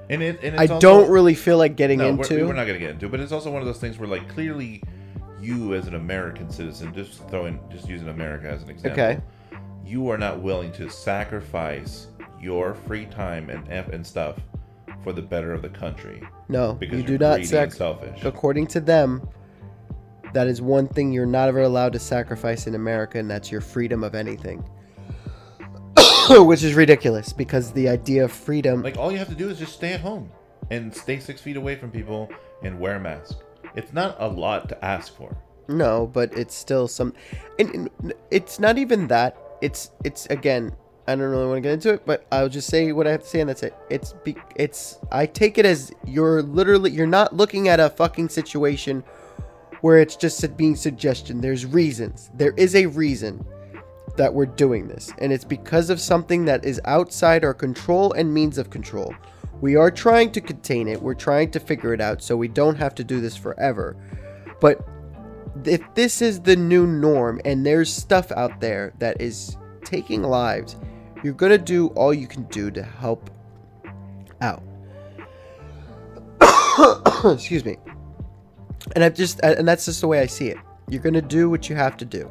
and 0.09 0.23
it 0.23 0.41
and 0.43 0.59
I 0.59 0.67
also- 0.67 0.81
don't 0.81 1.11
really 1.11 1.35
feel 1.35 1.59
like 1.59 1.77
getting 1.77 1.99
no, 1.99 2.13
we're, 2.15 2.23
into. 2.23 2.47
we're 2.47 2.53
not 2.53 2.67
gonna 2.67 2.79
get 2.79 2.91
into 2.91 3.07
it 3.07 3.11
but 3.11 3.21
it's 3.21 3.33
also 3.33 3.51
one 3.51 3.63
of 3.63 3.67
those 3.67 3.79
things 3.79 3.99
where 3.99 4.09
like 4.09 4.29
clearly 4.29 4.83
you 5.41 5.75
as 5.75 5.87
an 5.87 5.95
american 5.95 6.51
citizen 6.51 6.93
just 6.95 7.27
throwing 7.29 7.59
just 7.71 7.89
using 7.89 8.09
america 8.09 8.49
as 8.49 8.63
an 8.63 8.71
example 8.71 8.93
Okay. 9.03 9.21
you 9.85 10.09
are 10.11 10.19
not 10.19 10.41
willing 10.41 10.71
to 10.73 10.89
sacrifice 10.89 12.09
your 12.41 12.75
free 12.75 13.07
time 13.07 13.49
and 13.49 13.67
and 13.69 14.07
stuff 14.07 14.37
for 15.03 15.13
the 15.13 15.23
better 15.23 15.53
of 15.53 15.63
the 15.63 15.69
country 15.69 16.23
no, 16.49 16.75
because 16.75 17.01
you 17.01 17.07
do 17.07 17.19
not 17.19 17.45
sac- 17.45 17.73
selfish 17.73 18.23
according 18.25 18.67
to 18.67 18.81
them 18.81 19.27
that 20.33 20.47
is 20.47 20.61
one 20.63 20.89
thing 20.89 21.13
you're 21.13 21.27
not 21.27 21.49
ever 21.49 21.63
allowed 21.63 21.93
to 21.93 21.99
sacrifice 21.99 22.67
in 22.67 22.75
America 22.75 23.19
and 23.19 23.31
that's 23.31 23.51
your 23.53 23.61
freedom 23.61 24.03
of 24.03 24.15
anything. 24.15 24.65
Which 26.31 26.63
is 26.63 26.75
ridiculous 26.75 27.33
because 27.33 27.73
the 27.73 27.89
idea 27.89 28.25
of 28.25 28.33
freedom 28.33 28.83
Like 28.83 28.97
all 28.97 29.11
you 29.11 29.19
have 29.19 29.29
to 29.29 29.35
do 29.35 29.49
is 29.49 29.59
just 29.59 29.73
stay 29.75 29.93
at 29.93 30.01
home 30.01 30.31
and 30.71 30.95
stay 30.95 31.19
six 31.19 31.41
feet 31.41 31.57
away 31.57 31.77
from 31.77 31.91
people 31.91 32.31
and 32.63 32.79
wear 32.79 32.97
a 32.97 33.01
mask. 33.01 33.39
It's 33.75 33.93
not 33.93 34.17
a 34.19 34.29
lot 34.29 34.69
to 34.69 34.85
ask 34.85 35.17
for. 35.17 35.37
No, 35.69 36.07
but 36.07 36.37
it's 36.37 36.55
still 36.55 36.89
some, 36.89 37.15
and, 37.59 37.91
and 38.03 38.15
it's 38.31 38.59
not 38.59 38.79
even 38.79 39.07
that. 39.09 39.37
It's 39.61 39.91
it's 40.05 40.27
again. 40.27 40.75
I 41.07 41.17
don't 41.17 41.25
really 41.25 41.47
want 41.47 41.57
to 41.57 41.61
get 41.63 41.73
into 41.73 41.93
it, 41.93 42.07
but 42.07 42.27
I'll 42.31 42.49
just 42.49 42.69
say 42.69 42.93
what 42.93 43.09
I 43.09 43.11
have 43.11 43.23
to 43.23 43.29
say, 43.29 43.41
and 43.41 43.49
that's 43.49 43.63
it. 43.63 43.75
It's 43.91 44.13
be, 44.25 44.37
it's. 44.57 44.99
I 45.11 45.27
take 45.27 45.59
it 45.59 45.67
as 45.67 45.93
you're 46.07 46.43
literally 46.43 46.91
you're 46.91 47.07
not 47.07 47.35
looking 47.35 47.69
at 47.69 47.81
a 47.81 47.91
fucking 47.91 48.29
situation 48.29 49.03
where 49.81 49.99
it's 49.99 50.17
just 50.17 50.57
being 50.57 50.77
suggestion. 50.77 51.41
There's 51.41 51.67
reasons. 51.67 52.31
There 52.35 52.55
is 52.57 52.75
a 52.75 52.87
reason 52.87 53.45
that 54.17 54.33
we're 54.33 54.47
doing 54.47 54.89
this, 54.89 55.13
and 55.19 55.33
it's 55.33 55.45
because 55.45 55.91
of 55.91 56.01
something 56.01 56.45
that 56.45 56.65
is 56.65 56.81
outside 56.85 57.45
our 57.45 57.55
control 57.55 58.13
and 58.13 58.33
means 58.33 58.59
of 58.59 58.71
control. 58.71 59.15
We 59.61 59.77
are 59.77 59.91
trying 59.91 60.33
to 60.33 60.41
contain 60.41 60.89
it. 60.89 61.01
We're 61.01 61.15
trying 61.15 61.51
to 61.53 61.61
figure 61.61 61.95
it 61.95 62.01
out 62.01 62.23
so 62.23 62.37
we 62.37 62.49
don't 62.49 62.77
have 62.77 62.95
to 62.97 63.05
do 63.05 63.21
this 63.21 63.37
forever. 63.37 63.97
But 64.61 64.85
if 65.65 65.83
this 65.95 66.21
is 66.21 66.41
the 66.41 66.57
new 66.57 66.87
norm 66.87 67.41
and 67.45 67.65
there's 67.65 67.93
stuff 67.93 68.33
out 68.33 68.61
there 68.61 68.93
that 68.99 69.21
is 69.21 69.57
taking 69.85 70.23
lives, 70.23 70.77
you're 71.23 71.35
going 71.35 71.53
to 71.53 71.59
do 71.59 71.89
all 71.89 72.13
you 72.13 72.27
can 72.27 72.43
do 72.45 72.71
to 72.73 72.83
help 72.83 73.31
out. 74.41 74.63
Excuse 77.25 77.65
me. 77.65 77.77
And 78.95 79.05
I 79.05 79.09
just 79.11 79.41
and 79.43 79.67
that's 79.67 79.85
just 79.85 80.01
the 80.01 80.09
way 80.09 80.21
I 80.21 80.27
see 80.27 80.49
it. 80.49 80.57
You're 80.89 81.03
going 81.03 81.15
to 81.15 81.23
do 81.23 81.49
what 81.49 81.69
you 81.69 81.77
have 81.77 81.97
to 81.99 82.05
do. 82.05 82.31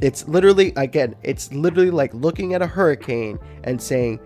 It's 0.00 0.26
literally 0.26 0.72
again, 0.76 1.14
it's 1.22 1.52
literally 1.52 1.90
like 1.90 2.12
looking 2.14 2.54
at 2.54 2.62
a 2.62 2.66
hurricane 2.66 3.38
and 3.64 3.80
saying, 3.80 4.20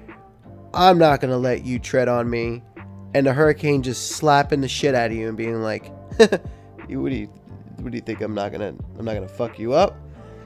"I'm 0.73 0.99
not 0.99 1.21
going 1.21 1.31
to 1.31 1.37
let 1.39 1.65
you 1.65 1.79
tread 1.79 2.09
on 2.09 2.31
me." 2.31 2.63
And 3.15 3.27
the 3.27 3.33
hurricane 3.33 3.83
just 3.83 4.13
slapping 4.13 4.61
the 4.61 4.69
shit 4.69 4.95
out 4.95 5.11
of 5.11 5.17
you 5.17 5.29
and 5.29 5.37
being 5.37 5.63
like, 5.63 5.93
"You- 6.89 7.01
"What 7.03 7.11
do 7.11 7.17
you 7.17 7.27
what 7.81 7.91
do 7.91 7.97
you 7.97 8.03
think 8.03 8.21
I'm 8.23 8.35
not 8.35 8.53
going 8.53 8.61
to 8.77 8.85
I'm 8.99 9.05
not 9.05 9.15
going 9.15 9.27
to 9.27 9.35
fuck 9.35 9.59
you 9.59 9.73
up?" 9.73 9.97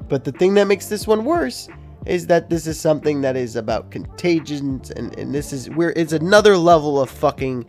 But 0.08 0.24
the 0.24 0.32
thing 0.32 0.54
that 0.54 0.66
makes 0.66 0.86
this 0.86 1.06
one 1.06 1.24
worse 1.24 1.68
is 2.06 2.26
that 2.26 2.48
this 2.50 2.66
is 2.66 2.80
something 2.80 3.20
that 3.20 3.36
is 3.36 3.56
about 3.56 3.90
contagions 3.90 4.90
and, 4.90 5.16
and 5.18 5.34
this 5.34 5.52
is 5.52 5.68
where 5.70 5.92
it's 5.96 6.12
another 6.12 6.56
level 6.56 7.00
of 7.00 7.10
fucking 7.10 7.66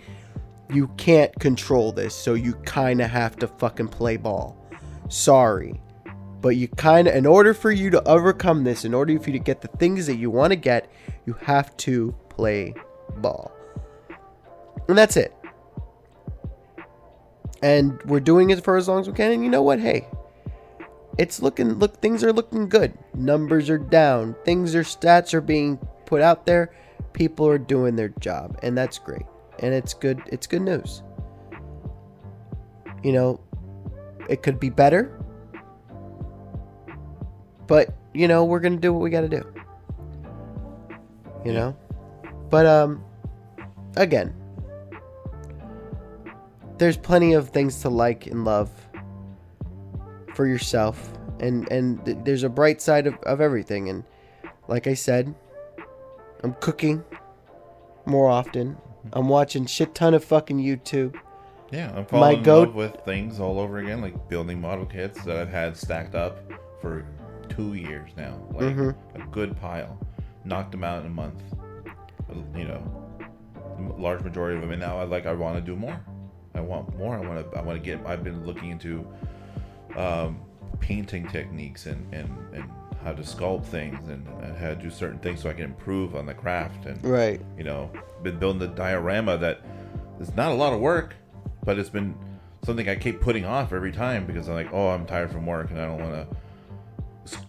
you 0.73 0.87
can't 0.97 1.33
control 1.39 1.91
this, 1.91 2.15
so 2.15 2.33
you 2.33 2.53
kind 2.63 3.01
of 3.01 3.09
have 3.09 3.35
to 3.37 3.47
fucking 3.47 3.89
play 3.89 4.17
ball. 4.17 4.57
Sorry. 5.09 5.81
But 6.41 6.49
you 6.57 6.67
kind 6.67 7.07
of, 7.07 7.15
in 7.15 7.25
order 7.25 7.53
for 7.53 7.71
you 7.71 7.89
to 7.91 8.07
overcome 8.07 8.63
this, 8.63 8.83
in 8.83 8.93
order 8.93 9.19
for 9.19 9.29
you 9.29 9.37
to 9.37 9.43
get 9.43 9.61
the 9.61 9.67
things 9.67 10.07
that 10.07 10.17
you 10.17 10.29
want 10.29 10.51
to 10.51 10.55
get, 10.55 10.91
you 11.25 11.33
have 11.41 11.75
to 11.77 12.15
play 12.29 12.73
ball. 13.17 13.51
And 14.87 14.97
that's 14.97 15.17
it. 15.17 15.35
And 17.61 18.01
we're 18.03 18.19
doing 18.19 18.49
it 18.49 18.63
for 18.63 18.75
as 18.75 18.87
long 18.87 19.01
as 19.01 19.07
we 19.07 19.13
can. 19.13 19.31
And 19.31 19.43
you 19.43 19.49
know 19.49 19.61
what? 19.61 19.79
Hey, 19.79 20.07
it's 21.19 21.41
looking, 21.41 21.73
look, 21.73 22.01
things 22.01 22.23
are 22.23 22.33
looking 22.33 22.67
good. 22.67 22.97
Numbers 23.13 23.69
are 23.69 23.77
down. 23.77 24.35
Things 24.43 24.73
are, 24.73 24.83
stats 24.83 25.33
are 25.35 25.41
being 25.41 25.77
put 26.07 26.21
out 26.21 26.47
there. 26.47 26.73
People 27.13 27.47
are 27.47 27.59
doing 27.59 27.95
their 27.95 28.09
job. 28.09 28.57
And 28.63 28.75
that's 28.75 28.97
great 28.97 29.25
and 29.61 29.73
it's 29.73 29.93
good 29.93 30.21
it's 30.27 30.47
good 30.47 30.61
news 30.61 31.03
you 33.03 33.11
know 33.11 33.39
it 34.29 34.43
could 34.43 34.59
be 34.59 34.69
better 34.69 35.17
but 37.71 37.95
you 38.13 38.27
know 38.27 38.43
we're 38.43 38.59
gonna 38.59 38.75
do 38.75 38.91
what 38.91 39.01
we 39.01 39.09
gotta 39.09 39.29
do. 39.29 39.45
You 41.45 41.53
know? 41.53 41.77
But 42.49 42.65
um 42.65 43.01
again 43.95 44.33
there's 46.77 46.97
plenty 46.97 47.31
of 47.31 47.47
things 47.49 47.79
to 47.81 47.89
like 47.89 48.27
and 48.27 48.43
love 48.43 48.69
for 50.35 50.45
yourself 50.45 51.17
and 51.39 51.71
and 51.71 52.03
th- 52.03 52.17
there's 52.25 52.43
a 52.43 52.49
bright 52.49 52.81
side 52.81 53.07
of, 53.07 53.13
of 53.23 53.39
everything 53.39 53.87
and 53.89 54.03
like 54.67 54.87
i 54.87 54.93
said 54.93 55.33
i'm 56.43 56.53
cooking 56.55 57.03
more 58.05 58.29
often. 58.29 58.77
I'm 59.13 59.29
watching 59.29 59.65
shit 59.65 59.93
ton 59.95 60.13
of 60.13 60.23
fucking 60.23 60.57
youtube. 60.57 61.15
Yeah, 61.71 61.93
I'm 61.95 62.05
falling 62.05 62.39
in 62.39 62.43
goat- 62.43 62.67
love 62.69 62.75
with 62.75 62.95
things 63.05 63.39
all 63.39 63.59
over 63.59 63.77
again, 63.77 64.01
like 64.01 64.27
building 64.27 64.59
model 64.59 64.85
kits 64.85 65.23
that 65.23 65.37
I've 65.37 65.49
had 65.49 65.77
stacked 65.77 66.15
up 66.15 66.39
for 66.81 67.05
two 67.55 67.73
years 67.73 68.09
now. 68.17 68.37
Like 68.51 68.75
Mhm. 68.75 68.95
a 69.15 69.19
good 69.31 69.59
pile. 69.59 69.97
Knocked 70.45 70.71
them 70.71 70.83
out 70.83 71.01
in 71.01 71.07
a 71.07 71.09
month. 71.13 71.41
You 72.55 72.65
know, 72.65 72.81
large 73.97 74.23
majority 74.23 74.55
of 74.55 74.61
them. 74.61 74.71
And 74.71 74.79
now 74.79 74.97
I 74.99 75.03
like 75.03 75.25
I 75.25 75.33
want 75.33 75.55
to 75.57 75.61
do 75.61 75.75
more. 75.75 75.99
I 76.55 76.61
want 76.61 76.97
more. 76.97 77.15
I 77.15 77.19
want 77.19 77.51
to. 77.51 77.57
I 77.57 77.61
want 77.61 77.77
to 77.77 77.83
get. 77.83 78.05
I've 78.05 78.23
been 78.23 78.45
looking 78.45 78.69
into 78.71 79.05
um, 79.95 80.39
painting 80.79 81.27
techniques 81.27 81.85
and 81.85 82.13
and 82.13 82.29
and 82.53 82.63
how 83.03 83.11
to 83.13 83.23
sculpt 83.23 83.65
things 83.65 84.07
and, 84.09 84.27
and 84.43 84.55
how 84.57 84.69
to 84.69 84.75
do 84.75 84.89
certain 84.91 85.17
things 85.19 85.41
so 85.41 85.49
I 85.49 85.53
can 85.53 85.63
improve 85.65 86.15
on 86.15 86.27
the 86.27 86.35
craft 86.35 86.85
and 86.85 87.03
right 87.03 87.41
you 87.57 87.63
know, 87.63 87.89
been 88.21 88.37
building 88.37 88.59
the 88.59 88.67
diorama 88.67 89.37
that 89.39 89.61
is 90.19 90.35
not 90.35 90.51
a 90.51 90.53
lot 90.55 90.71
of 90.71 90.79
work, 90.81 91.15
but 91.65 91.79
it's 91.79 91.89
been 91.89 92.13
something 92.63 92.87
I 92.87 92.95
keep 92.95 93.19
putting 93.19 93.43
off 93.43 93.73
every 93.73 93.91
time 93.91 94.27
because 94.27 94.47
I'm 94.47 94.53
like, 94.53 94.71
oh, 94.71 94.89
I'm 94.89 95.07
tired 95.07 95.31
from 95.31 95.47
work 95.47 95.71
and 95.71 95.81
I 95.81 95.85
don't 95.87 95.99
want 95.99 96.13
to 96.13 96.27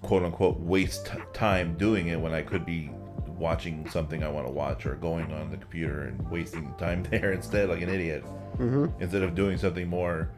quote 0.03 0.22
unquote 0.22 0.59
waste 0.61 1.11
time 1.33 1.76
doing 1.76 2.09
it 2.09 2.20
when 2.20 2.33
I 2.33 2.43
could 2.43 2.64
be 2.64 2.91
watching 3.39 3.89
something 3.91 4.22
I 4.22 4.28
want 4.28 4.47
to 4.47 4.53
watch 4.53 4.87
or 4.87 4.95
going 4.95 5.33
on 5.33 5.51
the 5.51 5.57
computer 5.57 6.03
and 6.03 6.30
wasting 6.30 6.72
time 6.78 7.03
there 7.11 7.33
instead 7.33 7.68
like 7.68 7.83
an 7.83 7.89
idiot 7.89 8.24
mm-hmm. 8.55 8.87
instead 9.01 9.22
of 9.22 9.35
doing 9.35 9.59
something 9.59 9.89
more 9.89 10.30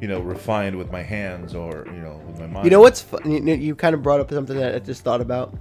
you 0.00 0.08
know, 0.08 0.20
refined 0.20 0.76
with 0.76 0.90
my 0.90 1.02
hands 1.02 1.54
or 1.54 1.86
you 1.86 2.00
know 2.00 2.20
with 2.26 2.38
my 2.38 2.46
mind. 2.46 2.64
You 2.64 2.70
know 2.70 2.80
what's? 2.80 3.06
You, 3.24 3.40
you 3.40 3.74
kind 3.74 3.94
of 3.94 4.02
brought 4.02 4.20
up 4.20 4.30
something 4.30 4.56
that 4.56 4.74
I 4.74 4.78
just 4.78 5.02
thought 5.02 5.20
about. 5.20 5.56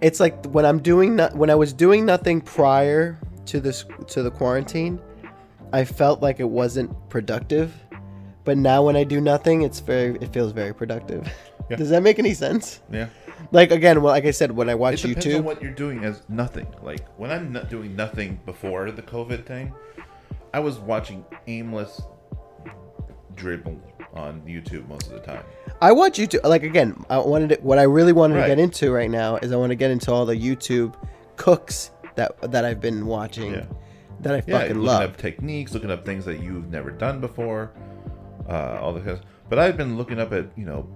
It's 0.00 0.20
like 0.20 0.46
when 0.46 0.64
I'm 0.64 0.80
doing 0.80 1.16
no- 1.16 1.30
when 1.32 1.50
I 1.50 1.54
was 1.54 1.72
doing 1.72 2.04
nothing 2.04 2.40
prior 2.40 3.18
to 3.46 3.60
this 3.60 3.84
to 4.08 4.22
the 4.22 4.30
quarantine, 4.30 5.00
I 5.72 5.84
felt 5.84 6.22
like 6.22 6.40
it 6.40 6.48
wasn't 6.48 6.90
productive. 7.08 7.74
But 8.44 8.56
now 8.58 8.82
when 8.82 8.96
I 8.96 9.04
do 9.04 9.20
nothing, 9.20 9.62
it's 9.62 9.80
very 9.80 10.16
it 10.20 10.32
feels 10.32 10.52
very 10.52 10.74
productive. 10.74 11.28
Yeah. 11.70 11.76
Does 11.76 11.90
that 11.90 12.02
make 12.02 12.18
any 12.18 12.34
sense? 12.34 12.80
Yeah. 12.90 13.06
Like 13.52 13.70
again, 13.70 14.02
well, 14.02 14.12
like 14.12 14.24
I 14.24 14.32
said, 14.32 14.50
when 14.50 14.68
I 14.68 14.72
It 14.72 14.78
watch 14.80 15.02
depends 15.02 15.24
YouTube, 15.24 15.36
on 15.38 15.44
what 15.44 15.62
you're 15.62 15.70
doing 15.70 16.02
as 16.02 16.20
nothing. 16.28 16.66
Like 16.82 17.06
when 17.16 17.30
I'm 17.30 17.52
not 17.52 17.70
doing 17.70 17.94
nothing 17.94 18.40
before 18.44 18.90
the 18.90 19.02
COVID 19.02 19.46
thing, 19.46 19.72
I 20.52 20.58
was 20.58 20.80
watching 20.80 21.24
aimless 21.46 22.02
dribble 23.36 23.80
on 24.14 24.40
YouTube 24.42 24.88
most 24.88 25.06
of 25.06 25.12
the 25.12 25.20
time. 25.20 25.44
I 25.80 25.92
watch 25.92 26.18
YouTube. 26.18 26.42
Like 26.42 26.64
again, 26.64 27.04
I 27.08 27.18
wanted 27.18 27.50
to, 27.50 27.54
what 27.62 27.78
I 27.78 27.84
really 27.84 28.12
wanted 28.12 28.34
Right. 28.34 28.42
to 28.42 28.48
get 28.48 28.58
into 28.58 28.90
right 28.90 29.10
now 29.10 29.36
is 29.36 29.52
I 29.52 29.56
want 29.56 29.70
to 29.70 29.76
get 29.76 29.92
into 29.92 30.10
all 30.12 30.26
the 30.26 30.34
YouTube 30.34 30.94
cooks 31.36 31.92
that 32.16 32.32
that 32.50 32.64
I've 32.64 32.80
been 32.80 33.06
watching 33.06 33.52
Yeah. 33.52 33.64
that 34.22 34.32
I 34.32 34.36
Yeah, 34.44 34.58
fucking 34.58 34.68
looking 34.78 34.82
love. 34.82 35.02
up 35.10 35.16
techniques, 35.18 35.72
looking 35.72 35.90
up 35.92 36.04
things 36.04 36.24
that 36.24 36.40
you've 36.42 36.68
never 36.70 36.90
done 36.90 37.20
before, 37.20 37.70
uh, 38.50 38.78
all 38.80 38.92
the 38.92 39.00
kind. 39.00 39.20
But 39.48 39.58
I've 39.58 39.76
been 39.76 39.96
looking 39.96 40.20
up 40.20 40.32
at 40.32 40.46
you 40.56 40.66
know 40.66 40.88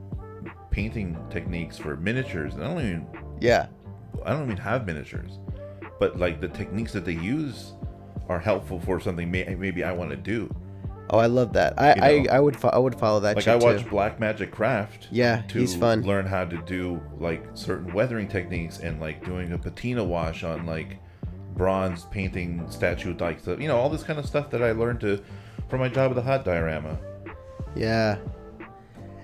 painting 0.71 1.17
techniques 1.31 1.79
for 1.79 1.97
miniatures, 1.97 2.55
and 2.55 2.65
I 2.65 2.67
don't 2.67 2.79
even 2.81 3.07
Yeah. 3.41 3.67
I 4.25 4.33
don't 4.33 4.45
even 4.45 4.57
have 4.57 4.87
miniatures, 4.87 5.39
but 5.99 6.19
like 6.19 6.41
the 6.41 6.49
techniques 6.49 6.93
that 6.93 7.05
they 7.05 7.13
use 7.13 7.73
are 8.29 8.39
helpful 8.39 8.81
for 8.81 9.01
something 9.01 9.31
may, 9.31 9.55
maybe 9.55 9.85
I 9.85 9.93
want 9.93 10.11
to 10.11 10.17
do. 10.17 10.55
Oh, 11.11 11.19
I 11.19 11.27
love 11.27 11.53
that. 11.53 11.75
I 11.79 11.95
You 11.95 12.25
know. 12.25 12.33
I, 12.33 12.37
I 12.37 12.41
would 12.41 12.57
fo- 12.57 12.71
I 12.71 12.79
would 12.79 12.99
follow 12.99 13.21
that. 13.21 13.37
Like 13.37 13.49
I 13.49 13.57
watch 13.57 13.83
too. 13.83 13.91
Black 13.91 14.19
Magic 14.19 14.51
Craft. 14.51 15.09
Yeah, 15.11 15.43
to 15.49 15.59
he's 15.59 15.75
fun. 15.75 16.03
Learn 16.03 16.27
how 16.27 16.45
to 16.45 16.57
do 16.63 17.01
like 17.19 17.45
certain 17.55 17.93
weathering 17.93 18.27
techniques 18.29 18.79
and 18.79 19.01
like 19.01 19.25
doing 19.25 19.53
a 19.53 19.59
patina 19.59 20.03
wash 20.03 20.45
on 20.45 20.65
like 20.65 20.99
bronze 21.55 22.05
painting 22.11 22.69
statue 22.71 23.15
like 23.19 23.41
stuff. 23.41 23.61
You 23.61 23.69
know 23.69 23.77
all 23.77 23.91
this 23.91 24.03
kind 24.03 24.19
of 24.19 24.27
stuff 24.27 24.51
that 24.51 24.63
I 24.63 24.73
learned 24.73 25.01
to 25.01 25.23
from 25.69 25.81
my 25.81 25.89
job 25.89 26.11
at 26.11 26.15
the 26.15 26.23
hot 26.23 26.45
diorama. 26.45 26.99
Yeah. 27.77 28.19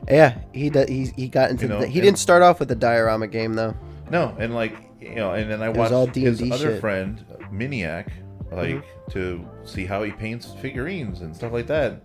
Yeah, 0.09 0.39
he 0.53 0.71
does. 0.71 0.89
He, 0.89 1.07
he 1.17 1.29
got 1.29 1.51
into. 1.51 1.65
You 1.65 1.69
know, 1.69 1.81
the, 1.81 1.87
he 1.87 2.01
didn't 2.01 2.19
start 2.19 2.43
off 2.43 2.59
with 2.59 2.69
the 2.69 2.75
diorama 2.75 3.27
game 3.29 3.55
though. 3.55 3.77
No, 4.11 4.35
and 4.39 4.55
like 4.55 4.77
you 5.01 5.15
know, 5.15 5.33
and 5.33 5.51
then 5.51 5.63
I 5.63 5.69
watched 5.69 5.93
all 5.93 6.07
his 6.07 6.39
D&D 6.39 6.53
other 6.53 6.81
friend 6.81 7.25
Miniac, 7.53 8.09
like 8.51 8.77
Mm-hmm. 8.77 9.11
to 9.13 9.47
see 9.65 9.85
how 9.87 10.03
he 10.03 10.11
paints 10.11 10.47
figurines 10.61 11.21
and 11.21 11.35
stuff 11.37 11.53
like 11.53 11.67
that. 11.69 12.01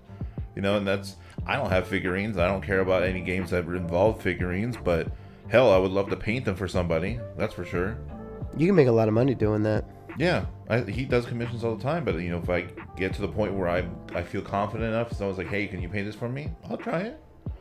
You 0.56 0.62
know, 0.62 0.78
and 0.78 0.86
that's 0.88 1.16
I 1.48 1.56
don't 1.56 1.70
have 1.72 1.88
figurines. 1.88 2.38
I 2.38 2.48
don't 2.48 2.62
care 2.62 2.82
about 2.82 3.04
any 3.04 3.22
games 3.22 3.50
that 3.52 3.66
involve 3.66 4.22
figurines, 4.22 4.78
but 4.78 5.08
hell, 5.48 5.72
I 5.72 5.78
would 5.78 5.92
love 5.92 6.10
to 6.10 6.16
paint 6.16 6.46
them 6.46 6.56
for 6.56 6.68
somebody. 6.68 7.20
That's 7.38 7.54
for 7.54 7.66
sure. 7.66 7.98
You 8.58 8.68
can 8.68 8.76
make 8.76 8.88
a 8.88 8.92
lot 8.92 9.08
of 9.08 9.14
money 9.14 9.34
doing 9.36 9.64
that. 9.64 9.86
Yeah, 10.18 10.46
I, 10.70 10.82
he 10.82 11.06
does 11.06 11.26
commissions 11.26 11.64
all 11.64 11.76
the 11.76 11.84
time. 11.84 12.06
But 12.06 12.16
you 12.16 12.30
know, 12.30 12.38
if 12.40 12.50
I 12.50 12.68
get 12.96 13.14
to 13.16 13.22
the 13.22 13.28
point 13.28 13.54
where 13.54 13.68
I 13.68 13.88
I 14.14 14.24
feel 14.24 14.42
confident 14.42 14.90
enough, 14.94 15.14
someone's 15.14 15.38
like, 15.38 15.48
"Hey, 15.48 15.68
can 15.68 15.82
you 15.82 15.90
paint 15.90 16.06
this 16.06 16.16
for 16.16 16.30
me?" 16.30 16.52
I'll 16.70 16.78
try 16.78 17.02
it. 17.02 17.20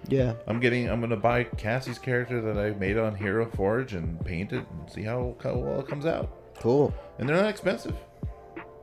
Yeah. 0.08 0.34
I'm 0.46 0.60
getting. 0.60 0.88
I'm 0.88 1.00
gonna 1.00 1.16
buy 1.16 1.44
Cassie's 1.44 1.98
character 1.98 2.40
that 2.40 2.58
I 2.58 2.70
made 2.78 2.98
on 2.98 3.14
Hero 3.14 3.46
Forge 3.50 3.94
and 3.94 4.22
paint 4.24 4.52
it 4.52 4.64
and 4.70 4.90
see 4.90 5.02
how, 5.02 5.36
how 5.42 5.54
well 5.54 5.80
it 5.80 5.88
comes 5.88 6.06
out. 6.06 6.30
Cool. 6.58 6.94
And 7.18 7.28
they're 7.28 7.36
not 7.36 7.48
expensive. 7.48 7.96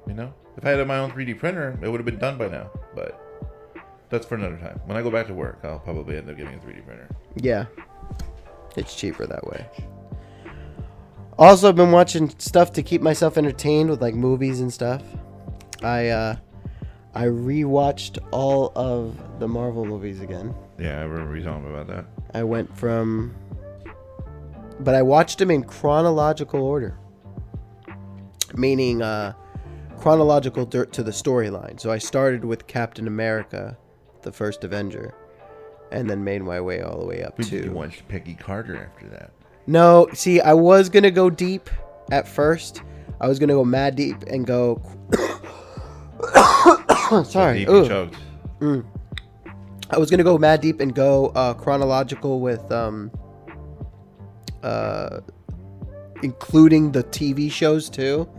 You 0.08 0.14
know, 0.14 0.34
if 0.58 0.66
I 0.66 0.70
had 0.72 0.88
my 0.88 0.98
own 0.98 1.12
3D 1.12 1.38
printer, 1.38 1.78
it 1.82 1.88
would 1.88 2.00
have 2.00 2.06
been 2.06 2.18
done 2.18 2.38
by 2.38 2.48
now. 2.48 2.72
But 2.96 3.20
that's 4.10 4.26
for 4.26 4.36
another 4.36 4.58
time. 4.58 4.80
When 4.86 4.98
I 4.98 5.02
go 5.02 5.12
back 5.12 5.28
to 5.28 5.34
work, 5.34 5.60
I'll 5.64 5.80
probably 5.80 6.18
end 6.18 6.30
up 6.30 6.38
getting 6.38 6.56
a 6.56 6.58
3D 6.58 6.86
printer. 6.86 7.08
Yeah. 7.36 7.66
It's 8.76 8.96
cheaper 8.96 9.26
that 9.28 9.46
way. 9.46 9.66
Also, 11.38 11.70
I've 11.70 11.76
been 11.76 11.92
watching 11.92 12.30
stuff 12.40 12.74
to 12.74 12.84
keep 12.84 13.02
myself 13.02 13.38
entertained 13.38 13.90
with 13.90 14.02
like 14.02 14.16
movies 14.16 14.60
and 14.60 14.72
stuff. 14.72 15.02
I 15.84 16.10
uh 16.10 16.36
I 17.14 17.26
rewatched 17.26 18.20
all 18.32 18.72
of 18.76 19.18
the 19.40 19.48
Marvel 19.48 19.86
movies 19.86 20.22
again. 20.22 20.54
Yeah, 20.80 21.00
I 21.00 21.04
remember 21.04 21.36
you 21.36 21.44
telling 21.44 21.64
me 21.64 21.70
about 21.70 21.88
that. 21.88 22.06
I 22.34 22.44
went 22.44 22.76
from 22.78 23.36
but 24.80 24.96
I 24.96 25.02
watched 25.02 25.40
them 25.40 25.52
in 25.52 25.64
chronological 25.64 26.62
order. 26.64 26.98
Meaning 28.56 29.02
uh 29.02 29.34
chronological 29.98 30.66
to 30.66 31.04
the 31.04 31.12
storyline. 31.12 31.80
So 31.80 31.92
I 31.92 32.00
started 32.00 32.44
with 32.44 32.66
Captain 32.66 33.08
America, 33.08 33.78
the 34.24 34.32
first 34.32 34.64
Avenger, 34.64 35.14
and 35.92 36.10
then 36.10 36.24
made 36.24 36.42
my 36.42 36.60
way 36.60 36.82
all 36.82 37.00
the 37.00 37.06
way 37.06 37.24
up 37.24 37.38
But 37.38 37.48
to 37.48 37.66
you 37.66 37.72
watched 37.72 38.08
Peggy 38.08 38.34
Carter 38.34 38.78
after 38.84 39.08
that. 39.10 39.32
No, 39.68 40.08
see, 40.14 40.42
I 40.42 40.54
was 40.54 40.90
gonna 40.90 41.12
go 41.12 41.30
deep 41.30 41.70
at 42.12 42.28
first. 42.28 42.82
I 43.20 43.28
was 43.28 43.38
gonna 43.38 43.54
go 43.54 43.64
mad 43.64 43.96
deep 43.96 44.24
and 44.24 44.46
go. 44.46 44.82
Sorry, 47.26 47.60
Deep 47.60 47.70
Ooh. 47.70 47.88
choked. 47.88 48.16
I 49.90 49.98
was 49.98 50.10
gonna 50.10 50.24
go 50.24 50.38
mad 50.38 50.62
deep 50.62 50.80
and 50.80 50.94
go 50.96 51.28
uh, 51.30 51.54
chronological 51.54 52.40
with 52.40 52.72
um, 52.72 53.12
uh, 54.64 55.20
including 56.24 56.92
the 56.92 57.04
TV 57.04 57.52
shows 57.52 57.90
too. 57.90 58.30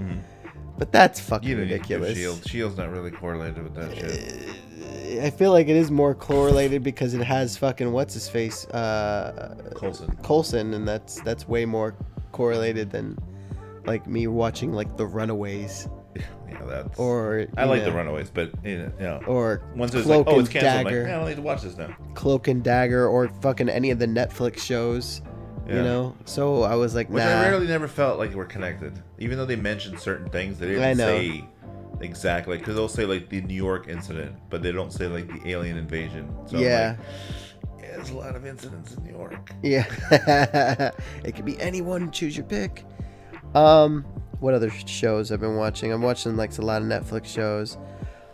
But 0.79 0.91
that's 0.91 1.21
fucking 1.21 1.49
You 1.49 1.57
didn't 1.57 1.69
need 1.71 1.85
to 1.85 1.95
ridiculous. 1.97 2.17
Shield. 2.19 2.49
Shield's 2.49 2.77
not 2.79 2.91
really 2.91 3.11
correlated 3.11 3.63
with 3.63 3.75
that 3.75 3.95
shit. 3.97 5.23
I 5.23 5.31
feel 5.31 5.53
like 5.53 5.69
it 5.69 5.77
is 5.77 5.91
more 5.91 6.15
correlated 6.15 6.83
because 6.83 7.13
it 7.15 7.23
has 7.23 7.57
fucking 7.57 7.93
what's 7.93 8.15
his 8.15 8.29
face, 8.29 8.65
uh, 8.69 9.55
Coulson. 9.77 10.17
Colson, 10.23 10.75
and 10.75 10.89
that's 10.89 11.21
that's 11.21 11.47
way 11.47 11.65
more 11.67 11.95
correlated 12.33 12.91
than 12.91 13.19
like 13.85 14.07
me 14.07 14.27
watching 14.27 14.73
like 14.73 14.97
The 14.97 15.07
Runaways 15.07 15.89
Yeah, 16.63 16.83
that's. 16.83 16.99
or 16.99 17.47
I 17.57 17.65
like 17.65 17.85
the 17.85 17.93
Runaways, 17.93 18.31
but 18.31 18.53
you 18.65 18.93
know, 19.01 19.21
or 19.27 19.63
once 19.75 19.95
it's 19.95 20.05
Cloak 20.05 20.27
like, 20.27 20.35
oh, 20.35 20.39
and 20.39 20.47
it's 20.47 20.53
canceled, 20.53 20.73
I'm 20.73 20.85
like, 20.85 20.95
Dagger, 20.95 21.09
yeah, 21.09 21.15
I 21.15 21.19
don't 21.19 21.29
need 21.29 21.37
to 21.37 21.43
watch 21.43 21.63
this 21.63 21.77
now. 21.77 21.97
Cloak 22.15 22.49
and 22.49 22.63
Dagger, 22.63 23.07
or 23.07 23.29
fucking 23.29 23.69
any 23.69 23.91
of 23.91 23.99
the 23.99 24.07
Netflix 24.07 24.59
shows. 24.59 25.23
You 25.69 25.77
know, 25.77 26.17
so 26.27 26.65
I 26.65 26.75
was 26.75 26.95
like, 26.95 27.09
Which. 27.09 27.23
I 27.23 27.49
rarely 27.49 27.67
never 27.67 27.89
felt 27.89 28.19
like 28.19 28.35
we're 28.35 28.45
connected. 28.45 29.01
Even 29.19 29.39
though 29.39 29.47
they 29.47 29.57
mentioned 29.57 29.99
certain 29.99 30.29
things, 30.29 30.59
they 30.59 30.67
didn't 30.67 30.83
I 30.83 30.93
know. 30.93 31.07
say 31.07 31.45
exactly. 32.01 32.59
Because 32.59 32.75
they'll 32.75 32.89
say 32.89 33.07
like 33.07 33.29
the 33.29 33.41
New 33.41 33.55
York 33.55 33.89
incident, 33.89 34.37
but 34.51 34.63
they 34.63 34.73
don't 34.73 34.93
say 34.93 35.07
like 35.07 35.29
the 35.29 35.51
alien 35.51 35.79
invasion. 35.79 36.35
So 36.47 36.59
yeah, 36.59 36.97
like, 36.99 37.85
yeah, 37.85 37.97
there's 37.97 38.11
a 38.11 38.17
lot 38.17 38.37
of 38.37 38.45
incidents 38.45 38.93
in 38.93 39.05
New 39.05 39.13
York. 39.13 39.53
yeah. 39.63 39.85
it 41.25 41.37
could 41.37 41.45
be 41.45 41.59
anyone. 41.61 42.11
Choose 42.11 42.37
your 42.37 42.47
pick. 42.47 42.85
Um, 43.55 44.05
what 44.43 44.55
other 44.55 44.71
shows 44.71 45.31
I've 45.31 45.41
been 45.41 45.57
watching? 45.57 45.93
I'm 45.93 46.03
watching 46.03 46.37
like 46.37 46.57
a 46.59 46.63
lot 46.63 46.83
of 46.83 46.89
Netflix 46.89 47.27
shows. 47.27 47.79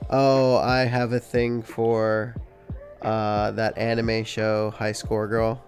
Oh, 0.09 0.57
I 0.57 0.81
have 0.81 1.13
a 1.13 1.21
thing 1.21 1.63
for 1.63 2.35
uh 3.03 3.53
that 3.53 3.77
anime 3.77 4.25
show, 4.25 4.71
High 4.71 4.93
Score 4.93 5.29
Girl. 5.29 5.63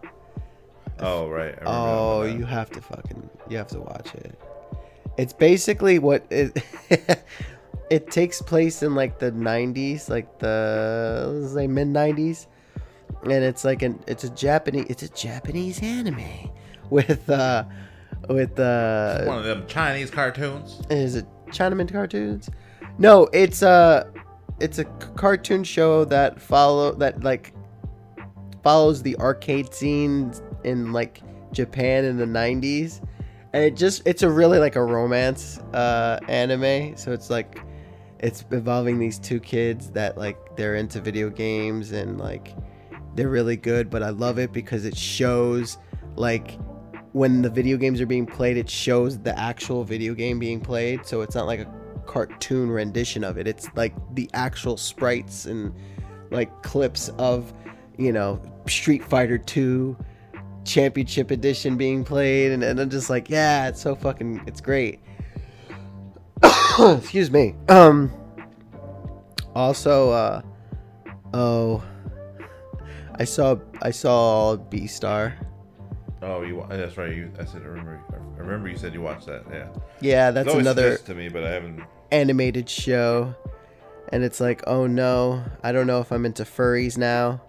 Oh 0.98 1.28
right. 1.28 1.56
Oh, 1.64 2.22
you 2.22 2.44
have 2.44 2.70
to 2.70 2.80
fucking 2.80 3.28
you 3.48 3.56
have 3.58 3.68
to 3.68 3.80
watch 3.80 4.14
it. 4.14 4.38
It's 5.18 5.34
basically 5.34 5.98
what 5.98 6.24
it 6.30 6.62
it 7.90 8.10
takes 8.10 8.40
place 8.40 8.82
in 8.82 8.94
like 8.94 9.18
the 9.18 9.32
90s, 9.32 10.08
like 10.08 10.38
the 10.38 11.26
let's 11.30 11.52
say 11.52 11.66
mid 11.66 11.88
90s. 11.88 12.46
And 13.24 13.44
it's 13.44 13.64
like 13.64 13.82
an 13.82 14.02
it's 14.06 14.24
a 14.24 14.30
Japanese 14.30 14.86
it's 14.88 15.02
a 15.02 15.08
Japanese 15.10 15.82
anime 15.82 16.50
with 16.90 17.28
uh 17.28 17.64
with 18.30 18.58
uh 18.58 19.24
one 19.24 19.38
of 19.38 19.44
them 19.44 19.66
Chinese 19.66 20.10
cartoons. 20.10 20.80
is 20.88 21.16
it 21.16 21.26
Chinaman 21.48 21.90
cartoons? 21.90 22.48
No, 22.98 23.28
it's 23.32 23.62
a 23.62 24.10
it's 24.60 24.78
a 24.78 24.84
cartoon 24.84 25.64
show 25.64 26.04
that 26.06 26.40
follow 26.40 26.92
that 26.94 27.24
like 27.24 27.52
follows 28.62 29.02
the 29.02 29.16
arcade 29.16 29.74
scene 29.74 30.32
in 30.64 30.92
like 30.92 31.22
Japan 31.52 32.04
in 32.04 32.16
the 32.18 32.26
90s. 32.26 33.00
And 33.52 33.64
it 33.64 33.74
just 33.74 34.02
it's 34.06 34.22
a 34.22 34.30
really 34.30 34.58
like 34.58 34.76
a 34.76 34.84
romance 34.84 35.58
uh 35.74 36.20
anime, 36.28 36.96
so 36.96 37.12
it's 37.12 37.30
like 37.30 37.60
it's 38.20 38.44
involving 38.52 38.98
these 38.98 39.18
two 39.18 39.40
kids 39.40 39.90
that 39.90 40.16
like 40.16 40.36
they're 40.56 40.76
into 40.76 41.00
video 41.00 41.30
games 41.30 41.90
and 41.92 42.18
like 42.18 42.54
they're 43.16 43.28
really 43.28 43.56
good, 43.56 43.90
but 43.90 44.04
I 44.04 44.10
love 44.10 44.38
it 44.38 44.52
because 44.52 44.84
it 44.84 44.96
shows 44.96 45.78
like 46.14 46.58
when 47.12 47.42
the 47.42 47.50
video 47.50 47.76
games 47.76 48.00
are 48.00 48.06
being 48.06 48.26
played, 48.26 48.56
it 48.56 48.68
shows 48.68 49.18
the 49.18 49.36
actual 49.38 49.84
video 49.84 50.14
game 50.14 50.38
being 50.38 50.60
played. 50.60 51.04
So 51.06 51.22
it's 51.22 51.34
not 51.34 51.46
like 51.46 51.60
a 51.60 51.72
cartoon 52.06 52.70
rendition 52.70 53.24
of 53.24 53.38
it. 53.38 53.46
It's 53.46 53.68
like 53.74 53.94
the 54.14 54.28
actual 54.34 54.76
sprites 54.76 55.46
and 55.46 55.74
like 56.30 56.62
clips 56.62 57.08
of, 57.18 57.52
you 57.98 58.12
know, 58.12 58.40
Street 58.66 59.04
Fighter 59.04 59.38
2 59.38 59.96
Championship 60.64 61.30
Edition 61.30 61.76
being 61.76 62.04
played. 62.04 62.52
And, 62.52 62.62
and 62.62 62.80
I'm 62.80 62.90
just 62.90 63.10
like, 63.10 63.28
yeah, 63.28 63.68
it's 63.68 63.80
so 63.80 63.94
fucking, 63.94 64.42
it's 64.46 64.60
great. 64.60 65.00
Excuse 66.78 67.30
me. 67.30 67.54
Um, 67.68 68.12
also, 69.54 70.10
uh, 70.10 70.42
Oh, 71.32 71.82
I 73.14 73.24
saw 73.24 73.56
I 73.82 73.92
saw 73.92 74.56
Beastars. 74.56 75.32
Oh, 76.22 76.42
you. 76.42 76.64
That's 76.68 76.96
right. 76.96 77.14
You. 77.14 77.32
I 77.38 77.44
said. 77.44 77.62
I 77.62 77.66
remember. 77.66 78.00
I 78.36 78.40
remember 78.40 78.68
you 78.68 78.76
said 78.76 78.92
you 78.92 79.00
watched 79.00 79.26
that. 79.26 79.44
Yeah. 79.50 79.68
Yeah, 80.00 80.30
that's 80.30 80.52
another 80.52 80.96
to 80.98 81.14
me, 81.14 81.28
but 81.28 81.44
I 81.44 81.50
haven't. 81.50 81.82
animated 82.12 82.68
show, 82.68 83.34
and 84.10 84.22
it's 84.22 84.40
like, 84.40 84.62
oh 84.66 84.86
no, 84.86 85.42
I 85.62 85.72
don't 85.72 85.86
know 85.86 86.00
if 86.00 86.12
I'm 86.12 86.26
into 86.26 86.44
furries 86.44 86.98
now, 86.98 87.40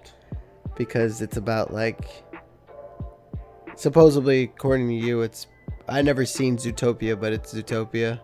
because 0.76 1.22
it's 1.22 1.38
about 1.38 1.74
like. 1.74 2.06
Supposedly, 3.76 4.44
according 4.44 4.88
to 4.90 4.94
you, 4.96 5.22
it's. 5.22 5.48
I 5.90 6.02
never 6.02 6.26
seen 6.26 6.58
Zootopia, 6.58 7.20
but 7.20 7.34
it's 7.34 7.54
Zootopia. 7.54 8.20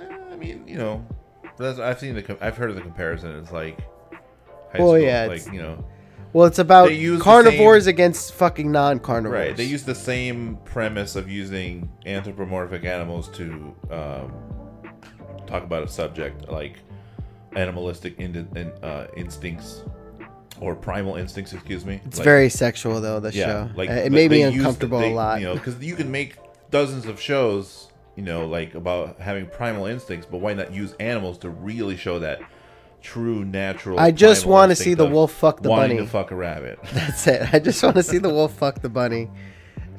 Eh, 0.00 0.16
I 0.32 0.36
mean, 0.36 0.66
you 0.66 0.76
know, 0.76 1.06
I've 1.60 1.98
seen 2.00 2.14
the. 2.14 2.38
I've 2.40 2.56
heard 2.56 2.70
of 2.70 2.76
the 2.76 2.82
comparison. 2.82 3.36
It's 3.38 3.52
like. 3.52 3.78
High 4.72 4.80
Well, 4.80 4.88
school, 4.88 4.98
yeah, 4.98 5.26
Like 5.26 5.46
you 5.52 5.62
know. 5.62 5.84
Well, 6.32 6.46
it's 6.46 6.58
about 6.58 6.88
They 6.88 6.96
use 6.96 7.18
the 7.18 7.24
carnivores 7.24 7.86
against 7.86 8.34
fucking 8.34 8.70
non-carnivores. 8.70 9.48
Right. 9.48 9.56
They 9.56 9.64
use 9.64 9.84
the 9.84 9.94
same 9.94 10.58
premise 10.64 11.16
of 11.16 11.28
using 11.30 11.90
anthropomorphic 12.06 12.84
animals 12.84 13.28
to 13.28 13.74
um, 13.90 14.32
talk 15.46 15.64
about 15.64 15.82
a 15.82 15.88
subject 15.88 16.48
like 16.48 16.76
animalistic 17.56 18.18
in, 18.20 18.36
in, 18.56 18.70
uh, 18.84 19.06
instincts 19.16 19.82
or 20.60 20.74
primal 20.74 21.16
instincts. 21.16 21.52
Excuse 21.54 21.84
me. 21.86 22.00
It's 22.04 22.18
Like, 22.18 22.24
very 22.24 22.48
sexual 22.50 23.00
though. 23.00 23.20
The 23.20 23.32
yeah. 23.32 23.44
show. 23.46 23.70
Like 23.74 23.88
it 23.88 24.12
made 24.12 24.30
me 24.30 24.42
they 24.42 24.44
use 24.44 24.52
the- 24.52 24.58
uncomfortable 24.58 24.98
they- 25.00 25.12
a 25.12 25.14
lot. 25.14 25.40
You 25.40 25.46
know, 25.46 25.54
because 25.54 25.82
you 25.82 25.96
can 25.96 26.10
make 26.10 26.36
dozens 26.70 27.06
of 27.06 27.20
shows. 27.20 27.86
You 28.16 28.24
know, 28.24 28.48
like 28.48 28.74
about 28.74 29.20
having 29.20 29.46
primal 29.46 29.86
instincts, 29.86 30.26
but 30.28 30.38
why 30.40 30.52
not 30.52 30.74
use 30.74 30.92
animals 30.98 31.38
to 31.38 31.50
really 31.50 31.96
show 31.96 32.18
that 32.18 32.40
true 33.00 33.44
natural? 33.44 33.98
I 33.98 34.10
just 34.10 34.46
want 34.46 34.70
to 34.70 34.76
see 34.76 34.94
the 34.94 35.06
wolf 35.06 35.32
fuck 35.32 35.62
the 35.62 35.68
bunny. 35.68 35.96
to 35.96 36.06
fuck 36.06 36.30
a 36.30 36.34
rabbit. 36.34 36.78
That's 36.92 37.26
it. 37.26 37.52
I 37.52 37.58
just 37.58 37.82
want 37.82 37.96
to 37.96 38.02
see 38.02 38.18
the 38.18 38.30
wolf 38.30 38.54
fuck 38.54 38.80
the 38.80 38.88
bunny. 38.88 39.30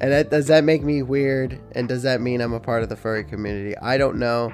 And 0.00 0.12
that, 0.12 0.30
does 0.30 0.46
that 0.46 0.64
make 0.64 0.82
me 0.82 1.02
weird? 1.02 1.60
And 1.72 1.88
does 1.88 2.02
that 2.04 2.20
mean 2.20 2.40
I'm 2.40 2.54
a 2.54 2.60
part 2.60 2.82
of 2.82 2.88
the 2.88 2.96
furry 2.96 3.22
community? 3.24 3.76
I 3.78 3.98
don't 3.98 4.16
know. 4.16 4.52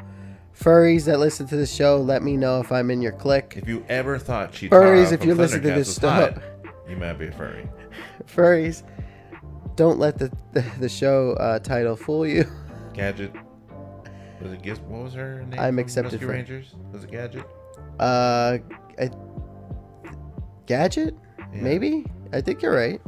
Furries 0.59 1.05
that 1.05 1.19
listen 1.19 1.47
to 1.49 1.57
the 1.57 1.67
show, 1.67 1.99
let 2.01 2.23
me 2.23 2.37
know 2.37 2.61
if 2.61 2.73
I'm 2.73 2.91
in 2.91 3.03
your 3.03 3.13
clique. 3.13 3.55
If 3.57 3.69
you 3.69 3.85
ever 3.89 4.19
thought 4.19 4.53
Chitara 4.53 4.71
Furries, 4.71 5.13
if 5.13 5.25
you 5.25 5.35
listen 5.35 5.63
to 5.63 5.69
this 5.69 5.95
stuff. 5.95 6.39
you 6.89 6.97
might 6.97 7.15
be 7.15 7.27
a 7.29 7.33
furry. 7.33 7.69
Furries, 8.27 8.83
don't 9.77 9.99
let 9.99 10.19
the 10.19 10.33
the, 10.55 10.65
the 10.81 10.89
show 10.89 11.35
uh, 11.35 11.59
title 11.59 11.95
fool 11.95 12.27
you. 12.27 12.47
Gadget. 12.95 13.33
Was 14.41 14.53
it? 14.53 14.81
What 14.83 15.05
was 15.05 15.15
her 15.15 15.45
name? 15.45 15.61
I'm 15.61 15.75
from 15.75 15.79
accepted 15.79 16.13
Rescue 16.15 16.27
for- 16.27 16.33
Rangers. 16.33 16.75
Was 16.93 17.05
it 17.05 17.11
Gadget? 17.11 17.47
Uh, 17.99 18.59
I, 18.99 19.11
gadget? 20.67 21.15
Yeah. 21.39 21.63
Maybe. 21.63 22.05
I 22.33 22.41
think 22.41 22.63
you're 22.63 22.75
right. 22.75 23.01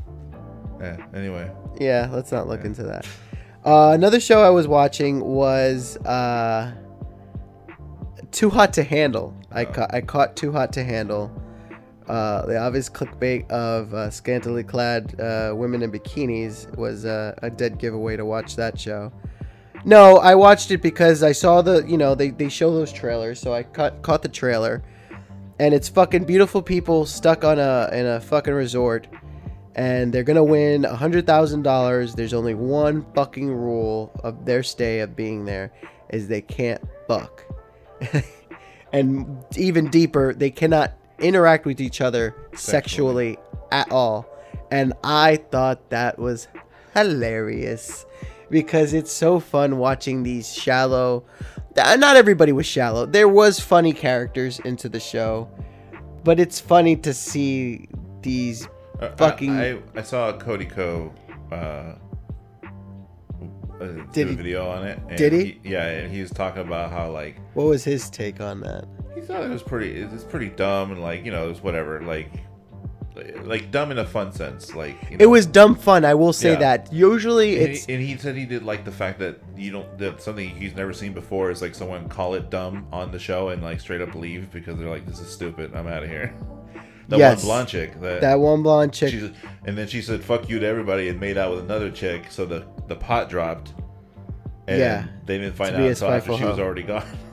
Yeah. 0.80 0.96
Anyway, 1.14 1.50
Yeah, 1.80 2.08
let's 2.12 2.30
not 2.32 2.46
look 2.48 2.60
Yeah. 2.60 2.66
into 2.66 2.82
that. 2.84 3.06
Uh, 3.64 3.90
another 3.92 4.20
show 4.20 4.42
I 4.42 4.50
was 4.50 4.66
watching 4.68 5.20
was 5.24 5.96
uh, 5.98 6.72
Too 8.30 8.50
Hot 8.50 8.72
to 8.74 8.82
Handle. 8.84 9.34
I 9.50 9.64
Oh. 9.64 9.72
caught 9.72 9.94
I 9.94 10.00
caught 10.00 10.36
Too 10.36 10.52
Hot 10.52 10.72
to 10.74 10.84
Handle. 10.84 11.30
Uh, 12.08 12.46
the 12.46 12.56
obvious 12.56 12.88
clickbait 12.88 13.50
of 13.50 13.92
uh, 13.92 14.08
scantily 14.10 14.62
clad 14.64 15.20
uh, 15.20 15.52
women 15.54 15.82
in 15.82 15.90
bikinis 15.92 16.74
was 16.78 17.04
uh, 17.04 17.34
a 17.42 17.50
dead 17.50 17.78
giveaway 17.78 18.16
to 18.16 18.24
watch 18.24 18.56
that 18.56 18.78
show. 18.80 19.12
No, 19.88 20.18
I 20.18 20.34
watched 20.34 20.70
it 20.70 20.82
because 20.82 21.22
I 21.22 21.32
saw 21.32 21.62
the 21.62 21.82
you 21.88 21.96
know 21.96 22.14
they, 22.14 22.28
they 22.28 22.50
show 22.50 22.74
those 22.74 22.92
trailers, 22.92 23.40
so 23.40 23.54
I 23.54 23.62
caught 23.62 24.02
caught 24.02 24.20
the 24.20 24.28
trailer, 24.28 24.82
and 25.58 25.72
it's 25.72 25.88
fucking 25.88 26.24
beautiful 26.24 26.60
people 26.60 27.06
stuck 27.06 27.42
on 27.42 27.58
a 27.58 27.88
in 27.94 28.04
a 28.04 28.20
fucking 28.20 28.52
resort, 28.52 29.06
and 29.76 30.12
they're 30.12 30.24
gonna 30.24 30.44
win 30.44 30.84
a 30.84 30.94
hundred 30.94 31.26
thousand 31.26 31.62
dollars. 31.62 32.14
There's 32.14 32.34
only 32.34 32.52
one 32.52 33.06
fucking 33.14 33.50
rule 33.50 34.12
of 34.22 34.44
their 34.44 34.62
stay 34.62 35.00
of 35.00 35.16
being 35.16 35.46
there, 35.46 35.72
is 36.10 36.28
they 36.28 36.42
can't 36.42 36.86
fuck, 37.06 37.46
and 38.92 39.42
even 39.56 39.88
deeper, 39.88 40.34
they 40.34 40.50
cannot 40.50 40.92
interact 41.18 41.64
with 41.64 41.80
each 41.80 42.02
other 42.02 42.36
sexually, 42.52 43.38
at 43.72 43.90
all. 43.90 44.26
And 44.70 44.92
I 45.02 45.36
thought 45.36 45.88
that 45.88 46.18
was 46.18 46.46
hilarious 46.92 48.04
because 48.50 48.92
it's 48.94 49.12
so 49.12 49.40
fun 49.40 49.78
watching 49.78 50.22
these 50.22 50.52
shallow. 50.54 51.24
Not 51.76 52.16
everybody 52.16 52.52
was 52.52 52.66
shallow. 52.66 53.06
There 53.06 53.28
was 53.28 53.60
funny 53.60 53.92
characters 53.92 54.58
into 54.60 54.88
the 54.88 55.00
show, 55.00 55.48
but 56.24 56.40
it's 56.40 56.58
funny 56.58 56.96
to 56.96 57.14
see 57.14 57.88
these 58.22 58.66
Uh, 59.00 59.10
Fucking- 59.16 59.50
I, 59.56 59.72
I, 59.74 59.78
I 59.96 60.02
saw 60.02 60.32
Cody 60.32 60.64
Ko. 60.66 61.12
Uh, 61.52 61.54
uh, 61.54 61.94
Did 63.80 64.12
do 64.12 64.22
a 64.22 64.26
he- 64.30 64.34
video 64.34 64.68
on 64.68 64.84
it. 64.84 64.98
and 65.08 65.16
did 65.16 65.32
he? 65.32 65.60
Yeah, 65.62 65.86
and 65.86 66.12
he 66.12 66.20
was 66.20 66.30
talking 66.30 66.62
about 66.62 66.90
how 66.90 67.10
like 67.12 67.36
What 67.54 67.66
was 67.66 67.84
his 67.84 68.10
take 68.10 68.40
on 68.40 68.60
that? 68.60 68.86
he 69.14 69.20
thought 69.20 69.42
it 69.44 69.50
was 69.50 69.62
pretty. 69.62 70.00
It's 70.00 70.24
pretty 70.24 70.48
dumb 70.48 70.90
and 70.92 71.00
like 71.00 71.24
you 71.24 71.30
know 71.30 71.46
it 71.46 71.48
was 71.48 71.62
whatever 71.62 72.00
like 72.02 72.30
like 73.44 73.70
dumb 73.70 73.90
in 73.90 73.98
a 73.98 74.04
fun 74.04 74.32
sense 74.32 74.74
like 74.74 74.96
you 75.10 75.16
know, 75.16 75.22
It 75.24 75.26
was 75.26 75.46
dumb 75.46 75.74
fun. 75.74 76.04
I 76.04 76.14
will 76.14 76.32
say 76.32 76.52
Yeah. 76.52 76.58
that. 76.58 76.92
Usually, 76.92 77.58
And 77.62 77.68
it's 77.72 77.84
he, 77.86 77.94
and 77.94 78.02
he 78.02 78.16
said 78.16 78.36
he 78.36 78.44
did 78.46 78.62
like 78.64 78.84
the 78.84 78.92
fact 78.92 79.18
that 79.20 79.38
you 79.56 79.70
don't 79.72 79.98
that 79.98 80.20
something 80.22 80.48
he's 80.50 80.74
never 80.74 80.92
seen 80.92 81.12
before 81.12 81.50
is 81.50 81.60
like 81.62 81.74
someone 81.74 82.08
call 82.08 82.34
it 82.34 82.50
dumb 82.50 82.86
on 82.92 83.10
the 83.12 83.18
show 83.18 83.48
and 83.50 83.62
like 83.62 83.80
straight 83.80 84.00
up 84.00 84.14
leave 84.14 84.50
because 84.52 84.78
they're 84.78 84.88
like 84.90 85.06
this 85.06 85.20
is 85.20 85.28
stupid 85.28 85.74
I'm 85.74 85.86
out 85.86 86.02
of 86.02 86.08
here. 86.08 86.34
The 87.08 87.16
Yes. 87.16 87.38
one 87.42 87.46
blonde 87.46 87.68
chick 87.68 88.00
that, 88.02 88.20
that 88.20 88.38
one 88.38 88.62
blonde 88.62 88.92
chick. 88.92 89.14
and 89.64 89.78
then 89.78 89.86
she 89.88 90.02
said 90.02 90.22
fuck 90.22 90.46
you 90.50 90.58
to 90.58 90.66
everybody 90.66 91.08
and 91.08 91.18
made 91.18 91.38
out 91.38 91.50
with 91.54 91.60
another 91.64 91.90
chick 91.90 92.26
so 92.30 92.44
the 92.44 92.66
the 92.86 92.96
pot 92.96 93.30
dropped. 93.30 93.72
And 94.66 94.78
Yeah. 94.78 95.06
they 95.24 95.38
didn't 95.38 95.54
find 95.56 95.74
out 95.74 95.80
until 95.80 96.08
after 96.10 96.36
she 96.36 96.44
was 96.44 96.58
already 96.58 96.82
gone. 96.82 97.06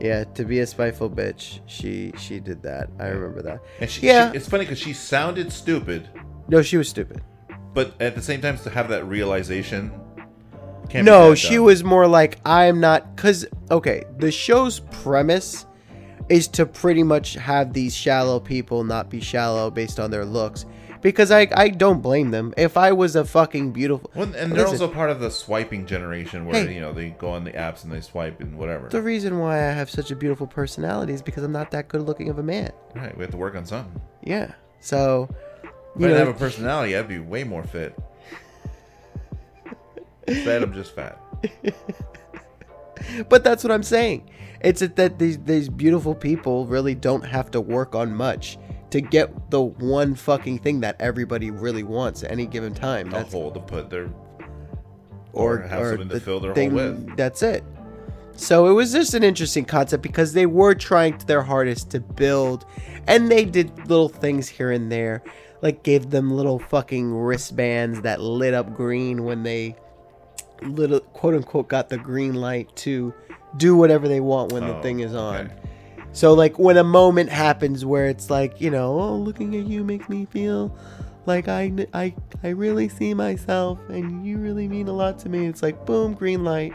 Yeah, 0.00 0.24
to 0.24 0.44
be 0.44 0.60
a 0.60 0.66
spiteful 0.66 1.08
bitch, 1.10 1.60
she 1.66 2.12
she 2.18 2.38
did 2.40 2.62
that. 2.62 2.88
I 2.98 3.06
remember 3.08 3.42
that. 3.42 3.60
And 3.80 3.88
she, 3.90 4.06
Yeah. 4.06 4.30
she, 4.30 4.36
it's 4.38 4.48
funny 4.48 4.64
because 4.64 4.78
she 4.78 4.92
sounded 4.92 5.52
stupid, 5.52 6.08
No, 6.48 6.60
she 6.62 6.76
was 6.76 6.88
stupid. 6.88 7.22
but 7.72 7.94
at 8.00 8.14
the 8.14 8.22
same 8.22 8.40
time 8.40 8.58
to 8.58 8.70
have 8.70 8.88
that 8.88 9.06
realization. 9.06 9.90
Can't 10.88 11.04
No, 11.04 11.34
she 11.34 11.58
was 11.58 11.82
more 11.82 12.06
like 12.06 12.38
I'm 12.44 12.78
not 12.80 13.16
cuz 13.16 13.46
okay, 13.70 14.04
the 14.18 14.30
show's 14.30 14.80
premise 14.80 15.66
is 16.28 16.46
to 16.48 16.66
pretty 16.66 17.02
much 17.02 17.34
have 17.34 17.72
these 17.72 17.94
shallow 17.94 18.38
people 18.40 18.84
not 18.84 19.08
be 19.08 19.20
shallow 19.20 19.70
based 19.70 19.98
on 19.98 20.10
their 20.10 20.24
looks 20.24 20.66
because 21.06 21.30
I 21.30 21.46
I 21.54 21.68
don't 21.68 22.02
blame 22.02 22.32
them. 22.32 22.52
If 22.56 22.76
I 22.76 22.90
was 22.92 23.14
a 23.14 23.24
fucking 23.24 23.70
beautiful 23.70 24.10
Well, 24.14 24.34
and 24.34 24.50
they're 24.52 24.66
also 24.66 24.88
part 24.88 25.10
of 25.10 25.20
the 25.20 25.30
swiping 25.30 25.86
generation 25.86 26.46
where 26.46 26.64
Hey. 26.64 26.74
you 26.74 26.80
know 26.80 26.92
they 26.92 27.10
go 27.10 27.28
on 27.30 27.44
the 27.44 27.52
apps 27.52 27.84
and 27.84 27.92
they 27.92 28.00
swipe 28.00 28.40
and 28.40 28.58
whatever. 28.58 28.88
the 28.88 29.00
reason 29.02 29.38
why 29.38 29.56
I 29.68 29.70
have 29.72 29.88
such 29.88 30.10
a 30.10 30.16
beautiful 30.16 30.46
personality 30.48 31.12
is 31.12 31.22
because 31.22 31.44
I'm 31.44 31.52
not 31.52 31.70
that 31.70 31.86
good 31.88 32.02
looking 32.02 32.28
of 32.28 32.38
a 32.38 32.42
man. 32.42 32.72
Right, 32.96 33.16
we 33.16 33.22
have 33.22 33.30
to 33.30 33.36
work 33.36 33.54
on 33.54 33.64
something. 33.66 34.00
Yeah. 34.24 34.52
So 34.80 35.28
If 35.62 35.70
you 36.00 36.06
I 36.06 36.08
didn't 36.08 36.10
know, 36.10 36.26
have 36.26 36.36
a 36.36 36.38
personality, 36.38 36.96
I'd 36.96 37.06
be 37.08 37.18
way 37.20 37.44
more 37.44 37.62
fit. 37.62 37.94
fat, 40.44 40.62
I'm 40.62 40.72
just 40.74 40.94
fat. 40.94 41.20
But 43.28 43.44
that's 43.44 43.62
what 43.62 43.70
I'm 43.72 43.82
saying. 43.84 44.28
It's 44.60 44.80
that 44.80 45.18
these 45.18 45.38
these 45.38 45.68
beautiful 45.68 46.14
people 46.14 46.66
really 46.66 46.94
don't 46.94 47.24
have 47.24 47.50
to 47.52 47.60
work 47.60 47.94
on 47.94 48.12
much 48.14 48.58
to 49.00 49.08
get 49.08 49.50
the 49.50 49.60
one 49.62 50.14
fucking 50.14 50.58
thing 50.58 50.80
that 50.80 50.96
everybody 51.00 51.50
really 51.50 51.82
wants 51.82 52.24
at 52.24 52.30
any 52.30 52.46
given 52.46 52.74
time. 52.74 53.12
A 53.12 53.22
hole 53.24 53.50
to 53.52 53.60
put 53.60 53.90
their 53.90 54.08
or 55.32 55.54
or 55.54 55.58
have 55.62 55.86
something 55.88 56.08
to 56.08 56.20
fill 56.20 56.40
their 56.40 56.50
hole 56.50 56.54
thing- 56.54 56.74
with. 56.74 57.16
That's 57.16 57.42
it. 57.42 57.62
So 58.38 58.66
it 58.68 58.72
was 58.72 58.92
just 58.92 59.14
an 59.14 59.22
interesting 59.22 59.64
concept 59.64 60.02
because 60.02 60.32
they 60.34 60.44
were 60.46 60.74
trying 60.74 61.16
their 61.26 61.42
hardest 61.42 61.90
to 61.92 62.00
build, 62.00 62.66
and 63.06 63.30
they 63.30 63.44
did 63.46 63.70
little 63.88 64.10
things 64.10 64.46
here 64.48 64.70
and 64.70 64.92
there, 64.92 65.22
like 65.62 65.82
gave 65.82 66.10
them 66.10 66.30
little 66.30 66.58
fucking 66.58 67.14
wristbands 67.14 68.02
that 68.02 68.20
lit 68.20 68.52
up 68.52 68.74
green 68.74 69.24
when 69.24 69.42
they 69.42 69.74
little 70.62 71.00
quote 71.00 71.34
unquote 71.34 71.68
got 71.68 71.88
the 71.88 71.96
green 71.98 72.34
light 72.34 72.74
to 72.76 73.12
do 73.56 73.74
whatever 73.76 74.06
they 74.08 74.20
want 74.20 74.52
when 74.52 74.66
the 74.66 74.76
Oh, 74.76 74.82
thing 74.82 75.00
is 75.00 75.14
on. 75.14 75.46
okay. 75.46 75.54
So 76.16 76.32
like 76.32 76.58
when 76.58 76.78
a 76.78 76.82
moment 76.82 77.28
happens 77.28 77.84
where 77.84 78.06
it's 78.06 78.30
like, 78.30 78.58
you 78.58 78.70
know, 78.70 78.98
oh, 78.98 79.16
looking 79.16 79.54
at 79.54 79.66
you 79.66 79.84
makes 79.84 80.08
me 80.08 80.24
feel 80.24 80.74
like 81.26 81.46
I, 81.46 81.86
I, 81.92 82.14
I 82.42 82.48
really 82.48 82.88
see 82.88 83.12
myself 83.12 83.78
and 83.90 84.26
you 84.26 84.38
really 84.38 84.66
mean 84.66 84.88
a 84.88 84.94
lot 84.94 85.18
to 85.20 85.28
me. 85.28 85.46
It's 85.46 85.62
like, 85.62 85.84
boom, 85.84 86.14
green 86.14 86.42
light. 86.42 86.72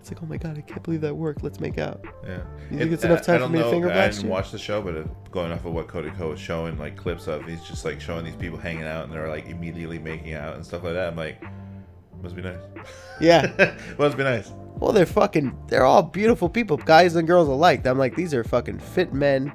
It's 0.00 0.10
like, 0.10 0.20
oh 0.20 0.26
my 0.26 0.36
God, 0.36 0.58
I 0.58 0.62
can't 0.62 0.82
believe 0.82 1.00
that 1.02 1.14
worked. 1.14 1.44
Let's 1.44 1.60
make 1.60 1.78
out. 1.78 2.04
Yeah. 2.26 2.40
You 2.72 2.78
think 2.78 2.90
it's 2.90 3.04
enough 3.04 3.22
time 3.22 3.36
I 3.36 3.46
for 3.46 3.52
to 3.52 3.58
know, 3.60 3.70
finger 3.70 3.88
I 3.88 4.08
didn't 4.08 4.24
you? 4.24 4.30
watch 4.30 4.50
the 4.50 4.58
show, 4.58 4.82
but 4.82 4.96
uh, 4.96 5.04
going 5.30 5.52
off 5.52 5.64
of 5.64 5.72
what 5.74 5.86
Cody 5.86 6.10
Ko 6.10 6.30
was 6.30 6.40
showing, 6.40 6.76
like 6.76 6.96
clips 6.96 7.28
of, 7.28 7.46
he's 7.46 7.62
just 7.62 7.84
like 7.84 8.00
showing 8.00 8.24
these 8.24 8.34
people 8.34 8.58
hanging 8.58 8.82
out 8.82 9.04
and 9.04 9.12
they're 9.12 9.28
like 9.28 9.46
immediately 9.46 10.00
making 10.00 10.34
out 10.34 10.56
and 10.56 10.66
stuff 10.66 10.82
like 10.82 10.94
that. 10.94 11.06
I'm 11.06 11.16
like, 11.16 11.40
must 12.20 12.34
be 12.34 12.42
nice. 12.42 12.58
Yeah. 13.20 13.76
must 13.96 14.16
be 14.16 14.24
nice. 14.24 14.50
Well, 14.82 14.92
they're 14.92 15.06
fucking, 15.06 15.56
they're 15.68 15.84
all 15.84 16.02
beautiful 16.02 16.48
people, 16.48 16.76
guys 16.76 17.16
and 17.16 17.26
girls 17.26 17.48
alike. 17.48 17.86
I'm 17.86 17.98
like, 17.98 18.14
these 18.16 18.34
are 18.34 18.44
fucking 18.44 18.78
fit 18.78 19.12
men, 19.12 19.52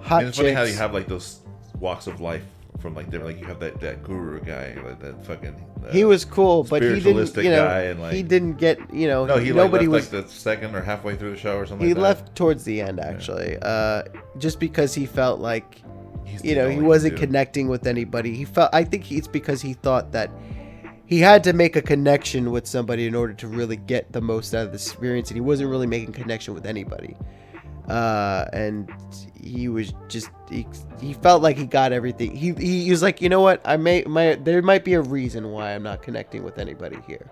hot 0.00 0.20
And 0.20 0.28
it's 0.28 0.36
chicks. 0.36 0.46
funny 0.46 0.54
how 0.54 0.62
you 0.62 0.74
have 0.76 0.92
like 0.94 1.06
those 1.08 1.40
walks 1.80 2.06
of 2.06 2.20
life 2.20 2.42
from 2.80 2.94
like 2.94 3.06
different. 3.10 3.34
Like 3.34 3.40
you 3.40 3.46
have 3.46 3.58
that 3.60 3.80
that 3.80 4.04
guru 4.04 4.40
guy, 4.40 4.76
like 4.84 5.00
that 5.00 5.24
fucking. 5.26 5.54
Uh, 5.86 5.92
he 5.92 6.04
was 6.04 6.24
cool, 6.24 6.62
but 6.64 6.82
he 6.82 7.00
didn't. 7.00 7.34
You 7.36 7.50
know, 7.50 7.66
guy 7.66 7.80
and, 7.84 8.00
like- 8.00 8.12
he 8.12 8.22
didn't 8.22 8.54
get. 8.54 8.78
You 8.92 9.08
know, 9.08 9.24
No, 9.24 9.38
he 9.38 9.52
like, 9.52 9.64
nobody 9.64 9.86
left 9.86 10.12
was. 10.12 10.12
like 10.12 10.26
the 10.26 10.30
second 10.32 10.74
or 10.74 10.82
halfway 10.82 11.16
through 11.16 11.30
the 11.30 11.36
show 11.38 11.56
or 11.56 11.66
something. 11.66 11.86
he 11.86 11.94
like 11.94 12.02
left 12.02 12.34
towards 12.36 12.64
the 12.64 12.80
end 12.82 13.00
actually, 13.00 13.56
uh, 13.62 14.02
just 14.38 14.60
because 14.60 14.94
he 14.94 15.06
felt 15.06 15.40
like 15.40 15.82
He's 16.24 16.44
you 16.44 16.54
know 16.56 16.68
he 16.68 16.80
wasn't 16.80 17.16
connecting 17.16 17.68
with 17.68 17.86
anybody. 17.86 18.34
He 18.34 18.44
felt. 18.44 18.70
I 18.74 18.84
think 18.84 19.10
it's 19.12 19.28
because 19.28 19.62
he 19.62 19.72
thought 19.74 20.12
that 20.12 20.30
he 21.06 21.20
had 21.20 21.44
to 21.44 21.52
make 21.52 21.76
a 21.76 21.82
connection 21.82 22.50
with 22.50 22.66
somebody 22.66 23.06
in 23.06 23.14
order 23.14 23.32
to 23.34 23.48
really 23.48 23.76
get 23.76 24.12
the 24.12 24.20
most 24.20 24.54
out 24.54 24.66
of 24.66 24.72
the 24.72 24.76
experience, 24.76 25.30
and 25.30 25.36
he 25.36 25.40
wasn't 25.40 25.70
really 25.70 25.86
making 25.86 26.12
connection 26.12 26.52
with 26.52 26.66
anybody. 26.66 27.16
Uh, 27.88 28.46
and 28.52 28.92
he 29.40 29.68
was 29.68 29.94
just 30.08 30.30
he, 30.50 30.66
he 31.00 31.12
felt 31.12 31.42
like 31.42 31.56
he 31.56 31.64
got 31.64 31.92
everything. 31.92 32.34
He, 32.34 32.52
he 32.54 32.90
was 32.90 33.02
like, 33.02 33.22
you 33.22 33.28
know 33.28 33.40
what, 33.40 33.60
I 33.64 33.76
may 33.76 34.02
my 34.02 34.34
there 34.34 34.60
might 34.62 34.84
be 34.84 34.94
a 34.94 35.00
reason 35.00 35.52
why 35.52 35.72
I'm 35.72 35.84
not 35.84 36.02
connecting 36.02 36.42
with 36.42 36.58
anybody 36.58 36.98
here. 37.06 37.30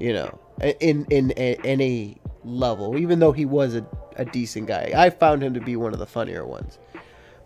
You 0.00 0.14
know, 0.14 0.38
in 0.80 1.06
in, 1.10 1.30
in 1.32 1.60
any 1.64 2.16
level, 2.44 2.96
even 2.98 3.18
though 3.18 3.32
he 3.32 3.44
was 3.44 3.74
a, 3.74 3.86
a 4.16 4.24
decent 4.24 4.66
guy, 4.68 4.92
I 4.96 5.10
found 5.10 5.42
him 5.42 5.52
to 5.52 5.60
be 5.60 5.76
one 5.76 5.92
of 5.92 5.98
the 5.98 6.06
funnier 6.06 6.46
ones. 6.46 6.78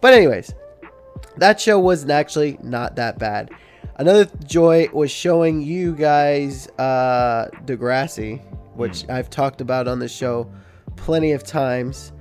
But 0.00 0.14
anyways, 0.14 0.54
that 1.38 1.60
show 1.60 1.80
wasn't 1.80 2.12
actually 2.12 2.58
not 2.62 2.94
that 2.96 3.18
bad. 3.18 3.50
Another 3.98 4.26
joy 4.46 4.88
was 4.92 5.10
showing 5.10 5.60
you 5.60 5.92
guys 5.92 6.68
uh, 6.78 7.48
Degrassi, 7.64 8.40
which 8.76 9.08
I've 9.08 9.28
talked 9.28 9.60
about 9.60 9.88
on 9.88 9.98
the 9.98 10.08
show 10.08 10.48
plenty 10.94 11.32
of 11.32 11.42
times, 11.42 12.12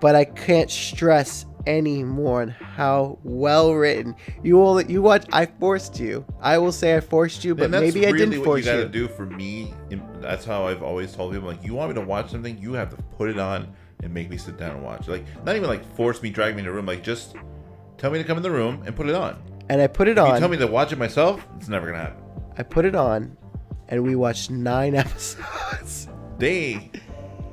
but 0.00 0.14
I 0.14 0.24
can't 0.24 0.70
stress 0.70 1.44
any 1.66 2.04
more 2.04 2.42
on 2.42 2.48
how 2.48 3.18
well 3.22 3.72
written 3.74 4.14
you 4.42 4.60
all 4.60 4.80
you 4.80 5.02
watch. 5.02 5.26
I 5.32 5.46
forced 5.46 5.98
you. 5.98 6.24
I 6.40 6.58
will 6.58 6.72
say 6.72 6.96
I 6.96 7.00
forced 7.00 7.44
you, 7.44 7.56
but 7.56 7.70
maybe 7.70 8.06
I 8.06 8.12
didn't 8.12 8.44
force 8.44 8.60
you 8.60 8.64
gotta 8.64 8.82
you. 8.82 8.88
do 8.88 9.08
for 9.08 9.26
me. 9.26 9.74
That's 10.20 10.44
how 10.44 10.66
I've 10.68 10.84
always 10.84 11.12
told 11.12 11.32
people. 11.32 11.48
Like, 11.48 11.64
you 11.64 11.74
want 11.74 11.90
me 11.90 12.00
to 12.00 12.06
watch 12.06 12.30
something, 12.30 12.56
you 12.58 12.74
have 12.74 12.90
to 12.90 13.02
put 13.16 13.28
it 13.28 13.40
on 13.40 13.74
and 14.04 14.14
make 14.14 14.30
me 14.30 14.36
sit 14.36 14.56
down 14.56 14.76
and 14.76 14.84
watch. 14.84 15.08
Like, 15.08 15.24
not 15.44 15.56
even 15.56 15.68
like 15.68 15.84
force 15.96 16.22
me, 16.22 16.30
drag 16.30 16.54
me 16.54 16.60
in 16.60 16.66
the 16.66 16.72
room. 16.72 16.86
Like, 16.86 17.02
just 17.02 17.34
tell 17.98 18.12
me 18.12 18.18
to 18.18 18.24
come 18.24 18.36
in 18.36 18.42
the 18.44 18.50
room 18.52 18.82
and 18.86 18.94
put 18.94 19.08
it 19.08 19.16
on. 19.16 19.42
And 19.72 19.80
I 19.80 19.86
put 19.86 20.06
it 20.06 20.18
If 20.18 20.24
on. 20.24 20.34
you 20.34 20.38
tell 20.40 20.48
me 20.50 20.58
to 20.58 20.66
watch 20.66 20.92
it 20.92 20.98
myself, 20.98 21.46
it's 21.56 21.66
never 21.68 21.86
gonna 21.86 22.02
happen. 22.04 22.22
I 22.58 22.62
put 22.62 22.84
it 22.84 22.94
on, 22.94 23.34
and 23.88 24.02
we 24.02 24.14
watched 24.16 24.50
nine 24.50 24.94
episodes. 25.04 26.08
They, 26.36 26.90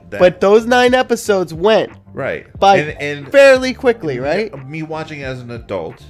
that, 0.10 0.20
But 0.20 0.42
those 0.42 0.66
nine 0.66 0.94
episodes 0.94 1.54
went 1.54 1.94
right 2.12 2.46
by 2.60 2.78
and, 2.78 3.32
fairly 3.32 3.74
quickly, 3.74 4.20
right? 4.20 4.54
me 4.68 4.82
watching 4.84 5.24
as 5.24 5.40
an 5.40 5.52
adult, 5.52 6.04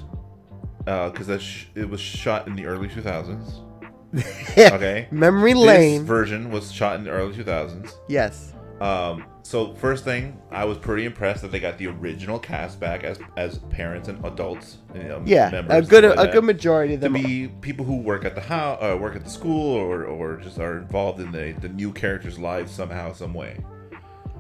because 0.80 1.28
that 1.28 1.41
sh- 1.43 1.66
it 1.76 1.88
was 1.88 1.99
shot 2.01 2.47
in 2.47 2.55
the 2.55 2.66
early 2.66 2.88
2000s. 2.88 3.66
Okay, 4.57 5.07
Memory 5.12 5.53
this 5.53 5.62
lane. 5.62 6.03
version 6.05 6.49
was 6.49 6.72
shot 6.72 6.95
in 6.97 7.03
the 7.03 7.12
early 7.12 7.36
2000s. 7.36 7.91
yes. 8.07 8.53
Um, 8.82 9.26
so 9.50 9.74
first 9.74 10.04
thing, 10.04 10.39
I 10.52 10.64
was 10.66 10.78
pretty 10.78 11.06
impressed 11.06 11.41
that 11.41 11.52
they 11.52 11.60
got 11.60 11.80
the 11.80 11.88
original 11.88 12.38
cast 12.38 12.80
back 12.80 13.04
as 13.04 13.18
as 13.36 13.58
parents 13.72 14.08
and 14.08 14.24
adults. 14.24 14.78
You 14.93 15.04
know, 15.06 15.24
Yeah. 15.26 15.50
members, 15.50 15.88
A 15.88 15.89
good 15.89 16.04
stuff 16.04 16.18
a 16.18 16.22
like 16.22 16.32
good 16.34 16.43
majority 16.43 16.93
of 16.93 17.02
them 17.02 17.14
to 17.16 17.20
be 17.24 17.47
people 17.62 17.84
who 17.84 17.95
work 17.97 18.26
at 18.26 18.36
the 18.36 18.41
house, 18.41 18.78
uh, 18.82 18.95
work 18.95 19.16
at 19.16 19.24
the 19.24 19.30
school, 19.30 19.76
or 19.76 20.06
or 20.06 20.38
just 20.38 20.60
are 20.60 20.78
involved 20.78 21.20
in 21.20 21.32
the 21.32 21.54
the 21.62 21.70
new 21.70 21.91
characters' 21.91 22.38
lives 22.38 22.72
somehow, 22.72 23.12
some 23.12 23.34
way. 23.34 23.58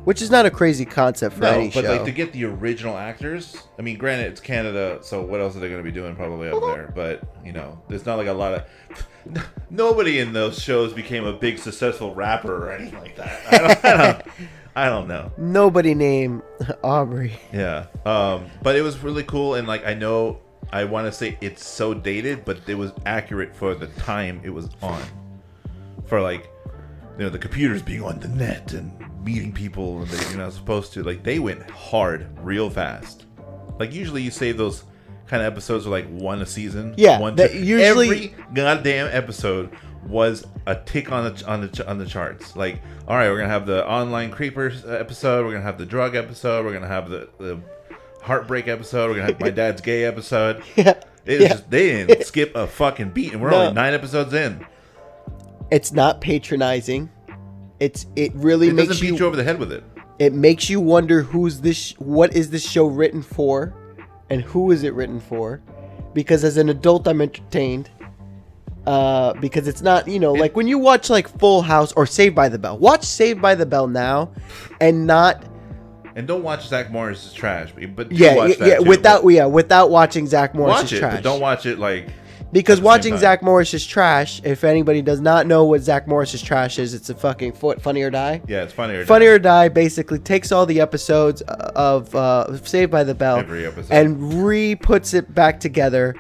which 0.05 0.21
is 0.21 0.29
not 0.31 0.45
a 0.45 0.51
crazy 0.51 0.85
concept 0.85 1.35
for 1.35 1.41
No, 1.41 1.49
any 1.59 1.69
but 1.71 1.83
show. 1.83 1.91
like 1.91 2.05
to 2.05 2.11
get 2.11 2.31
the 2.31 2.45
original 2.45 2.95
actors. 2.95 3.57
I 3.77 3.81
mean, 3.81 3.97
granted, 3.97 4.27
it's 4.31 4.39
Canada, 4.41 4.99
so 5.01 5.21
what 5.21 5.41
else 5.41 5.55
are 5.55 5.59
they 5.59 5.67
going 5.69 5.83
to 5.83 5.91
be 5.91 5.91
doing 5.91 6.15
probably 6.15 6.49
up 6.49 6.61
there? 6.61 6.91
But 6.95 7.23
you 7.43 7.51
know, 7.51 7.81
there's 7.89 8.05
not 8.05 8.17
like 8.19 8.27
a 8.27 8.33
lot 8.33 8.53
of. 8.53 8.63
Nobody 9.69 10.19
in 10.19 10.33
those 10.33 10.61
shows 10.61 10.93
became 10.93 11.25
a 11.25 11.33
big 11.33 11.57
successful 11.57 12.13
rapper 12.15 12.67
or 12.67 12.71
anything 12.71 12.99
like 12.99 13.15
that. 13.17 13.41
I 13.51 13.57
don't, 13.57 13.85
I 13.85 13.97
don't, 14.13 14.25
I 14.79 14.85
don't 14.87 15.09
know. 15.09 15.29
Nobody 15.37 15.93
named 15.93 16.41
Aubrey. 16.83 17.33
Yeah. 17.51 17.87
Um, 18.05 18.45
but 18.61 18.77
it 18.77 18.81
was 18.81 18.97
really 18.99 19.23
cool, 19.23 19.55
and 19.55 19.67
like 19.67 19.85
I 19.85 19.93
know, 19.93 20.39
I 20.71 20.85
want 20.85 21.05
to 21.05 21.11
say 21.11 21.37
it's 21.41 21.67
so 21.67 21.93
dated, 21.93 22.45
but 22.45 22.59
it 22.67 22.75
was 22.75 22.93
accurate 23.05 23.53
for 23.53 23.75
the 23.75 23.87
time 23.87 24.39
it 24.43 24.51
was 24.51 24.69
on. 24.81 25.01
For 26.05 26.21
like, 26.21 26.49
you 27.17 27.25
know, 27.25 27.29
the 27.29 27.37
computers 27.37 27.81
being 27.81 28.03
on 28.03 28.19
the 28.19 28.29
net 28.29 28.71
and 28.73 28.91
meeting 29.23 29.51
people 29.51 30.05
they, 30.05 30.29
you're 30.29 30.37
not 30.37 30.53
supposed 30.53 30.93
to. 30.93 31.03
Like 31.03 31.23
they 31.23 31.39
went 31.39 31.69
hard, 31.69 32.27
real 32.39 32.69
fast. 32.69 33.25
Like 33.79 33.93
usually 33.93 34.21
you 34.21 34.31
save 34.31 34.57
those 34.57 34.85
kind 35.27 35.43
of 35.43 35.51
episodes 35.51 35.85
are 35.85 35.89
like 35.91 36.07
one 36.07 36.41
a 36.41 36.45
season. 36.45 36.93
Yeah, 36.97 37.19
one. 37.19 37.35
that 37.35 37.53
usually- 37.53 38.07
every 38.07 38.35
goddamn 38.53 39.09
episode 39.11 39.75
was 40.07 40.45
a 40.65 40.75
tick 40.75 41.11
on 41.11 41.33
the 41.33 41.45
on 41.47 41.61
the 41.61 41.89
on 41.89 41.97
the 41.97 42.05
charts. 42.05 42.55
Like, 42.55 42.81
all 43.07 43.15
right, 43.15 43.29
we're 43.29 43.37
gonna 43.37 43.49
have 43.49 43.65
the 43.65 43.87
online 43.87 44.31
creepers 44.31 44.85
episode. 44.85 45.45
We're 45.45 45.51
gonna 45.53 45.63
have 45.63 45.77
the 45.77 45.85
drug 45.85 46.15
episode. 46.15 46.65
We're 46.65 46.73
gonna 46.73 46.87
have 46.87 47.09
the 47.09 47.29
the 47.37 47.59
heartbreak 48.21 48.67
episode. 48.67 49.09
We're 49.09 49.15
gonna 49.17 49.27
have 49.33 49.39
my 49.41 49.49
dad's 49.49 49.81
gay 49.81 50.05
episode. 50.05 50.63
Yeah. 50.75 50.93
It 51.25 51.41
Yeah. 51.41 51.47
just 51.49 51.69
they 51.69 52.05
didn't 52.05 52.23
skip 52.25 52.55
a 52.55 52.65
fucking 52.65 53.09
beat, 53.11 53.33
and 53.33 53.41
we're 53.41 53.51
No. 53.51 53.61
only 53.61 53.73
nine 53.73 53.93
episodes 53.93 54.33
in. 54.33 54.65
It's 55.71 55.91
not 55.91 56.21
patronizing. 56.21 57.09
It's 57.79 58.07
it 58.15 58.33
really 58.35 58.69
It 58.69 58.73
makes 58.73 58.87
doesn't 58.89 59.05
you, 59.07 59.15
you 59.15 59.25
over 59.25 59.35
the 59.35 59.43
head 59.43 59.59
with 59.59 59.71
it. 59.71 59.83
it 60.17 60.33
makes 60.33 60.69
you 60.69 60.79
wonder 60.79 61.21
who's 61.21 61.61
this 61.61 61.91
what 61.99 62.33
is 62.33 62.49
this 62.49 62.67
show 62.67 62.85
written 62.87 63.21
for 63.21 63.73
and 64.29 64.41
who 64.41 64.71
is 64.71 64.83
it 64.83 64.93
written 64.93 65.19
for? 65.19 65.61
Because 66.13 66.43
as 66.43 66.57
an 66.57 66.69
adult 66.69 67.07
I'm 67.07 67.21
entertained. 67.21 67.89
Uh, 68.89 69.33
because 69.39 69.67
it's 69.67 69.83
not, 69.83 70.07
you 70.07 70.19
know, 70.19 70.33
like 70.33 70.55
when 70.55 70.67
you 70.67 70.79
watch 70.79 71.11
like 71.11 71.27
Full 71.37 71.61
House 71.61 71.91
or 71.93 72.07
Saved 72.07 72.33
by 72.33 72.49
the 72.49 72.57
Bell. 72.57 72.75
Watch 72.79 73.03
Saved 73.03 73.39
by 73.39 73.53
the 73.53 73.65
Bell 73.67 73.87
now 73.87 74.31
and 74.81 75.05
not 75.05 75.45
And 76.15 76.27
don't 76.27 76.41
watch 76.41 76.67
Zack 76.67 76.89
Morris' 76.89 77.31
trash, 77.31 77.71
but 77.71 77.95
but 77.95 78.11
yeah, 78.11 78.35
watch 78.35 78.49
yeah, 78.49 78.55
that 78.55 78.67
yeah 78.67 78.77
too, 78.77 78.83
without 78.85 79.23
yeah, 79.27 79.45
without 79.45 79.91
watching 79.91 80.25
Zack 80.25 80.55
Morris 80.55 80.73
watch 80.73 80.85
is 80.85 80.93
it, 80.93 80.99
trash. 81.01 81.13
but 81.17 81.23
don't 81.23 81.39
watch 81.39 81.67
it 81.67 81.77
like 81.77 82.07
Because 82.51 82.79
at 82.79 82.81
the 82.81 82.81
same 82.81 82.83
watching. 82.83 83.17
Zack 83.19 83.43
Morris 83.43 83.75
is 83.75 83.85
trash. 83.85 84.41
If 84.43 84.63
anybody 84.63 85.03
does 85.03 85.21
not 85.21 85.45
know 85.45 85.65
what 85.65 85.81
Zack 85.81 86.07
Morris's 86.07 86.41
trash 86.41 86.79
is, 86.79 86.95
it's 86.95 87.11
a 87.11 87.15
fucking 87.15 87.53
foot 87.53 87.79
funny 87.79 88.01
or 88.01 88.09
die. 88.09 88.41
yeah, 88.47 88.63
it's 88.63 88.73
Funny 88.73 88.93
funnier. 88.93 89.05
Funny 89.05 89.27
or 89.27 89.37
Die 89.37 89.69
basically 89.69 90.17
takes 90.17 90.51
all 90.51 90.65
the 90.65 90.81
episodes 90.81 91.43
uh, 91.47 91.71
of 91.75 92.15
uh, 92.15 92.57
Saved 92.57 92.91
by 92.91 93.03
the 93.03 93.13
Bell 93.13 93.45
and 93.91 94.43
re 94.43 94.75
puts 94.75 95.13
it 95.13 95.35
back 95.35 95.59
together 95.59 96.15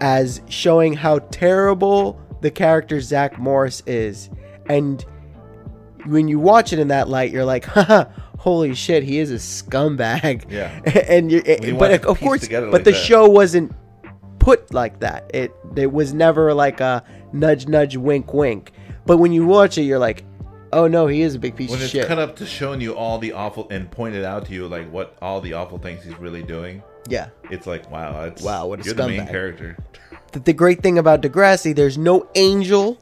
as 0.00 0.40
showing 0.48 0.94
how 0.94 1.20
terrible 1.30 2.20
the 2.40 2.50
character 2.50 3.00
Zack 3.00 3.38
Morris 3.38 3.82
is. 3.86 4.30
And 4.66 5.04
when 6.06 6.28
you 6.28 6.38
watch 6.38 6.72
it 6.72 6.78
in 6.78 6.88
that 6.88 7.08
light, 7.08 7.30
you're 7.30 7.44
like, 7.44 7.64
haha, 7.64 8.04
holy 8.38 8.74
shit, 8.74 9.02
he 9.02 9.18
is 9.18 9.30
a 9.30 9.36
scumbag. 9.36 10.50
Yeah. 10.50 10.80
and 11.08 11.30
you, 11.30 11.42
but 11.78 12.04
of 12.04 12.20
course, 12.20 12.46
but 12.48 12.70
like 12.70 12.84
the 12.84 12.92
that. 12.92 12.94
show 12.94 13.28
wasn't 13.28 13.72
put 14.38 14.72
like 14.74 15.00
that. 15.00 15.30
It 15.32 15.54
it 15.74 15.90
was 15.90 16.12
never 16.12 16.52
like 16.52 16.80
a 16.80 17.02
nudge 17.32 17.66
nudge 17.66 17.96
wink 17.96 18.32
wink. 18.34 18.72
But 19.06 19.16
when 19.16 19.32
you 19.32 19.46
watch 19.46 19.78
it, 19.78 19.82
you're 19.82 19.98
like, 19.98 20.24
oh 20.72 20.86
no, 20.86 21.06
he 21.06 21.22
is 21.22 21.34
a 21.34 21.38
big 21.38 21.56
piece 21.56 21.70
when 21.70 21.80
of 21.80 21.88
shit. 21.88 21.94
When 21.94 22.02
it's 22.02 22.08
cut 22.08 22.18
up 22.18 22.36
to 22.36 22.46
showing 22.46 22.80
you 22.80 22.94
all 22.94 23.18
the 23.18 23.32
awful 23.32 23.66
and 23.70 23.90
pointed 23.90 24.24
out 24.24 24.46
to 24.46 24.52
you 24.52 24.68
like 24.68 24.90
what 24.90 25.16
all 25.22 25.40
the 25.40 25.54
awful 25.54 25.78
things 25.78 26.04
he's 26.04 26.18
really 26.18 26.42
doing. 26.42 26.82
Yeah. 27.08 27.28
It's 27.50 27.66
like 27.66 27.90
wow, 27.90 28.22
that's 28.24 28.42
Wow, 28.42 28.66
what 28.68 28.80
a 28.80 28.84
you're 28.84 28.94
the 28.94 29.06
main 29.08 29.20
scumbag. 29.20 29.30
character. 29.30 29.76
The, 30.32 30.40
the 30.40 30.52
great 30.52 30.82
thing 30.82 30.98
about 30.98 31.22
Degrassi, 31.22 31.74
there's 31.74 31.96
no 31.98 32.28
angel. 32.34 32.98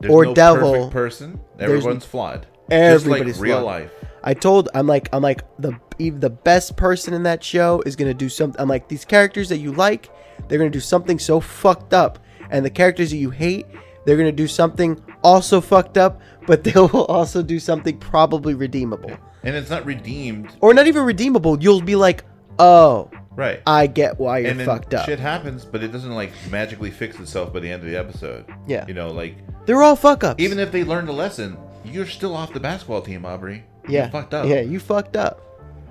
There's 0.00 0.12
Or 0.12 0.26
no 0.26 0.34
devil. 0.34 0.72
perfect 0.72 0.92
person. 0.92 1.40
Everyone's 1.58 2.04
flawed. 2.04 2.46
Everybody's 2.70 3.34
Just 3.34 3.40
like 3.40 3.44
real 3.48 3.60
flawed. 3.60 3.64
life. 3.82 3.90
I 4.22 4.34
told 4.34 4.68
I'm 4.74 4.86
like 4.86 5.08
I'm 5.12 5.22
like 5.22 5.42
the 5.58 5.78
even 5.98 6.20
the 6.20 6.30
best 6.30 6.76
person 6.76 7.14
in 7.14 7.22
that 7.24 7.42
show 7.44 7.82
is 7.86 7.96
gonna 7.96 8.14
do 8.14 8.28
something. 8.28 8.60
I'm 8.60 8.68
like 8.68 8.88
these 8.88 9.04
characters 9.04 9.48
that 9.50 9.58
you 9.58 9.72
like, 9.72 10.10
they're 10.48 10.58
gonna 10.58 10.70
do 10.70 10.80
something 10.80 11.18
so 11.18 11.40
fucked 11.40 11.92
up, 11.94 12.18
and 12.50 12.64
the 12.64 12.70
characters 12.70 13.10
that 13.10 13.18
you 13.18 13.30
hate, 13.30 13.66
they're 14.04 14.16
gonna 14.16 14.32
do 14.32 14.46
something 14.48 15.00
also 15.22 15.60
fucked 15.60 15.98
up, 15.98 16.20
but 16.46 16.64
they 16.64 16.72
will 16.72 17.04
also 17.06 17.42
do 17.42 17.58
something 17.58 17.98
probably 17.98 18.54
redeemable, 18.54 19.12
And 19.42 19.54
it's 19.56 19.70
not 19.70 19.84
redeemed. 19.86 20.56
or 20.60 20.72
not 20.74 20.86
even 20.86 21.04
redeemable. 21.04 21.62
You'll 21.62 21.80
be 21.82 21.96
like, 21.96 22.24
oh, 22.58 23.10
Right. 23.36 23.60
I 23.66 23.88
get 23.88 24.20
why 24.20 24.38
you're 24.38 24.50
and 24.52 24.60
then 24.60 24.66
fucked 24.66 24.94
up. 24.94 25.06
shit 25.06 25.18
happens, 25.18 25.64
but 25.64 25.82
it 25.82 25.88
doesn't 25.90 26.12
like 26.14 26.30
magically 26.52 26.92
fix 26.92 27.18
itself 27.18 27.52
by 27.52 27.58
the 27.60 27.68
end 27.70 27.82
of 27.82 27.90
the 27.90 27.96
episode. 27.98 28.44
Yeah. 28.68 28.86
You 28.86 28.94
know, 28.94 29.10
like 29.10 29.36
They're 29.66 29.82
all 29.82 29.96
fuck 29.96 30.22
ups. 30.22 30.40
even 30.42 30.60
if 30.60 30.70
they 30.70 30.84
learned 30.84 31.08
a 31.08 31.12
lesson, 31.12 31.56
you're 31.84 32.06
still 32.06 32.36
off 32.36 32.52
the 32.52 32.60
basketball 32.60 33.02
team, 33.02 33.24
Aubrey. 33.26 33.64
yeah, 33.88 34.04
You 34.06 34.10
fucked 34.12 34.34
up. 34.34 34.46
Yeah, 34.46 34.60
you 34.60 34.78
fucked 34.78 35.16
up. 35.16 35.40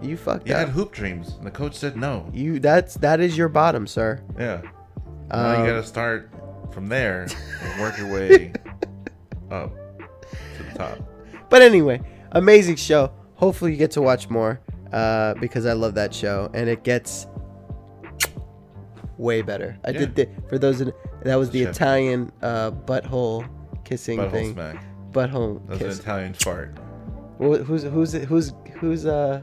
You 0.01 0.15
fucked 0.15 0.47
You 0.47 0.53
up. 0.53 0.59
had 0.61 0.69
hoop 0.69 0.93
dreams, 0.93 1.33
and 1.37 1.45
the 1.45 1.51
coach 1.51 1.75
said 1.75 1.97
no. 1.97 2.29
You 2.33 2.59
that's 2.59 2.95
that 2.95 3.19
is 3.19 3.37
your 3.37 3.49
bottom, 3.49 3.87
sir. 3.87 4.21
Yeah. 4.39 4.61
Now 5.29 5.55
Um, 5.55 5.65
you 5.65 5.71
got 5.71 5.81
to 5.81 5.85
start 5.85 6.29
from 6.71 6.87
there 6.87 7.27
and 7.61 7.81
work 7.81 7.97
your 7.97 8.07
way 8.11 8.53
up 9.51 9.73
to 10.57 10.63
the 10.63 10.77
top. 10.77 10.97
But 11.49 11.61
anyway, 11.61 12.01
amazing 12.31 12.77
show. 12.77 13.11
Hopefully 13.35 13.71
you 13.71 13.77
get 13.77 13.91
to 13.91 14.01
watch 14.01 14.29
more 14.29 14.61
uh, 14.93 15.33
because 15.39 15.65
I 15.65 15.73
love 15.73 15.95
that 15.95 16.13
show 16.13 16.49
and 16.53 16.69
it 16.69 16.83
gets 16.83 17.27
way 19.17 19.41
better. 19.41 19.77
I 19.85 19.91
Yeah. 19.91 19.99
did 19.99 20.15
the, 20.15 20.29
for 20.49 20.57
those 20.57 20.81
in, 20.81 20.91
that 21.23 21.35
was 21.35 21.49
the 21.51 21.63
Chef. 21.65 21.75
Italian 21.75 22.31
uh, 22.41 22.71
butthole 22.71 23.47
kissing 23.83 24.19
Butthole 24.19 24.31
thing. 24.31 24.53
smack. 24.53 24.83
Butthole 25.11 25.61
That's 25.67 25.79
kiss. 25.81 25.95
an 25.97 26.01
Italian 26.01 26.33
fart. 26.33 26.77
Wh- 27.39 27.61
Who's 27.65 27.83
who's 27.83 28.13
who's 28.13 28.53
who's 28.79 29.05
uh 29.05 29.41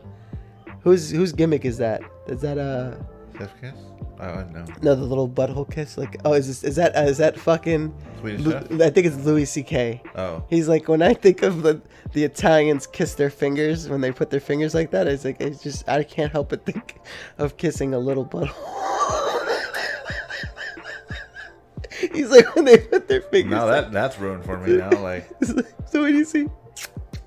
who's 0.80 1.10
whose 1.10 1.32
gimmick 1.32 1.64
is 1.64 1.78
that? 1.78 2.02
Is 2.26 2.40
that 2.40 2.58
uh 2.58 2.94
Chef 3.40 3.60
kiss? 3.60 3.72
Oh, 4.20 4.24
I 4.24 4.44
know. 4.52 4.64
no 4.82 4.94
the 4.94 5.02
little 5.02 5.26
butthole 5.28 5.70
kiss? 5.70 5.96
Like 5.96 6.20
oh 6.26 6.34
is 6.34 6.46
this 6.46 6.62
is 6.62 6.76
that 6.76 6.94
uh, 6.94 7.00
is 7.00 7.16
that 7.18 7.40
fucking? 7.40 7.94
Swedish 8.20 8.40
Lu- 8.42 8.52
chef? 8.52 8.70
I 8.72 8.90
think 8.90 9.06
it's 9.06 9.16
Louis 9.24 9.46
C.K. 9.46 10.02
Oh. 10.14 10.44
He's 10.50 10.68
like 10.68 10.88
when 10.88 11.00
I 11.00 11.14
think 11.14 11.42
of 11.42 11.62
the 11.62 11.80
the 12.12 12.24
Italians 12.24 12.86
kiss 12.86 13.14
their 13.14 13.30
fingers 13.30 13.88
when 13.88 14.02
they 14.02 14.12
put 14.12 14.28
their 14.28 14.40
fingers 14.40 14.74
like 14.74 14.90
that. 14.90 15.06
It's 15.06 15.24
like 15.24 15.40
it's 15.40 15.62
just 15.62 15.88
I 15.88 16.02
can't 16.02 16.30
help 16.30 16.50
but 16.50 16.66
think 16.66 16.98
of 17.38 17.56
kissing 17.56 17.94
a 17.94 17.98
little 17.98 18.26
butthole. 18.26 18.52
He's 22.14 22.30
like 22.30 22.54
when 22.54 22.66
they 22.66 22.76
put 22.78 23.08
their 23.08 23.22
fingers. 23.22 23.58
Like- 23.58 23.84
that 23.84 23.92
that's 23.92 24.18
ruined 24.18 24.44
for 24.44 24.58
me 24.58 24.76
now. 24.76 24.90
Like, 24.90 25.30
like, 25.48 25.66
so 25.86 26.02
what 26.02 26.08
do 26.08 26.14
you 26.14 26.24
see? 26.26 26.46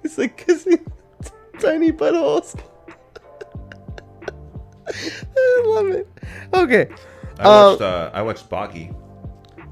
It's 0.04 0.20
like 0.20 0.38
kissing 0.38 0.86
tiny 1.60 1.92
buttholes. 1.92 2.56
I 5.38 5.64
love 5.66 5.88
it. 5.90 6.08
Okay. 6.54 6.88
I 7.40 7.44
Um, 7.44 7.72
watched 7.72 7.82
uh, 7.82 8.12
I 8.14 8.22
watched 8.22 8.50
Baki, 8.50 8.96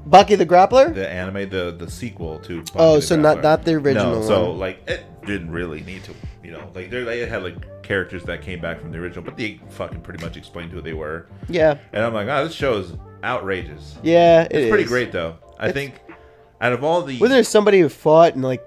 Bucky 0.06 0.34
the 0.34 0.46
Grappler? 0.46 0.94
the 0.94 1.08
anime, 1.08 1.48
the 1.48 1.74
the 1.78 1.90
sequel 1.90 2.38
to. 2.40 2.62
Baki 2.62 2.72
Oh, 2.76 2.96
the 2.96 3.02
so 3.02 3.16
not- 3.16 3.38
Grappler. 3.38 3.42
not 3.42 3.64
the 3.64 3.74
original 3.74 4.20
No, 4.20 4.22
so 4.26 4.50
one. 4.50 4.58
like 4.58 4.88
it 4.88 5.04
didn't 5.26 5.50
really 5.50 5.82
need 5.82 6.02
to, 6.04 6.12
you 6.42 6.50
know, 6.52 6.70
like 6.74 6.90
they 6.90 7.02
they 7.04 7.26
had 7.26 7.42
like 7.42 7.82
characters 7.82 8.22
that 8.24 8.42
came 8.42 8.60
back 8.60 8.80
from 8.80 8.90
the 8.92 8.98
original, 8.98 9.24
but 9.24 9.36
they 9.36 9.60
fucking 9.70 10.00
pretty 10.00 10.24
much 10.24 10.36
explained 10.36 10.72
who 10.72 10.80
they 10.80 10.92
were, 10.94 11.26
Yeah. 11.48 11.78
and 11.92 12.04
I'm 12.04 12.14
like, 12.14 12.28
oh, 12.28 12.44
this 12.46 12.54
show 12.54 12.78
is 12.78 12.94
outrageous. 13.22 13.96
Yeah, 14.02 14.42
it 14.42 14.52
It's 14.52 14.68
pretty 14.70 14.84
is. 14.84 14.88
great 14.90 15.12
though. 15.12 15.36
I 15.58 15.68
It's- 15.68 15.74
think 15.74 16.00
out 16.60 16.72
of 16.72 16.82
all 16.84 17.02
the 17.02 17.18
Wasn't 17.18 17.36
there 17.36 17.44
somebody 17.44 17.80
who 17.80 17.88
fought 17.88 18.34
and 18.34 18.42
like 18.42 18.64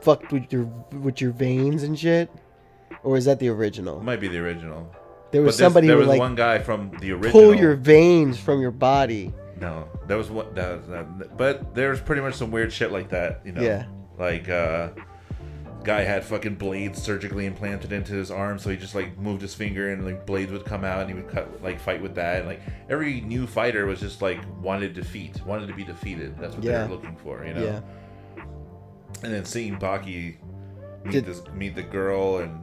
fucked 0.00 0.32
with 0.32 0.52
your 0.52 0.64
with 1.00 1.20
your 1.20 1.32
veins 1.32 1.82
and 1.82 1.98
shit? 1.98 2.30
Or 3.02 3.16
is 3.16 3.24
that 3.26 3.38
the 3.38 3.48
original? 3.48 4.00
might 4.00 4.20
be 4.20 4.28
the 4.28 4.38
original. 4.38 4.90
There 5.34 5.42
was 5.42 5.58
somebody 5.58 5.86
there 5.88 5.96
who 5.96 6.00
was 6.00 6.08
like 6.08 6.18
one 6.18 6.34
guy 6.34 6.58
from 6.58 6.90
the 7.00 7.12
original. 7.12 7.32
pull 7.32 7.54
your 7.54 7.74
veins 7.74 8.38
from 8.38 8.60
your 8.60 8.70
body. 8.70 9.32
No, 9.60 9.88
that 10.08 10.14
was 10.16 10.30
what 10.30 10.54
that 10.54 10.78
was. 10.78 10.88
That, 10.88 11.36
but 11.36 11.74
there 11.74 11.90
was 11.90 12.00
pretty 12.00 12.22
much 12.22 12.34
some 12.34 12.50
weird 12.50 12.72
shit 12.72 12.92
like 12.92 13.08
that, 13.10 13.40
you 13.44 13.52
know. 13.52 13.62
Yeah. 13.62 13.86
Like, 14.18 14.48
uh, 14.48 14.88
guy 15.84 16.00
had 16.02 16.24
fucking 16.24 16.54
blades 16.54 17.02
surgically 17.02 17.46
implanted 17.46 17.92
into 17.92 18.14
his 18.14 18.30
arm, 18.30 18.58
so 18.58 18.70
he 18.70 18.76
just 18.76 18.94
like 18.94 19.18
moved 19.18 19.42
his 19.42 19.54
finger 19.54 19.92
and 19.92 20.04
like 20.04 20.24
blades 20.26 20.50
would 20.52 20.64
come 20.64 20.84
out, 20.84 21.00
and 21.00 21.08
he 21.10 21.14
would 21.14 21.28
cut 21.28 21.62
like 21.62 21.78
fight 21.80 22.00
with 22.00 22.14
that. 22.14 22.38
And 22.38 22.46
like 22.46 22.60
every 22.88 23.20
new 23.20 23.46
fighter 23.46 23.86
was 23.86 24.00
just 24.00 24.22
like 24.22 24.40
wanted 24.62 24.94
defeat, 24.94 25.44
wanted 25.44 25.66
to 25.68 25.74
be 25.74 25.84
defeated. 25.84 26.38
That's 26.38 26.54
what 26.54 26.64
Yeah. 26.64 26.82
they 26.84 26.88
were 26.88 26.94
looking 26.94 27.16
for, 27.16 27.44
you 27.44 27.54
know. 27.54 27.64
Yeah. 27.64 27.80
And 29.22 29.32
then 29.32 29.44
seeing 29.44 29.78
Baki 29.78 30.36
meet 31.04 31.12
Did- 31.12 31.26
this 31.26 31.42
meet 31.54 31.74
the 31.74 31.82
girl 31.82 32.38
and. 32.38 32.60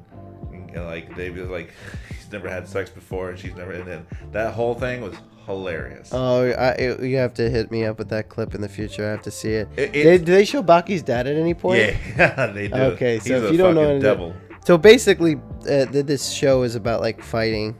And 0.75 0.85
like 0.85 1.15
they 1.15 1.29
was 1.29 1.49
like, 1.49 1.73
he's 2.09 2.31
never 2.31 2.49
had 2.49 2.67
sex 2.67 2.89
before, 2.89 3.29
and 3.29 3.39
she's 3.39 3.55
never. 3.55 3.71
And 3.71 3.87
then 3.87 4.07
that 4.31 4.53
whole 4.53 4.73
thing 4.73 5.01
was 5.01 5.15
hilarious. 5.45 6.09
Oh, 6.13 6.45
I, 6.49 6.69
it, 6.71 7.01
you 7.03 7.17
have 7.17 7.33
to 7.35 7.49
hit 7.49 7.71
me 7.71 7.83
up 7.85 7.97
with 7.97 8.09
that 8.09 8.29
clip 8.29 8.53
in 8.55 8.61
the 8.61 8.69
future. 8.69 9.07
I 9.07 9.11
have 9.11 9.23
to 9.23 9.31
see 9.31 9.53
it. 9.53 9.67
It- 9.75 9.91
They- 9.93 10.17
do 10.17 10.25
they 10.31 10.45
show 10.45 10.61
Baki's 10.61 11.01
dad 11.03 11.27
at 11.27 11.35
any 11.35 11.53
point? 11.53 11.79
Yeah, 12.17 12.45
they 12.53 12.67
do. 12.67 12.75
Okay, 12.75 13.19
so 13.19 13.33
He's 13.35 13.43
if 13.45 13.51
you 13.51 13.57
don't 13.57 13.75
know 13.75 13.89
any- 13.91 13.99
devil. 13.99 14.33
So 14.65 14.77
basically, 14.77 15.35
uh, 15.69 15.85
this 15.89 16.29
show 16.31 16.61
is 16.61 16.75
about 16.75 17.01
like 17.01 17.23
fighting, 17.23 17.75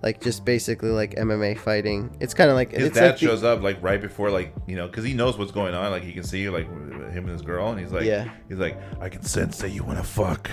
like 0.00 0.20
just 0.20 0.44
basically 0.44 0.90
like 0.90 1.16
MMA 1.16 1.58
fighting. 1.58 2.16
It's 2.20 2.34
kind 2.34 2.48
of 2.50 2.54
like 2.56 2.70
His 2.70 2.84
it's 2.84 2.94
dad 2.96 3.06
like 3.06 3.14
the- 3.18 3.26
shows 3.26 3.42
up 3.42 3.62
like 3.62 3.82
right 3.82 4.00
before 4.00 4.30
like 4.30 4.54
you 4.68 4.76
know 4.76 4.86
because 4.86 5.04
he 5.04 5.12
knows 5.12 5.36
what's 5.36 5.50
going 5.50 5.74
on. 5.74 5.90
Like 5.90 6.04
he 6.04 6.12
can 6.12 6.22
see 6.22 6.48
like 6.48 6.66
him 6.68 7.24
and 7.24 7.30
his 7.30 7.42
girl, 7.42 7.70
and 7.70 7.80
he's 7.80 7.90
like, 7.92 8.04
Yeah. 8.04 8.30
he's 8.48 8.58
like, 8.58 8.78
I 9.00 9.08
can 9.08 9.22
sense 9.24 9.58
that 9.58 9.70
you 9.70 9.82
want 9.82 9.98
to 9.98 10.04
fuck, 10.04 10.48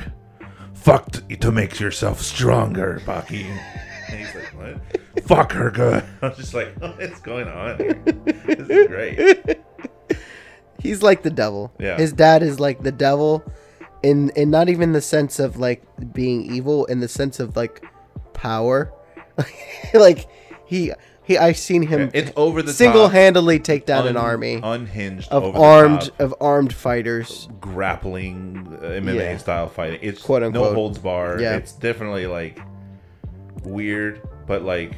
fuck 0.78 1.11
t- 1.11 1.36
to 1.36 1.51
make 1.51 1.80
yourself 1.80 2.21
stronger, 2.21 3.01
Baki. 3.05 3.45
And 4.09 4.19
he's 4.19 4.34
like, 4.34 4.55
what? 4.55 5.23
fuck 5.23 5.51
her 5.51 5.69
good. 5.69 6.03
I'm 6.21 6.36
just 6.36 6.53
like, 6.53 6.80
what's 6.80 7.19
going 7.19 7.47
on? 7.47 7.78
Here? 7.78 7.93
This 8.45 8.69
is 8.69 8.88
great. 8.88 9.59
he's 10.80 11.03
like 11.03 11.23
the 11.23 11.30
devil. 11.30 11.73
Yeah. 11.80 11.97
His 11.97 12.13
dad 12.13 12.43
is 12.43 12.59
like 12.59 12.84
the 12.84 12.91
devil, 12.91 13.43
in 14.03 14.30
in 14.32 14.49
not 14.49 14.69
even 14.69 14.93
the 14.93 15.01
sense 15.01 15.39
of 15.39 15.57
like 15.57 15.84
being 16.13 16.53
evil, 16.53 16.86
in 16.86 16.99
the 16.99 17.07
sense 17.07 17.39
of 17.39 17.55
like 17.55 17.84
power. 18.34 18.93
like 19.93 20.28
he 20.65 20.91
he, 21.28 21.38
I've 21.38 21.57
seen 21.57 21.82
him 21.84 22.09
It's 22.13 22.32
over 22.36 22.61
the 22.63 22.71
single 22.73 23.03
top, 23.03 23.11
handedly 23.11 23.59
take 23.59 23.86
down 23.86 24.07
an 24.07 24.15
army 24.17 24.59
unhinged, 24.63 25.30
of 25.30 25.55
armed 25.55 26.01
top, 26.01 26.19
of 26.21 26.34
armed 26.39 26.73
fighters. 26.73 27.49
grappling 27.59 28.67
uh, 28.82 28.86
MMA 28.86 29.15
Yeah. 29.15 29.38
style 29.38 29.67
fighting. 29.69 29.99
It's 30.01 30.21
Quote, 30.21 30.41
no 30.41 30.47
unquote. 30.47 30.73
holds 30.73 30.97
bar. 30.97 31.39
Yeah. 31.39 31.57
It's 31.57 31.73
definitely 31.73 32.28
like 32.28 32.59
weird, 33.63 34.21
but 34.47 34.61
like 34.63 34.93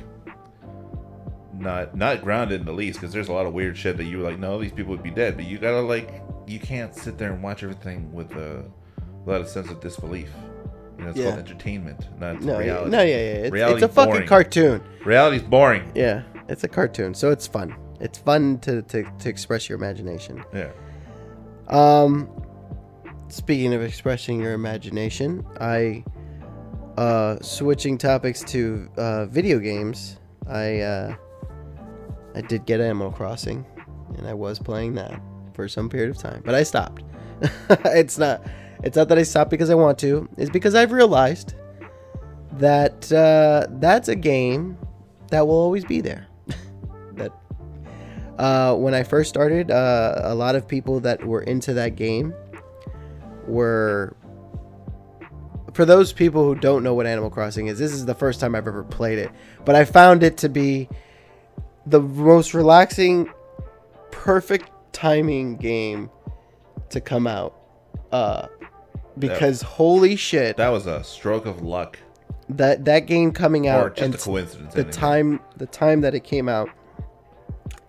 not 1.57 1.95
not 1.95 2.21
grounded 2.21 2.59
in 2.61 2.65
the 2.65 2.73
least. 2.73 2.99
Because 2.99 3.13
there's 3.13 3.27
a 3.29 3.33
lot 3.33 3.45
of 3.45 3.53
weird 3.53 3.75
shit 3.77 3.97
that 3.97 4.05
you 4.05 4.19
were 4.19 4.23
like, 4.29 4.39
no, 4.39 4.59
these 4.61 4.71
people 4.71 4.91
would 4.91 5.03
be 5.03 5.09
dead. 5.11 5.35
But 5.35 5.45
you 5.45 5.57
gotta 5.57 5.81
like, 5.81 6.21
you 6.47 6.59
can't 6.59 6.95
sit 6.95 7.17
there 7.17 7.33
and 7.33 7.41
watch 7.43 7.63
everything 7.63 8.11
with 8.13 8.31
a, 8.33 8.63
lot 9.25 9.41
of 9.41 9.47
sense 9.49 9.69
of 9.69 9.79
disbelief. 9.81 10.29
You 10.99 11.05
know, 11.05 11.09
it's 11.11 11.19
Yeah. 11.19 11.25
called 11.27 11.39
entertainment, 11.39 12.07
not 12.19 12.41
No, 12.41 12.59
reality. 12.59 12.89
no, 12.91 13.01
yeah, 13.01 13.05
yeah. 13.05 13.15
It's, 13.45 13.51
Reality's 13.53 13.83
it's 13.83 13.91
a 13.91 13.95
fucking 13.95 14.11
boring. 14.13 14.27
cartoon. 14.27 14.81
Reality's 15.05 15.43
boring. 15.43 15.91
Yeah, 15.95 16.23
it's 16.49 16.63
a 16.65 16.67
cartoon, 16.67 17.13
so 17.13 17.31
it's 17.31 17.47
fun. 17.47 17.73
It's 18.01 18.17
fun 18.17 18.59
to, 18.59 18.81
to, 18.83 19.03
to 19.19 19.29
express 19.29 19.69
your 19.69 19.77
imagination. 19.77 20.43
Yeah. 20.53 20.69
Um, 21.69 22.29
speaking 23.29 23.73
of 23.73 23.81
expressing 23.81 24.41
your 24.41 24.53
imagination, 24.53 25.45
I 25.59 26.03
uh 26.97 27.37
switching 27.41 27.97
topics 27.97 28.43
to 28.43 28.89
uh, 28.97 29.25
video 29.27 29.59
games. 29.59 30.17
I 30.49 30.79
uh, 30.81 31.15
I 32.35 32.41
did 32.41 32.65
get 32.65 32.81
Animal 32.81 33.11
Crossing, 33.11 33.65
and 34.17 34.27
I 34.27 34.33
was 34.33 34.59
playing 34.59 34.95
that 34.95 35.19
for 35.53 35.67
some 35.69 35.87
period 35.89 36.09
of 36.09 36.17
time, 36.17 36.41
but 36.43 36.55
I 36.55 36.63
stopped. 36.63 37.03
it's 37.85 38.17
not 38.17 38.41
it's 38.83 38.95
not 38.95 39.09
that 39.09 39.17
I 39.17 39.23
stopped 39.23 39.51
because 39.51 39.69
I 39.69 39.75
want 39.75 39.97
to. 39.99 40.29
It's 40.37 40.49
because 40.49 40.75
I've 40.75 40.91
realized 40.91 41.55
that 42.53 43.11
uh, 43.11 43.67
that's 43.79 44.07
a 44.07 44.15
game 44.15 44.77
that 45.31 45.45
will 45.45 45.55
always 45.55 45.85
be 45.85 46.01
there. 46.01 46.27
that 47.13 47.31
uh, 48.37 48.75
when 48.75 48.93
I 48.93 49.03
first 49.03 49.29
started, 49.29 49.69
uh, 49.71 50.21
a 50.23 50.35
lot 50.35 50.55
of 50.55 50.67
people 50.67 50.99
that 51.01 51.25
were 51.25 51.41
into 51.41 51.73
that 51.73 51.95
game 51.95 52.33
were. 53.47 54.15
For 55.73 55.85
those 55.85 56.11
people 56.11 56.43
who 56.43 56.55
don't 56.55 56.83
know 56.83 56.93
what 56.93 57.05
Animal 57.05 57.29
Crossing 57.29 57.67
is, 57.67 57.77
this 57.79 57.93
is 57.93 58.05
the 58.05 58.15
first 58.15 58.39
time 58.39 58.55
I've 58.55 58.67
ever 58.67 58.83
played 58.83 59.19
it. 59.19 59.29
But 59.65 59.75
I 59.75 59.85
found 59.85 60.23
it 60.23 60.35
to 60.37 60.49
be 60.49 60.89
the 61.85 62.01
most 62.01 62.53
relaxing, 62.53 63.29
perfect 64.11 64.71
timing 64.91 65.57
game 65.57 66.09
to 66.89 66.99
come 66.99 67.27
out. 67.27 67.55
Uh, 68.11 68.47
because 69.19 69.61
holy 69.61 70.15
shit, 70.15 70.57
That 70.57 70.69
was 70.69 70.85
a 70.87 71.03
stroke 71.03 71.45
of 71.45 71.61
luck, 71.61 71.99
that 72.49 72.85
that 72.85 73.05
game 73.05 73.31
coming 73.31 73.67
out 73.67 73.83
or 73.83 73.89
just 73.89 74.01
and 74.01 74.15
a 74.15 74.17
coincidence. 74.17 74.73
the 74.73 74.79
anyway. 74.79 74.91
time 74.93 75.39
the 75.57 75.67
time 75.67 76.01
that 76.01 76.15
it 76.15 76.23
came 76.23 76.49
out 76.49 76.69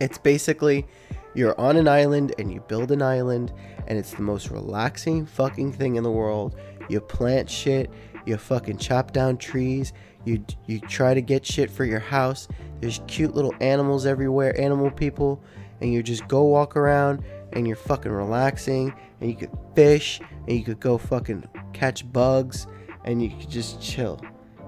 it's 0.00 0.18
basically 0.18 0.86
you're 1.34 1.58
on 1.60 1.76
an 1.76 1.88
island 1.88 2.34
and 2.38 2.52
you 2.52 2.60
build 2.68 2.90
an 2.90 3.00
island 3.00 3.52
and 3.86 3.98
it's 3.98 4.12
the 4.12 4.22
most 4.22 4.50
relaxing 4.50 5.24
fucking 5.24 5.72
thing 5.72 5.96
in 5.96 6.02
the 6.02 6.10
world 6.10 6.56
you 6.88 7.00
plant 7.00 7.48
shit 7.48 7.90
you 8.26 8.36
fucking 8.36 8.76
chop 8.76 9.12
down 9.12 9.36
trees 9.38 9.92
you 10.26 10.44
you 10.66 10.78
try 10.80 11.14
to 11.14 11.22
get 11.22 11.46
shit 11.46 11.70
for 11.70 11.84
your 11.86 12.00
house 12.00 12.46
there's 12.80 13.00
cute 13.06 13.34
little 13.34 13.54
animals 13.60 14.04
everywhere 14.04 14.58
animal 14.60 14.90
people 14.90 15.42
and 15.80 15.92
you 15.92 16.02
just 16.02 16.26
go 16.28 16.42
walk 16.42 16.76
around 16.76 17.22
and 17.54 17.66
you're 17.66 17.76
fucking 17.76 18.12
relaxing 18.12 18.92
and 19.20 19.30
you 19.30 19.36
could 19.36 19.50
fish 19.74 20.20
and 20.46 20.56
you 20.56 20.64
could 20.64 20.80
go 20.80 20.98
fucking 20.98 21.44
catch 21.72 22.10
bugs 22.12 22.66
and 23.04 23.22
you 23.22 23.30
could 23.30 23.50
just 23.50 23.80
chill. 23.80 24.20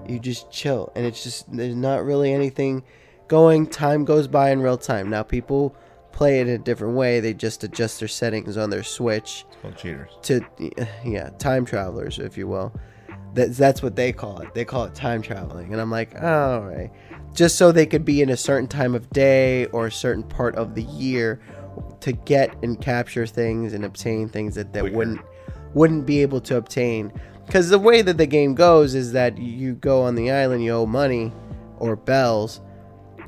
You 0.09 0.19
just 0.19 0.51
chill 0.51 0.93
and 0.97 1.07
it's 1.07 1.23
just 1.23 1.51
there's 1.55 1.75
not 1.77 2.05
really 2.05 2.33
anything 2.33 2.83
going. 3.29 3.67
Time 3.67 4.05
goes 4.05 4.27
by 4.29 4.51
in 4.51 4.61
real 4.61 4.77
time. 4.79 5.09
Now 5.11 5.23
people 5.23 5.77
play 6.13 6.41
it 6.41 6.49
in 6.49 6.55
a 6.55 6.59
different 6.59 6.95
way. 6.95 7.21
They 7.21 7.33
just 7.35 7.65
adjust 7.65 7.99
their 7.99 8.09
settings 8.09 8.57
on 8.57 8.69
their 8.71 8.83
switch 8.83 9.47
It's 9.49 9.63
called 9.63 9.77
cheaters. 9.77 10.11
to 10.23 10.41
yeah 11.05 11.31
time 11.39 11.65
travelers 11.65 12.19
if 12.19 12.37
you 12.37 12.47
will. 12.49 12.73
That's 13.35 13.57
that's 13.57 13.83
what 13.83 13.97
they 13.97 14.13
call 14.13 14.41
it. 14.41 14.53
They 14.55 14.65
call 14.65 14.85
it 14.85 14.95
time 14.95 15.23
traveling. 15.23 15.73
And 15.73 15.81
i'm 15.81 15.91
like 15.91 16.15
oh, 16.21 16.53
all 16.55 16.61
right. 16.63 16.91
Just 17.33 17.57
so 17.57 17.73
they 17.73 17.87
could 17.87 18.05
be 18.05 18.21
in 18.21 18.29
a 18.29 18.37
certain 18.37 18.69
time 18.69 18.95
of 18.95 19.09
day 19.11 19.65
or 19.67 19.87
a 19.87 19.93
certain 19.93 20.23
part 20.23 20.55
of 20.57 20.75
the 20.75 20.83
year 20.83 21.41
to 22.01 22.13
get 22.13 22.55
and 22.63 22.81
capture 22.81 23.27
things 23.27 23.73
and 23.73 23.85
obtain 23.85 24.29
things 24.29 24.55
that, 24.55 24.73
that 24.73 24.81
Quicker. 24.81 24.97
wouldn't 24.97 25.21
wouldn't 25.75 26.05
be 26.05 26.21
able 26.21 26.41
to 26.41 26.57
obtain 26.57 27.13
because 27.47 27.71
the 27.71 27.79
way 27.79 28.03
that 28.03 28.19
the 28.19 28.27
game 28.27 28.55
goes 28.55 28.95
is 28.95 29.13
that 29.13 29.39
you 29.39 29.75
go 29.75 30.03
on 30.03 30.15
the 30.15 30.31
island 30.31 30.63
you 30.63 30.73
owe 30.73 30.87
money 30.87 31.33
or 31.79 31.97
bells 31.97 32.61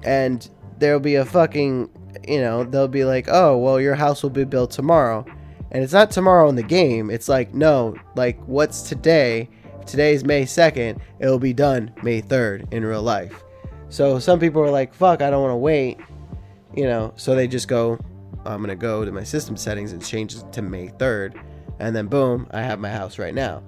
and 0.04 0.50
there'll 0.78 1.00
be 1.00 1.16
a 1.16 1.24
fucking, 1.24 1.90
you 2.26 2.40
know, 2.40 2.64
they'll 2.64 2.88
be 2.88 3.04
like, 3.04 3.26
oh, 3.28 3.56
well, 3.56 3.80
your 3.80 3.94
house 3.94 4.22
will 4.22 4.30
be 4.30 4.44
built 4.44 4.70
tomorrow, 4.70 5.24
and 5.70 5.82
it's 5.82 5.92
not 5.92 6.10
tomorrow 6.10 6.48
in 6.48 6.56
the 6.56 6.62
game. 6.62 7.10
It's 7.10 7.28
like, 7.28 7.54
no, 7.54 7.96
like 8.16 8.38
what's 8.46 8.82
today? 8.82 9.48
Today's 9.86 10.24
May 10.24 10.46
second. 10.46 11.00
It'll 11.18 11.38
be 11.38 11.52
done 11.52 11.92
May 12.02 12.20
third 12.20 12.68
in 12.70 12.84
real 12.84 13.02
life. 13.02 13.42
So 13.88 14.18
some 14.18 14.40
people 14.40 14.62
are 14.62 14.70
like, 14.70 14.94
fuck, 14.94 15.20
I 15.20 15.30
don't 15.30 15.42
want 15.42 15.52
to 15.52 15.56
wait, 15.56 15.98
you 16.74 16.84
know. 16.84 17.12
So 17.16 17.34
they 17.34 17.46
just 17.46 17.68
go, 17.68 17.98
I'm 18.44 18.60
gonna 18.60 18.76
go 18.76 19.04
to 19.04 19.12
my 19.12 19.24
system 19.24 19.56
settings 19.56 19.92
and 19.92 20.04
change 20.04 20.34
it 20.34 20.52
to 20.52 20.62
May 20.62 20.88
third, 20.88 21.38
and 21.78 21.94
then 21.94 22.06
boom, 22.06 22.46
I 22.52 22.62
have 22.62 22.78
my 22.78 22.90
house 22.90 23.18
right 23.18 23.34
now. 23.34 23.62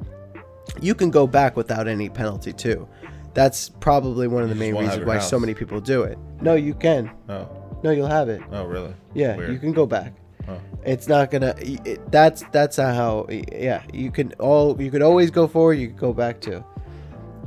You 0.81 0.95
can 0.95 1.11
go 1.11 1.27
back 1.27 1.57
without 1.57 1.89
any 1.89 2.09
penalty 2.09 2.53
too. 2.53 2.89
That's 3.35 3.69
probably 3.69 4.29
one 4.29 4.43
of 4.43 4.49
the 4.49 4.55
You 4.55 4.73
main 4.73 4.77
reasons 4.77 5.05
why 5.05 5.19
so 5.19 5.39
many 5.39 5.55
people 5.55 5.81
do 5.81 6.03
it. 6.03 6.19
No, 6.41 6.55
you 6.55 6.75
can. 6.75 7.11
Oh, 7.29 7.49
No, 7.83 7.91
you'll 7.91 8.07
have 8.07 8.29
it. 8.29 8.41
oh, 8.51 8.65
really? 8.65 8.95
Yeah, 9.15 9.37
Weird. 9.37 9.53
you 9.53 9.59
can 9.59 9.73
go 9.73 9.85
back. 9.87 10.15
Oh. 10.49 10.59
It's 10.85 11.09
not 11.09 11.31
gonna. 11.31 11.55
It, 11.59 12.11
that's 12.11 12.45
that's 12.53 12.77
how. 12.77 13.27
Yeah, 13.53 13.83
you 13.93 14.11
can 14.11 14.33
all. 14.39 14.81
You 14.81 14.91
could 14.91 15.03
always 15.03 15.31
go 15.31 15.47
forward. 15.49 15.75
You 15.75 15.89
could 15.89 15.99
go 15.99 16.13
back 16.13 16.41
to. 16.43 16.65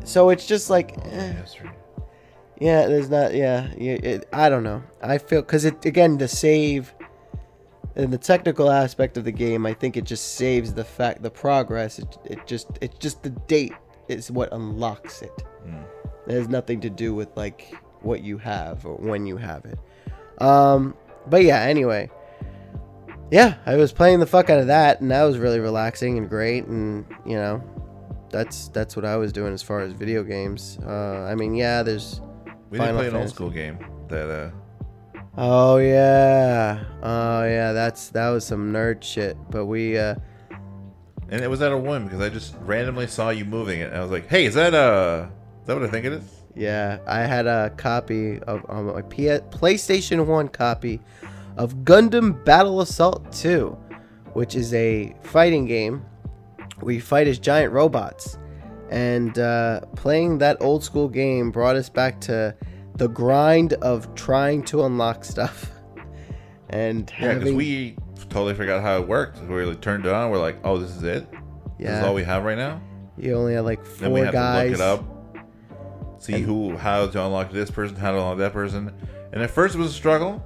So 0.03 0.30
it's 0.30 0.45
just 0.45 0.69
like, 0.69 0.97
eh, 1.05 1.34
right. 1.63 1.73
yeah. 2.59 2.88
There's 2.88 3.09
not. 3.09 3.34
Yeah. 3.34 3.71
yeah 3.77 3.93
it, 3.93 4.27
I 4.34 4.49
don't 4.49 4.63
know. 4.63 4.84
I 5.01 5.17
feel 5.17 5.41
because 5.41 5.65
it 5.65 5.86
again 5.86 6.17
the 6.17 6.27
save. 6.27 6.93
In 7.95 8.11
the 8.11 8.17
technical 8.17 8.69
aspect 8.71 9.17
of 9.17 9.23
the 9.23 9.31
game, 9.31 9.65
I 9.65 9.73
think 9.73 9.97
it 9.97 10.03
just 10.03 10.35
saves 10.35 10.73
the 10.73 10.83
fact 10.83 11.21
the 11.23 11.29
progress. 11.29 11.99
It, 11.99 12.17
it 12.25 12.47
just 12.47 12.67
it's 12.81 12.97
just 12.97 13.23
the 13.23 13.31
date 13.31 13.73
is 14.07 14.31
what 14.31 14.51
unlocks 14.53 15.21
it. 15.21 15.43
Mm. 15.65 15.83
It 16.27 16.33
has 16.33 16.47
nothing 16.47 16.79
to 16.81 16.89
do 16.89 17.13
with 17.13 17.35
like 17.35 17.75
what 18.01 18.23
you 18.23 18.37
have 18.37 18.85
or 18.85 18.95
when 18.95 19.25
you 19.25 19.37
have 19.37 19.65
it. 19.65 19.79
Um, 20.41 20.95
but 21.27 21.43
yeah, 21.43 21.61
anyway. 21.61 22.09
Yeah, 23.31 23.55
I 23.65 23.75
was 23.75 23.91
playing 23.91 24.19
the 24.19 24.25
fuck 24.25 24.49
out 24.49 24.59
of 24.59 24.67
that, 24.67 25.01
and 25.01 25.11
that 25.11 25.23
was 25.23 25.37
really 25.37 25.59
relaxing 25.59 26.17
and 26.17 26.27
great, 26.27 26.65
and 26.65 27.05
you 27.25 27.35
know, 27.35 27.61
that's 28.31 28.69
that's 28.69 28.95
what 28.95 29.05
I 29.05 29.17
was 29.17 29.31
doing 29.31 29.53
as 29.53 29.61
far 29.61 29.81
as 29.81 29.93
video 29.93 30.23
games. 30.23 30.79
Uh, 30.83 31.25
I 31.29 31.35
mean, 31.35 31.53
yeah, 31.53 31.83
there's. 31.83 32.21
We 32.71 32.77
did 32.77 32.85
Final 32.85 32.99
play 32.99 33.07
an 33.07 33.15
old 33.15 33.29
school 33.29 33.49
game 33.49 33.79
that 34.09 34.29
uh, 34.29 34.51
Oh 35.41 35.77
yeah, 35.77 36.83
oh 37.01 37.45
yeah, 37.45 37.71
that's 37.71 38.09
that 38.09 38.27
was 38.27 38.45
some 38.45 38.73
nerd 38.73 39.01
shit. 39.01 39.37
But 39.49 39.67
we, 39.67 39.97
uh, 39.97 40.15
and 41.29 41.41
it 41.41 41.49
was 41.49 41.61
at 41.61 41.71
a 41.71 41.77
whim 41.77 42.03
because 42.03 42.19
I 42.19 42.27
just 42.27 42.55
randomly 42.59 43.07
saw 43.07 43.29
you 43.29 43.45
moving 43.45 43.79
it, 43.79 43.85
and 43.85 43.95
I 43.95 44.01
was 44.01 44.11
like, 44.11 44.27
"Hey, 44.27 44.43
is 44.43 44.55
that 44.55 44.73
uh, 44.73 45.27
is 45.61 45.67
that 45.67 45.75
what 45.75 45.85
I 45.85 45.87
think 45.87 46.05
it 46.05 46.11
is?" 46.11 46.23
Yeah, 46.55 46.99
I 47.07 47.19
had 47.19 47.47
a 47.47 47.69
copy 47.77 48.39
of 48.39 48.69
on 48.69 48.87
my 48.87 49.01
P- 49.03 49.27
PlayStation 49.27 50.25
1 50.25 50.49
copy 50.49 50.99
of 51.55 51.73
Gundam 51.85 52.43
Battle 52.43 52.81
Assault 52.81 53.31
2, 53.31 53.69
which 54.33 54.55
is 54.55 54.73
a 54.73 55.15
fighting 55.23 55.63
game 55.63 56.03
where 56.81 56.95
you 56.95 57.01
fight 57.01 57.29
as 57.29 57.39
giant 57.39 57.71
robots. 57.71 58.37
And 58.89 59.39
uh, 59.39 59.81
playing 59.95 60.39
that 60.39 60.57
old 60.59 60.83
school 60.83 61.07
game 61.07 61.49
brought 61.49 61.77
us 61.77 61.87
back 61.87 62.19
to 62.21 62.53
the 63.00 63.08
grind 63.08 63.74
of 63.74 64.14
trying 64.16 64.62
to 64.66 64.84
unlock 64.86 65.26
stuff. 65.26 65.72
And 66.72 67.10
Yeah, 67.20 67.30
because 67.30 67.38
having, 67.39 67.56
we 67.56 67.95
totally 68.30 68.54
forgot 68.54 68.84
how 68.84 68.97
it 69.02 69.08
worked. 69.08 69.41
We 69.41 69.66
like, 69.66 69.82
turned 69.82 70.06
it 70.06 70.12
on. 70.14 70.30
We're 70.30 70.38
like, 70.38 70.58
"Oh, 70.64 70.78
this 70.78 70.91
is 70.95 71.02
it. 71.02 71.28
Yeah, 71.80 71.89
This 71.93 72.00
is 72.02 72.06
all 72.06 72.14
we 72.14 72.24
have 72.24 72.43
right 72.43 72.58
now." 72.58 72.80
you 73.18 73.34
only 73.34 73.56
had 73.56 73.62
like 73.66 73.84
four 73.84 73.97
Then 74.02 74.12
we 74.12 74.20
had 74.20 74.32
guys. 74.34 74.78
to 74.78 74.91
look 74.91 75.00
it 75.02 75.02
up, 75.02 76.22
see 76.22 76.34
And- 76.36 76.45
who, 76.45 76.78
how 76.78 77.08
to 77.08 77.26
unlock 77.26 77.52
this 77.52 77.72
person, 77.72 77.95
how 77.97 78.12
to 78.12 78.18
unlock 78.18 78.38
that 78.38 78.54
person. 78.54 78.93
And 79.34 79.41
at 79.41 79.50
first 79.50 79.74
it 79.74 79.80
was 79.80 79.89
a 79.89 79.93
struggle, 79.93 80.45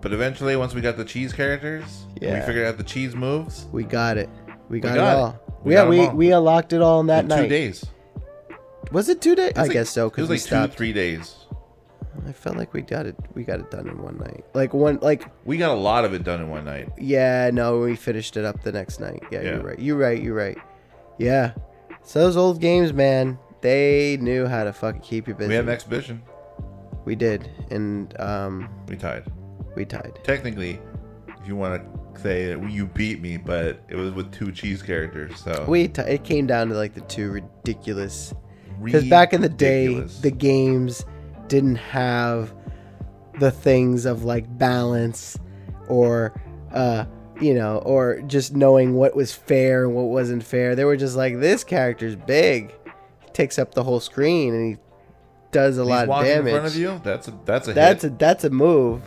but 0.00 0.12
eventually, 0.12 0.54
once 0.54 0.74
we 0.74 0.80
got 0.80 0.96
the 0.96 1.04
cheese 1.04 1.32
characters, 1.32 2.06
Yeah. 2.20 2.38
we 2.38 2.46
figured 2.46 2.66
out 2.68 2.78
the 2.78 2.84
cheese 2.84 3.16
moves. 3.16 3.66
We 3.72 3.82
got 3.82 4.16
it. 4.16 4.30
We 4.68 4.78
got, 4.78 4.94
got 4.94 4.96
it 4.96 5.00
it. 5.00 5.14
all. 5.24 5.40
We 5.64 5.74
yeah, 5.74 5.88
we, 5.88 6.08
we 6.10 6.30
unlocked 6.32 6.72
it 6.72 6.80
all 6.82 7.00
in 7.00 7.08
that 7.08 7.24
in 7.24 7.28
night. 7.28 7.42
two 7.42 7.48
days. 7.48 7.84
Was 8.92 9.08
it 9.08 9.20
two 9.20 9.34
days? 9.34 9.52
I 9.56 9.62
like- 9.62 9.72
guess 9.72 9.90
so 9.90 10.06
It 10.06 10.10
because 10.10 10.28
was 10.28 10.40
like 10.40 10.46
stopped. 10.46 10.72
two, 10.72 10.76
three 10.78 10.92
days. 10.92 11.36
I 12.26 12.32
felt 12.32 12.56
like 12.56 12.74
we 12.74 12.82
got 12.82 13.06
it. 13.06 13.16
We 13.34 13.44
got 13.44 13.60
it 13.60 13.70
done 13.70 13.88
in 13.88 14.02
one 14.02 14.18
night. 14.18 14.44
Like 14.52 14.74
one, 14.74 14.98
like 15.00 15.24
We 15.44 15.56
got 15.56 15.70
a 15.70 15.80
lot 15.80 16.04
of 16.04 16.12
it 16.12 16.24
done 16.24 16.40
in 16.40 16.50
one 16.50 16.64
night. 16.64 16.88
yeah, 16.98 17.50
no, 17.52 17.78
we 17.78 17.94
finished 17.96 18.36
it 18.36 18.44
up 18.44 18.62
the 18.62 18.72
next 18.72 19.00
night. 19.00 19.22
Yeah, 19.30 19.42
Yeah. 19.42 19.50
you're 19.54 19.62
right. 19.62 19.78
You're 19.78 19.96
right. 19.96 20.20
You're 20.22 20.34
right. 20.34 20.58
Yeah. 21.18 21.52
So 22.02 22.18
those 22.20 22.36
old 22.36 22.60
games, 22.60 22.92
man, 22.92 23.38
they 23.60 24.16
knew 24.20 24.46
how 24.46 24.64
to 24.64 24.72
fucking 24.72 25.02
keep 25.02 25.28
you 25.28 25.34
busy. 25.34 25.48
We 25.50 25.54
had 25.54 25.64
an 25.64 25.70
exhibition. 25.70 26.22
We 27.04 27.14
did, 27.14 27.48
and 27.70 28.18
um, 28.20 28.68
We 28.88 28.96
tied. 28.96 29.24
we 29.76 29.84
tied. 29.84 30.18
Technically, 30.24 30.80
if 31.28 31.46
you 31.46 31.56
want 31.56 31.82
to 31.82 32.20
say 32.20 32.52
that 32.54 32.70
you 32.70 32.86
beat 32.86 33.20
me, 33.22 33.36
but 33.36 33.80
it 33.88 33.96
was 33.96 34.12
with 34.12 34.30
two 34.32 34.50
cheese 34.52 34.82
characters. 34.82 35.32
So 35.42 35.64
We 35.68 35.88
t- 35.88 36.02
it 36.02 36.24
came 36.24 36.46
down 36.46 36.68
to 36.68 36.74
like 36.74 36.94
the 36.94 37.00
two 37.02 37.30
ridiculous 37.30 38.34
because 38.84 39.08
back 39.08 39.32
in 39.32 39.40
the 39.40 39.48
day 39.48 40.00
the 40.22 40.30
games 40.30 41.04
didn't 41.48 41.76
have 41.76 42.54
the 43.38 43.50
things 43.50 44.04
of 44.04 44.24
like 44.24 44.58
balance 44.58 45.36
or 45.88 46.32
uh 46.72 47.04
you 47.40 47.54
know 47.54 47.78
or 47.78 48.20
just 48.22 48.54
knowing 48.54 48.94
what 48.94 49.16
was 49.16 49.32
fair 49.32 49.84
and 49.84 49.94
what 49.94 50.04
wasn't 50.04 50.42
fair 50.42 50.74
they 50.74 50.84
were 50.84 50.96
just 50.96 51.16
like 51.16 51.40
this 51.40 51.64
character's 51.64 52.14
big 52.16 52.72
he 53.20 53.30
takes 53.32 53.58
up 53.58 53.74
the 53.74 53.82
whole 53.82 54.00
screen 54.00 54.54
and 54.54 54.70
he 54.72 54.82
does 55.52 55.78
a 55.78 55.80
He's 55.80 55.88
lot 55.88 56.08
of 56.08 56.24
damage 56.24 56.52
in 56.52 56.60
front 56.60 56.66
of 56.66 56.76
you. 56.76 57.00
That's 57.02 57.26
a 57.28 57.38
that's 57.44 57.68
a 57.68 57.72
that's 57.72 58.02
hit. 58.02 58.12
a 58.12 58.14
that's 58.16 58.44
a 58.44 58.50
move 58.50 59.02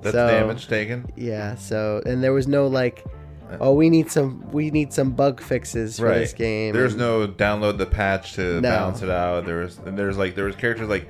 that's 0.00 0.14
so, 0.14 0.28
damage 0.28 0.68
taken. 0.68 1.10
yeah 1.16 1.56
so 1.56 2.00
and 2.06 2.22
there 2.22 2.32
was 2.32 2.46
no 2.46 2.68
like 2.68 3.04
Uh, 3.50 3.56
oh 3.60 3.72
we 3.74 3.88
need 3.90 4.10
some 4.10 4.48
we 4.50 4.70
need 4.70 4.92
some 4.92 5.10
bug 5.12 5.40
fixes 5.40 5.98
for 5.98 6.08
this 6.12 6.32
game 6.32 6.74
There's 6.74 6.92
and- 6.92 7.00
no 7.00 7.26
download 7.28 7.78
the 7.78 7.86
patch 7.86 8.34
to 8.34 8.60
No. 8.60 8.68
balance 8.70 9.02
it 9.02 9.10
out. 9.10 9.46
There's 9.46 9.78
and 9.78 9.98
there's 9.98 10.18
like 10.18 10.34
there 10.34 10.44
was 10.44 10.56
characters 10.56 10.88
like 10.88 11.08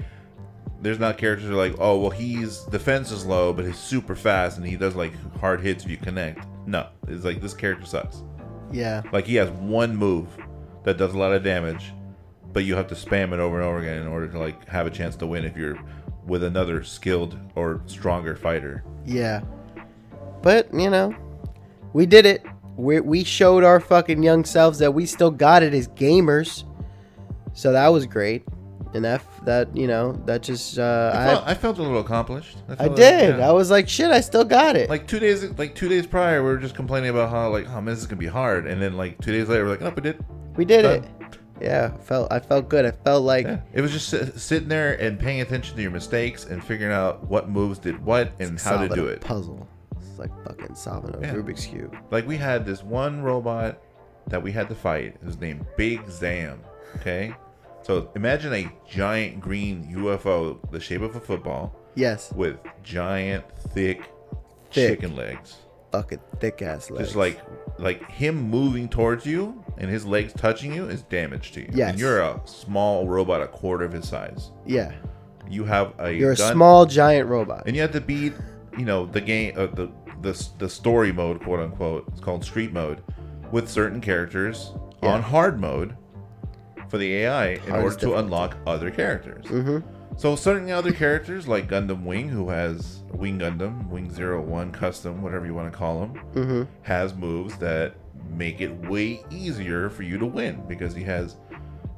there's 0.80 0.98
not 1.00 1.18
characters 1.18 1.50
like 1.50 1.74
oh 1.78 1.98
well 1.98 2.10
he's 2.10 2.60
defense 2.66 3.10
is 3.10 3.26
low 3.26 3.52
but 3.52 3.64
he's 3.64 3.76
super 3.78 4.14
fast 4.14 4.56
and 4.58 4.66
he 4.66 4.76
does 4.76 4.94
like 4.94 5.12
hard 5.40 5.60
hits 5.60 5.84
if 5.84 5.90
you 5.90 5.96
connect. 5.96 6.46
No, 6.66 6.86
it's 7.08 7.24
like 7.24 7.40
this 7.40 7.54
character 7.54 7.86
sucks. 7.86 8.22
yeah 8.72 9.02
Like 9.12 9.26
he 9.26 9.34
has 9.36 9.50
one 9.50 9.96
move 9.96 10.28
that 10.84 10.96
does 10.98 11.14
a 11.14 11.18
lot 11.18 11.32
of 11.32 11.42
damage, 11.42 11.92
but 12.52 12.64
you 12.64 12.76
have 12.76 12.86
to 12.88 12.94
spam 12.94 13.32
it 13.32 13.40
over 13.40 13.56
and 13.58 13.64
over 13.68 13.78
again 13.78 14.00
in 14.02 14.06
order 14.06 14.28
to 14.28 14.38
like 14.38 14.68
have 14.68 14.86
a 14.86 14.90
chance 14.90 15.16
to 15.16 15.26
win 15.26 15.44
if 15.44 15.56
you're 15.56 15.78
with 16.26 16.44
another 16.44 16.84
skilled 16.84 17.36
or 17.56 17.80
stronger 17.86 18.36
fighter. 18.36 18.84
Yeah. 19.06 19.40
But, 20.42 20.72
you 20.72 20.88
know, 20.90 21.14
we 21.92 22.06
did 22.06 22.26
it. 22.26 22.44
We, 22.76 23.00
we 23.00 23.24
showed 23.24 23.64
our 23.64 23.80
fucking 23.80 24.22
young 24.22 24.44
selves 24.44 24.78
that 24.78 24.92
we 24.92 25.06
still 25.06 25.30
got 25.30 25.62
it 25.62 25.74
as 25.74 25.88
gamers. 25.88 26.64
So 27.52 27.72
that 27.72 27.88
was 27.88 28.06
great. 28.06 28.44
And 28.94 29.04
that, 29.04 29.22
that 29.44 29.76
you 29.76 29.86
know, 29.86 30.12
that 30.26 30.42
just, 30.42 30.78
uh, 30.78 31.10
I 31.12 31.22
I, 31.22 31.26
felt, 31.26 31.46
I 31.48 31.54
felt 31.54 31.78
a 31.78 31.82
little 31.82 32.00
accomplished. 32.00 32.58
I, 32.78 32.86
like- 32.86 32.96
did. 32.96 33.38
yeah. 33.38 33.48
I 33.48 33.52
was 33.52 33.70
like, 33.70 33.88
shit, 33.88 34.10
I 34.10 34.20
still 34.20 34.44
got 34.44 34.76
it. 34.76 34.88
like 34.88 35.06
two 35.06 35.18
days 35.18 35.44
like 35.58 35.74
two 35.74 35.88
days 35.88 36.06
prior 36.06 36.42
we 36.42 36.48
were 36.48 36.56
just 36.56 36.74
complaining 36.74 37.10
about 37.10 37.30
how 37.30 37.50
like 37.50 37.68
oh 37.68 37.74
man 37.80 37.86
this 37.86 37.98
is 37.98 38.06
gonna 38.06 38.18
be 38.18 38.26
hard 38.26 38.66
and 38.66 38.80
then 38.80 38.96
like 38.96 39.20
two 39.20 39.32
days 39.32 39.48
later 39.48 39.64
we're 39.64 39.70
like 39.70 39.82
oh 39.82 39.92
we 39.94 40.02
did 40.02 40.24
we 40.56 40.64
did 40.64 40.84
it. 40.84 41.04
Yeah, 41.60 41.96
felt 41.98 42.32
I 42.32 42.38
felt 42.38 42.68
good. 42.68 42.84
I 42.86 42.92
felt 42.92 43.24
like 43.24 43.44
yeah. 43.46 43.60
it 43.72 43.80
was 43.80 43.92
just 43.92 44.08
sit, 44.08 44.38
sitting 44.38 44.68
there 44.68 44.94
and 45.00 45.18
paying 45.18 45.40
attention 45.40 45.74
to 45.76 45.82
your 45.82 45.90
mistakes 45.90 46.44
and 46.44 46.64
figuring 46.64 46.92
out 46.92 47.26
what 47.26 47.50
moves 47.50 47.78
did 47.78 48.02
what 48.04 48.32
and 48.38 48.58
how 48.60 48.86
to 48.86 48.88
do 48.94 49.06
it 49.06 49.20
puzzle. 49.20 49.68
It's 50.18 50.30
like 50.30 50.44
fucking 50.44 50.74
solving 50.74 51.14
a 51.14 51.20
Yeah. 51.20 51.34
Rubik's 51.34 51.66
cube. 51.66 51.94
like 52.10 52.26
we 52.26 52.36
had 52.36 52.64
this 52.66 52.82
one 52.82 53.22
robot 53.22 53.80
that 54.28 54.42
we 54.42 54.52
had 54.52 54.68
to 54.68 54.74
fight 54.74 55.14
it 55.14 55.24
was 55.24 55.38
named 55.40 55.64
big 55.76 56.08
zam 56.10 56.60
okay 56.96 57.34
so 57.82 58.10
imagine 58.14 58.52
a 58.52 58.70
giant 58.88 59.40
green 59.40 59.84
ufo 59.94 60.58
the 60.70 60.80
shape 60.80 61.00
of 61.02 61.14
a 61.16 61.20
football 61.20 61.74
Yes, 61.94 62.32
with 62.32 62.58
giant 62.84 63.44
thick, 63.70 64.02
Thick. 64.70 65.00
chicken 65.00 65.16
legs 65.16 65.56
fucking 65.90 66.20
thick 66.38 66.60
ass 66.62 66.90
legs. 66.90 67.06
Just 67.08 67.16
like 67.16 67.40
like 67.78 68.08
him 68.10 68.36
moving 68.40 68.88
towards 68.88 69.24
you 69.26 69.64
and 69.78 69.90
his 69.90 70.04
legs 70.06 70.32
touching 70.34 70.72
you 70.74 70.84
is 70.88 71.02
damage 71.04 71.52
to 71.52 71.60
you. 71.62 71.70
Yes. 71.72 71.90
And 71.92 71.98
you're 72.00 72.20
a 72.20 72.40
small 72.44 73.06
robot, 73.08 73.40
a 73.42 73.46
quarter 73.48 73.84
of 73.84 73.92
his 73.92 74.06
size. 74.08 74.50
yeah, 74.66 74.92
You 75.48 75.64
have 75.64 75.94
a 75.98 76.12
you're 76.12 76.32
a 76.32 76.36
gun, 76.36 76.52
small 76.52 76.84
giant 76.86 77.28
robot. 77.28 77.62
and 77.66 77.74
you 77.74 77.80
have 77.82 77.92
to 77.92 78.00
beat, 78.02 78.34
you 78.76 78.84
know, 78.84 79.06
the 79.06 79.20
game, 79.20 79.54
uh, 79.56 79.66
the 79.66 79.88
the 80.22 80.48
the 80.58 80.68
story 80.68 81.12
mode, 81.12 81.40
quote 81.42 81.60
unquote. 81.60 82.04
It's 82.08 82.20
called 82.20 82.44
street 82.44 82.72
mode, 82.72 83.02
with 83.52 83.68
certain 83.68 84.00
characters 84.00 84.72
Yeah. 85.02 85.10
on 85.14 85.22
hard 85.22 85.60
mode 85.60 85.94
for 86.88 86.98
the 86.98 87.14
AI 87.18 87.46
in 87.66 87.72
order 87.72 87.96
to 87.96 88.14
unlock 88.16 88.56
other 88.66 88.90
characters. 88.90 89.44
mm-hmm. 89.46 89.78
So 90.16 90.34
certain 90.34 90.68
other 90.70 90.90
characters 90.92 91.46
like 91.46 91.68
Gundam 91.68 92.02
Wing, 92.04 92.28
who 92.28 92.48
has 92.48 93.04
Wing 93.12 93.38
Gundam, 93.38 93.88
Wing 93.88 94.10
Zero 94.12 94.40
One 94.42 94.72
Custom, 94.72 95.22
whatever 95.22 95.46
you 95.46 95.54
want 95.54 95.70
to 95.70 95.78
call 95.78 96.02
him, 96.02 96.14
Mm-hmm. 96.34 96.62
has 96.82 97.14
moves 97.14 97.56
that 97.58 97.94
make 98.36 98.60
it 98.60 98.74
way 98.88 99.22
easier 99.30 99.88
for 99.90 100.02
you 100.02 100.18
to 100.18 100.26
win 100.26 100.60
because 100.66 100.92
he 100.94 101.04
has 101.04 101.36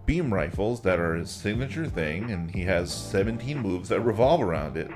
beam 0.06 0.32
rifles 0.32 0.80
that 0.82 0.98
are 1.00 1.14
his 1.14 1.30
signature 1.30 1.86
thing, 1.86 2.30
and 2.30 2.50
he 2.54 2.62
has 2.62 2.92
17 2.92 3.58
moves 3.58 3.88
that 3.88 4.00
revolve 4.00 4.42
around 4.42 4.76
it, 4.76 4.90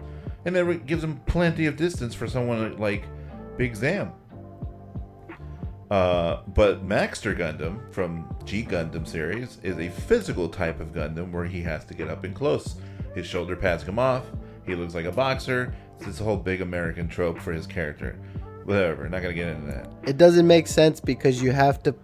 and 0.44 0.56
that 0.56 0.86
gives 0.86 1.02
him 1.02 1.20
plenty 1.26 1.66
of 1.66 1.76
distance 1.76 2.14
for 2.14 2.26
someone 2.26 2.76
like 2.78 3.04
Big 3.56 3.74
Zam. 3.74 4.12
Uh, 5.90 6.42
but 6.48 6.86
Maxter 6.86 7.36
Gundam 7.36 7.92
from 7.92 8.34
G 8.44 8.64
Gundam 8.64 9.06
series 9.06 9.58
is 9.62 9.78
a 9.78 9.88
physical 9.90 10.48
type 10.48 10.80
of 10.80 10.88
Gundam 10.88 11.30
where 11.30 11.44
he 11.44 11.60
has 11.62 11.84
to 11.84 11.94
get 11.94 12.08
up 12.08 12.24
and 12.24 12.34
close. 12.34 12.76
His 13.14 13.26
shoulder 13.26 13.54
pads 13.54 13.84
come 13.84 13.98
off. 13.98 14.24
He 14.66 14.74
looks 14.74 14.94
like 14.94 15.04
a 15.04 15.12
boxer. 15.12 15.74
It's 15.96 16.06
this 16.06 16.18
whole 16.18 16.36
big 16.36 16.62
American 16.62 17.06
trope 17.08 17.38
for 17.38 17.52
his 17.52 17.66
character. 17.66 18.18
Whatever. 18.64 19.08
Not 19.08 19.22
gonna 19.22 19.34
get 19.34 19.48
into 19.48 19.66
that. 19.66 19.88
It 20.04 20.16
doesn't 20.16 20.46
make 20.46 20.66
sense 20.66 21.00
because 21.00 21.42
you 21.42 21.52
have 21.52 21.82
to 21.84 21.94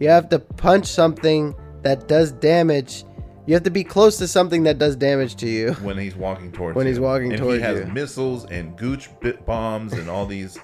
you 0.00 0.08
have 0.08 0.28
to 0.30 0.38
punch 0.38 0.86
something 0.86 1.54
that 1.82 2.08
does 2.08 2.32
damage. 2.32 3.04
You 3.46 3.54
have 3.54 3.62
to 3.62 3.70
be 3.70 3.84
close 3.84 4.16
to 4.18 4.26
something 4.28 4.64
that 4.64 4.78
does 4.78 4.96
damage 4.96 5.36
to 5.36 5.48
you. 5.48 5.72
When 5.82 5.96
he's 5.98 6.16
walking 6.16 6.50
towards 6.52 6.76
When 6.76 6.86
you. 6.86 6.92
he's 6.92 7.00
walking 7.00 7.32
and 7.32 7.40
towards 7.40 7.58
he 7.58 7.62
has 7.62 7.78
you. 7.78 7.86
missiles 7.86 8.44
and 8.46 8.76
gooch 8.76 9.08
bit 9.20 9.46
bombs 9.46 9.92
and 9.92 10.10
all 10.10 10.26
these 10.26 10.58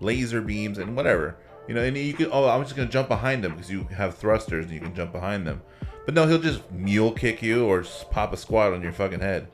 laser 0.00 0.40
beams 0.42 0.78
and 0.78 0.94
whatever. 0.94 1.36
You 1.66 1.74
know, 1.74 1.82
and 1.82 1.96
you 1.96 2.12
can. 2.12 2.28
Oh, 2.30 2.48
I'm 2.48 2.62
just 2.62 2.76
gonna 2.76 2.88
jump 2.88 3.08
behind 3.08 3.44
him 3.44 3.52
because 3.52 3.70
you 3.70 3.84
have 3.84 4.16
thrusters 4.16 4.66
and 4.66 4.74
you 4.74 4.80
can 4.80 4.94
jump 4.94 5.12
behind 5.12 5.46
them. 5.46 5.62
But 6.04 6.14
no, 6.14 6.26
he'll 6.26 6.38
just 6.38 6.70
mule 6.70 7.10
kick 7.10 7.42
you 7.42 7.66
or 7.66 7.82
pop 8.10 8.32
a 8.32 8.36
squat 8.36 8.72
on 8.72 8.82
your 8.82 8.92
fucking 8.92 9.18
head. 9.20 9.48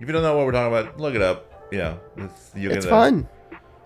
If 0.00 0.06
you 0.06 0.12
don't 0.12 0.22
know 0.22 0.36
what 0.36 0.46
we're 0.46 0.52
talking 0.52 0.76
about, 0.76 0.98
look 0.98 1.14
it 1.14 1.22
up. 1.22 1.68
Yeah, 1.70 1.96
it's, 2.16 2.50
you're 2.56 2.72
It's 2.72 2.86
fun. 2.86 3.28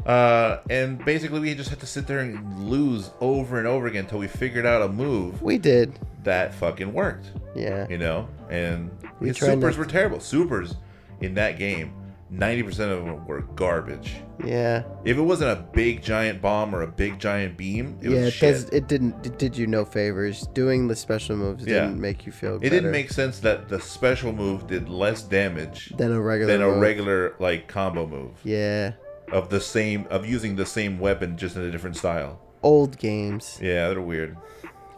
Uh, 0.06 0.58
and 0.68 1.04
basically, 1.04 1.40
we 1.40 1.54
just 1.54 1.70
had 1.70 1.80
to 1.80 1.86
sit 1.86 2.06
there 2.06 2.18
and 2.20 2.68
lose 2.68 3.10
over 3.20 3.58
and 3.58 3.66
over 3.68 3.86
again 3.86 4.04
until 4.04 4.18
we 4.18 4.26
figured 4.28 4.66
out 4.66 4.82
a 4.82 4.88
move 4.88 5.40
We 5.42 5.58
did. 5.58 5.98
that 6.24 6.54
fucking 6.54 6.92
worked. 6.92 7.30
Yeah. 7.54 7.86
You 7.88 7.98
know, 7.98 8.28
and 8.50 8.90
We 9.20 9.28
his 9.28 9.36
tried 9.36 9.54
supers 9.54 9.76
not- 9.76 9.86
were 9.86 9.90
terrible. 9.90 10.20
Supers 10.20 10.74
in 11.20 11.34
that 11.34 11.56
game, 11.58 11.92
ninety 12.30 12.62
percent 12.64 12.90
of 12.90 13.04
them 13.04 13.26
were 13.26 13.42
garbage. 13.54 14.16
Yeah. 14.44 14.82
If 15.04 15.18
it 15.18 15.22
wasn't 15.22 15.50
a 15.56 15.62
big 15.72 16.02
giant 16.02 16.42
bomb 16.42 16.74
or 16.74 16.82
a 16.82 16.86
big 16.88 17.20
giant 17.20 17.56
beam, 17.56 17.96
it 18.02 18.10
yeah, 18.10 18.16
was 18.16 18.26
it 18.28 18.30
shit. 18.32 18.52
does 18.54 18.64
it 18.70 18.88
didn't 18.88 19.24
it 19.24 19.38
did 19.38 19.56
you 19.56 19.66
no 19.68 19.84
favors. 19.84 20.48
Doing 20.48 20.88
the 20.88 20.96
special 20.96 21.36
moves 21.36 21.64
Yeah. 21.64 21.82
didn't 21.82 22.00
make 22.00 22.26
you 22.26 22.32
feel 22.32 22.56
It 22.56 22.62
better 22.62 22.74
didn't 22.76 22.90
make 22.90 23.10
sense 23.12 23.38
that 23.40 23.68
the 23.68 23.78
special 23.80 24.32
move 24.32 24.66
did 24.66 24.88
less 24.88 25.22
damage 25.22 25.92
than 25.96 26.10
a 26.10 26.20
regular 26.20 26.52
than 26.52 26.62
a 26.62 26.66
move. 26.72 26.80
regular 26.80 27.34
like 27.38 27.68
combo 27.68 28.06
move 28.06 28.30
Yeah. 28.42 28.92
Of 29.32 29.48
the 29.48 29.60
same 29.60 30.06
of 30.10 30.26
using 30.26 30.56
the 30.56 30.66
same 30.66 30.98
weapon 30.98 31.36
just 31.36 31.56
in 31.56 31.62
a 31.62 31.70
different 31.70 31.96
style. 31.96 32.40
Old 32.62 32.98
games. 32.98 33.58
Yeah, 33.60 33.88
they're 33.88 34.00
weird. 34.00 34.36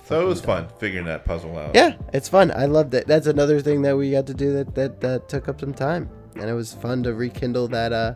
So 0.04 0.20
it 0.20 0.26
was 0.26 0.40
fun 0.40 0.68
figuring 0.78 1.06
that 1.06 1.24
puzzle 1.24 1.56
out. 1.58 1.74
Yeah, 1.74 1.94
it's 2.12 2.28
fun. 2.28 2.50
I 2.50 2.66
loved 2.66 2.92
it. 2.92 3.06
That's 3.06 3.26
another 3.26 3.60
thing 3.60 3.80
that 3.82 3.96
we 3.96 4.10
got 4.10 4.26
to 4.26 4.34
do 4.34 4.52
that 4.52 4.74
that, 4.74 5.00
that 5.00 5.28
took 5.28 5.48
up 5.48 5.60
some 5.60 5.72
time. 5.72 6.10
And 6.34 6.50
it 6.50 6.52
was 6.52 6.74
fun 6.74 7.02
to 7.04 7.14
rekindle 7.14 7.68
that 7.68 7.92
uh 7.92 8.14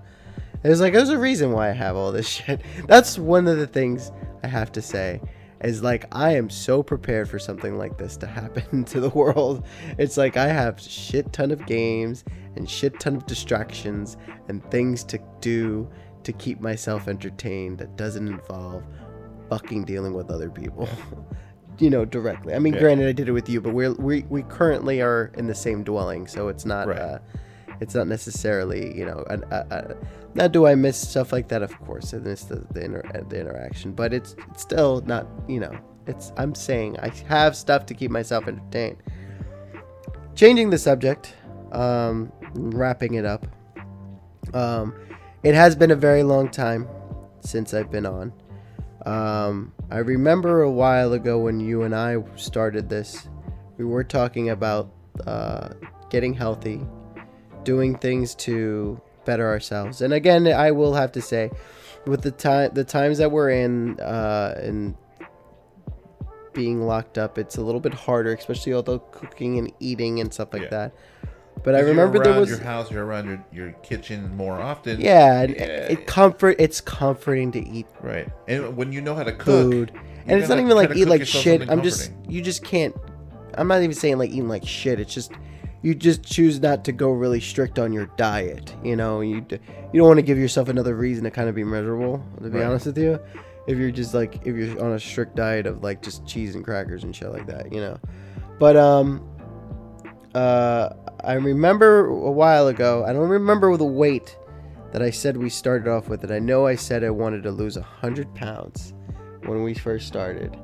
it 0.63 0.69
was 0.69 0.81
like 0.81 0.93
there's 0.93 1.09
a 1.09 1.19
reason 1.19 1.53
why 1.53 1.71
I 1.71 1.73
have 1.73 1.97
all 1.97 2.13
this 2.13 2.29
shit. 2.47 2.61
That's 2.87 3.19
one 3.19 3.47
of 3.47 3.57
the 3.57 3.67
things 3.67 4.11
I 4.43 4.49
have 4.49 4.73
to 4.73 4.83
say 4.83 5.21
is 5.63 5.83
like 5.83 6.05
I 6.13 6.33
am 6.33 6.51
so 6.51 6.83
prepared 6.83 7.29
for 7.29 7.39
something 7.39 7.79
like 7.79 7.97
this 7.97 8.17
to 8.19 8.27
happen 8.39 8.85
to 8.85 9.01
the 9.01 9.11
world. 9.11 9.65
It's 9.99 10.17
like 10.17 10.37
I 10.37 10.49
have 10.49 10.81
shit 10.81 11.33
ton 11.33 11.51
of 11.51 11.65
games 11.67 12.25
and 12.57 12.69
shit 12.69 12.99
ton 13.01 13.17
of 13.17 13.27
distractions 13.27 14.17
and 14.49 14.69
things 14.71 15.05
to 15.05 15.19
do 15.41 15.89
to 16.25 16.33
keep 16.33 16.61
myself 16.61 17.09
entertained 17.09 17.79
that 17.79 17.97
doesn't 17.97 18.27
involve 18.29 18.85
fucking 19.49 19.85
dealing 19.85 20.15
with 20.15 20.31
other 20.31 20.51
people. 20.51 20.89
you 21.79 21.91
know, 21.91 22.05
directly. 22.05 22.55
I 22.55 22.59
mean, 22.59 22.75
Yeah. 22.75 22.81
granted, 22.81 23.09
I 23.09 23.13
did 23.13 23.29
it 23.29 23.33
with 23.33 23.49
you, 23.49 23.61
but 23.61 23.73
we're 23.73 23.93
we 23.95 24.25
we 24.29 24.43
currently 24.43 25.01
are 25.01 25.31
in 25.35 25.47
the 25.47 25.55
same 25.55 25.85
dwelling, 25.85 26.27
so 26.27 26.49
it's 26.49 26.65
not 26.65 26.89
Right. 26.89 26.99
uh, 26.99 27.19
it's 27.81 27.95
not 27.95 28.09
necessarily 28.09 28.97
you 28.99 29.05
know. 29.07 29.25
An, 29.31 29.45
uh, 29.45 29.65
uh, 29.71 29.95
now, 30.35 30.49
do 30.49 30.67
I 30.67 30.75
miss 30.75 30.97
stuff 30.97 31.33
like 31.33 31.49
that? 31.49 31.63
Of 31.63 31.79
course, 31.81 32.13
I 32.13 32.19
miss 32.19 32.45
the 32.45 32.67
the, 32.73 32.85
inter- 32.85 33.25
the 33.29 33.41
interaction, 33.41 33.93
but 33.93 34.13
it's, 34.13 34.35
it's 34.51 34.63
still 34.63 35.01
not 35.07 35.27
you 35.47 35.61
know. 35.61 35.73
It's 36.07 36.33
I'm 36.37 36.55
saying 36.55 36.99
I 37.01 37.09
have 37.29 37.55
stuff 37.57 37.87
to 37.87 37.95
keep 37.95 38.11
myself 38.11 38.49
entertained. 38.49 38.97
Changing 40.35 40.71
the 40.71 40.79
subject, 40.79 41.35
um, 41.73 42.33
wrapping 42.55 43.15
it 43.15 43.25
up. 43.25 43.47
Um, 44.55 44.95
it 45.43 45.55
has 45.55 45.77
been 45.77 45.91
a 45.91 45.97
very 45.97 46.23
long 46.23 46.51
time 46.51 46.89
since 47.41 47.73
I've 47.75 47.91
been 47.91 48.07
on. 48.07 48.33
Um, 49.07 49.73
I 49.91 49.99
remember 49.99 50.63
a 50.63 50.71
while 50.71 51.13
ago 51.13 51.39
when 51.39 51.61
you 51.61 51.83
and 51.83 51.95
I 51.95 52.17
started 52.37 52.89
this, 52.89 53.29
we 53.77 53.85
were 53.85 54.05
talking 54.05 54.51
about 54.51 54.91
uh, 55.27 55.71
getting 56.11 56.35
healthy, 56.35 56.81
doing 57.65 57.97
things 57.97 58.35
to 58.37 59.01
better 59.25 59.47
ourselves. 59.47 60.01
And 60.03 60.13
again, 60.13 60.47
I 60.49 60.73
will 60.73 60.95
have 60.95 61.13
to 61.13 61.23
say, 61.23 61.51
with 62.07 62.23
the 62.23 62.31
time, 62.33 62.71
the 62.75 62.85
times 62.85 63.19
that 63.19 63.31
we're 63.31 63.51
in, 63.51 63.99
uh, 64.01 64.59
and 64.63 64.97
being 66.53 66.83
locked 66.83 67.19
up, 67.19 67.39
it's 67.39 67.57
a 67.57 67.63
little 67.63 67.81
bit 67.81 67.95
harder, 67.95 68.33
especially 68.35 68.73
although 68.75 68.99
cooking 68.99 69.59
and 69.59 69.73
eating 69.79 70.19
and 70.21 70.33
stuff 70.35 70.53
like 70.53 70.63
Yeah. 70.63 70.69
that. 70.71 70.93
But 71.65 71.75
I 71.75 71.81
remember 71.81 72.23
there 72.23 72.39
was 72.39 72.49
your 72.51 72.61
house, 72.61 72.91
you're 72.91 73.05
around 73.05 73.27
your, 73.27 73.45
your 73.53 73.73
kitchen 73.83 74.35
more 74.37 74.61
often. 74.61 75.01
yeah, 75.01 75.43
Yeah. 75.43 75.57
it 75.57 76.07
comfort. 76.07 76.57
It's 76.59 76.81
comforting 76.81 77.53
to 77.53 77.67
eat 77.69 77.87
Right. 78.01 78.29
And 78.47 78.77
when 78.77 78.93
you 78.93 79.01
know 79.01 79.15
how 79.15 79.25
to 79.25 79.33
cook, 79.33 79.45
food, 79.73 79.93
and 80.27 80.39
it's 80.39 80.49
not 80.49 80.59
even 80.59 80.71
like 80.77 80.95
eat 80.97 81.07
like 81.07 81.27
shit. 81.27 81.69
I'm 81.71 81.83
just 81.83 82.13
you 82.29 82.41
just 82.43 82.65
can't. 82.65 82.95
I'm 83.55 83.67
not 83.69 83.83
even 83.83 83.95
saying 83.95 84.19
like 84.19 84.31
eating 84.31 84.49
like 84.49 84.67
shit. 84.67 85.01
It's 85.01 85.13
just 85.13 85.33
you 85.83 85.95
just 85.95 86.23
choose 86.25 86.61
not 86.61 86.85
to 86.87 86.93
go 86.93 87.11
really 87.11 87.41
strict 87.41 87.79
on 87.79 87.93
your 87.93 88.07
diet. 88.17 88.75
You 88.85 88.97
know, 88.97 89.21
you 89.21 89.45
you 89.51 90.01
don't 90.01 90.07
want 90.09 90.19
to 90.19 90.23
give 90.23 90.39
yourself 90.39 90.69
another 90.69 90.95
reason 90.95 91.25
to 91.25 91.31
kind 91.31 91.49
of 91.49 91.55
be 91.55 91.65
miserable. 91.65 92.23
To 92.43 92.51
be 92.51 92.59
Right. 92.59 92.67
honest 92.67 92.87
with 92.87 92.99
you, 92.99 93.19
if 93.67 93.79
you're 93.79 93.91
just 93.91 94.13
like 94.15 94.47
if 94.47 94.55
you're 94.57 94.83
on 94.85 94.93
a 94.93 95.01
strict 95.01 95.35
diet 95.37 95.67
of 95.67 95.83
like 95.83 96.03
just 96.03 96.27
cheese 96.27 96.55
and 96.55 96.65
crackers 96.65 97.05
and 97.05 97.15
shit 97.17 97.33
like 97.33 97.47
that, 97.47 97.73
you 97.73 97.81
know. 97.81 97.99
But 98.59 98.77
um, 98.77 99.27
uh, 100.35 100.91
I 101.25 101.35
remember 101.35 102.07
a 102.07 102.31
while 102.31 102.69
ago. 102.69 103.05
I 103.05 103.13
don't 103.13 103.29
remember 103.29 103.77
the 103.77 103.85
weight 103.85 104.37
that 104.93 105.03
I 105.03 105.11
said 105.11 105.37
we 105.37 105.51
started 105.51 105.89
off 105.89 106.09
with 106.09 106.25
it. 106.25 106.31
I 106.31 106.39
know 106.39 106.67
I 106.67 106.75
said 106.77 107.05
I 107.05 107.11
wanted 107.11 107.43
to 107.45 107.51
lose 107.51 107.77
a 107.77 107.83
hundred 107.83 108.35
pounds 108.35 108.95
when 109.45 109.63
we 109.63 109.75
first 109.75 110.07
started, 110.07 110.57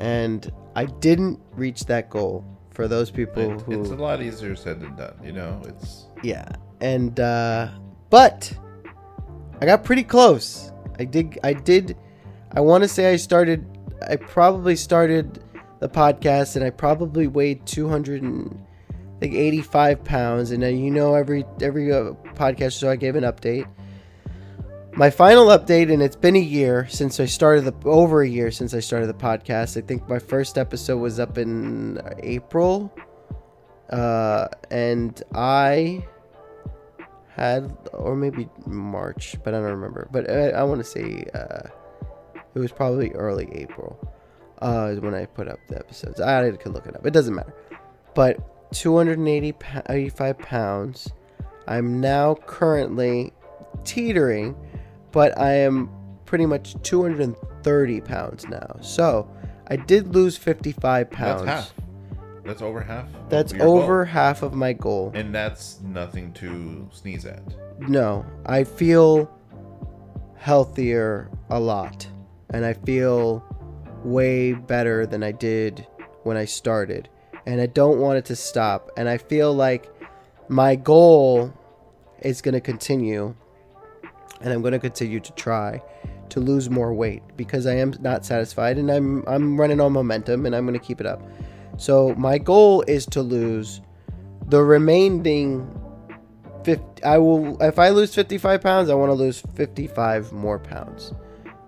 and 0.00 0.52
I 0.76 0.84
didn't 0.86 1.40
reach 1.52 1.84
that 1.86 2.10
goal. 2.10 2.44
For 2.70 2.86
those 2.86 3.10
people 3.10 3.54
It- 3.54 3.60
who 3.62 3.80
it's 3.80 3.90
a 3.90 3.96
lot 3.96 4.22
easier 4.22 4.54
said 4.54 4.78
than 4.80 4.94
done. 4.94 5.14
You 5.24 5.32
know, 5.32 5.60
it's 5.66 6.06
yeah 6.22 6.48
and 6.80 7.18
uh 7.18 7.66
but 8.08 8.52
i 9.60 9.66
got 9.66 9.82
pretty 9.82 10.04
close 10.04 10.70
i 11.00 11.04
did 11.04 11.36
i 11.42 11.52
did 11.52 11.96
i 12.52 12.60
want 12.60 12.82
to 12.84 12.88
say 12.88 13.12
i 13.12 13.16
started 13.16 13.66
i 14.08 14.14
probably 14.14 14.76
started 14.76 15.42
the 15.80 15.88
podcast 15.88 16.54
and 16.54 16.64
i 16.64 16.70
probably 16.70 17.26
weighed 17.26 17.66
200 17.66 18.22
and 18.22 18.64
Think 19.20 19.34
85 19.34 20.04
pounds 20.04 20.50
and 20.52 20.62
you 20.62 20.90
know 20.90 21.14
every 21.14 21.44
every 21.60 21.92
uh, 21.92 22.12
podcast 22.34 22.74
so 22.74 22.88
i 22.88 22.94
gave 22.94 23.16
an 23.16 23.24
update 23.24 23.66
my 24.94 25.10
final 25.10 25.46
update 25.46 25.92
and 25.92 26.00
it's 26.00 26.14
been 26.14 26.36
a 26.36 26.40
year 26.40 26.86
since 26.88 27.18
i 27.18 27.24
started 27.24 27.62
the 27.62 27.74
over 27.88 28.22
a 28.22 28.28
year 28.28 28.52
since 28.52 28.74
i 28.74 28.80
started 28.80 29.08
the 29.08 29.14
podcast 29.14 29.76
i 29.76 29.84
think 29.84 30.08
my 30.08 30.20
first 30.20 30.56
episode 30.56 30.98
was 30.98 31.18
up 31.18 31.36
in 31.36 32.00
april 32.22 32.92
uh, 33.90 34.48
and 34.70 35.22
I 35.34 36.06
had, 37.28 37.76
or 37.92 38.16
maybe 38.16 38.48
March, 38.66 39.36
but 39.44 39.54
I 39.54 39.58
don't 39.58 39.70
remember. 39.70 40.08
But 40.10 40.30
I, 40.30 40.50
I 40.50 40.62
want 40.64 40.80
to 40.80 40.84
say 40.84 41.24
uh, 41.34 41.68
it 42.54 42.58
was 42.58 42.72
probably 42.72 43.12
early 43.12 43.48
April 43.52 43.98
uh, 44.60 44.94
when 44.96 45.14
I 45.14 45.26
put 45.26 45.48
up 45.48 45.58
the 45.68 45.78
episodes. 45.78 46.20
I 46.20 46.50
could 46.52 46.72
look 46.72 46.86
it 46.86 46.96
up. 46.96 47.06
It 47.06 47.12
doesn't 47.12 47.34
matter. 47.34 47.54
But 48.14 48.38
280, 48.72 49.52
pa- 49.52 49.82
85 49.88 50.38
pounds. 50.38 51.08
I'm 51.66 52.00
now 52.00 52.34
currently 52.46 53.32
teetering, 53.84 54.56
but 55.12 55.38
I 55.38 55.52
am 55.52 55.90
pretty 56.24 56.46
much 56.46 56.74
230 56.82 58.00
pounds 58.00 58.46
now. 58.48 58.76
So 58.80 59.30
I 59.68 59.76
did 59.76 60.14
lose 60.14 60.36
55 60.36 61.10
pounds. 61.10 61.44
that's 61.44 61.68
half. 61.68 61.74
That's 62.44 62.62
over 62.62 62.80
half. 62.80 63.06
That's 63.28 63.52
your 63.52 63.66
goal. 63.66 63.78
over 63.82 64.04
half 64.06 64.42
of 64.42 64.54
my 64.54 64.72
goal. 64.72 65.12
and 65.14 65.34
that's 65.34 65.80
nothing 65.82 66.32
to 66.34 66.88
sneeze 66.92 67.26
at. 67.26 67.42
No, 67.80 68.24
I 68.46 68.64
feel 68.64 69.30
healthier 70.36 71.30
a 71.50 71.60
lot. 71.60 72.06
And 72.50 72.64
I 72.64 72.72
feel 72.72 73.44
way 74.04 74.54
better 74.54 75.04
than 75.06 75.22
I 75.22 75.32
did 75.32 75.86
when 76.22 76.36
I 76.36 76.46
started. 76.46 77.08
And 77.48 77.60
I 77.62 77.66
don't 77.66 77.98
want 77.98 78.18
it 78.18 78.26
to 78.26 78.36
stop. 78.36 78.90
And 78.98 79.08
I 79.08 79.16
feel 79.16 79.54
like 79.54 79.90
my 80.48 80.76
goal 80.76 81.52
is 82.20 82.42
going 82.42 82.52
to 82.52 82.60
continue. 82.60 83.34
And 84.42 84.52
I'm 84.52 84.60
going 84.60 84.72
to 84.72 84.78
continue 84.78 85.18
to 85.18 85.32
try 85.32 85.82
to 86.28 86.40
lose 86.40 86.68
more 86.68 86.92
weight 86.92 87.22
because 87.38 87.66
I 87.66 87.76
am 87.76 87.94
not 88.00 88.24
satisfied 88.24 88.76
and 88.76 88.90
I'm 88.90 89.26
I'm 89.26 89.58
running 89.58 89.80
on 89.80 89.94
momentum 89.94 90.44
and 90.44 90.54
I'm 90.54 90.66
going 90.66 90.78
to 90.78 90.84
keep 90.84 91.00
it 91.00 91.06
up. 91.06 91.22
So 91.78 92.14
my 92.16 92.36
goal 92.36 92.82
is 92.82 93.06
to 93.06 93.22
lose 93.22 93.80
the 94.46 94.62
remaining 94.62 95.68
50 96.64 97.02
I 97.02 97.16
will 97.16 97.60
if 97.62 97.78
I 97.78 97.88
lose 97.88 98.14
55 98.14 98.60
pounds, 98.60 98.90
I 98.90 98.94
want 98.94 99.08
to 99.08 99.14
lose 99.14 99.40
55 99.54 100.32
more 100.32 100.58
pounds. 100.58 101.14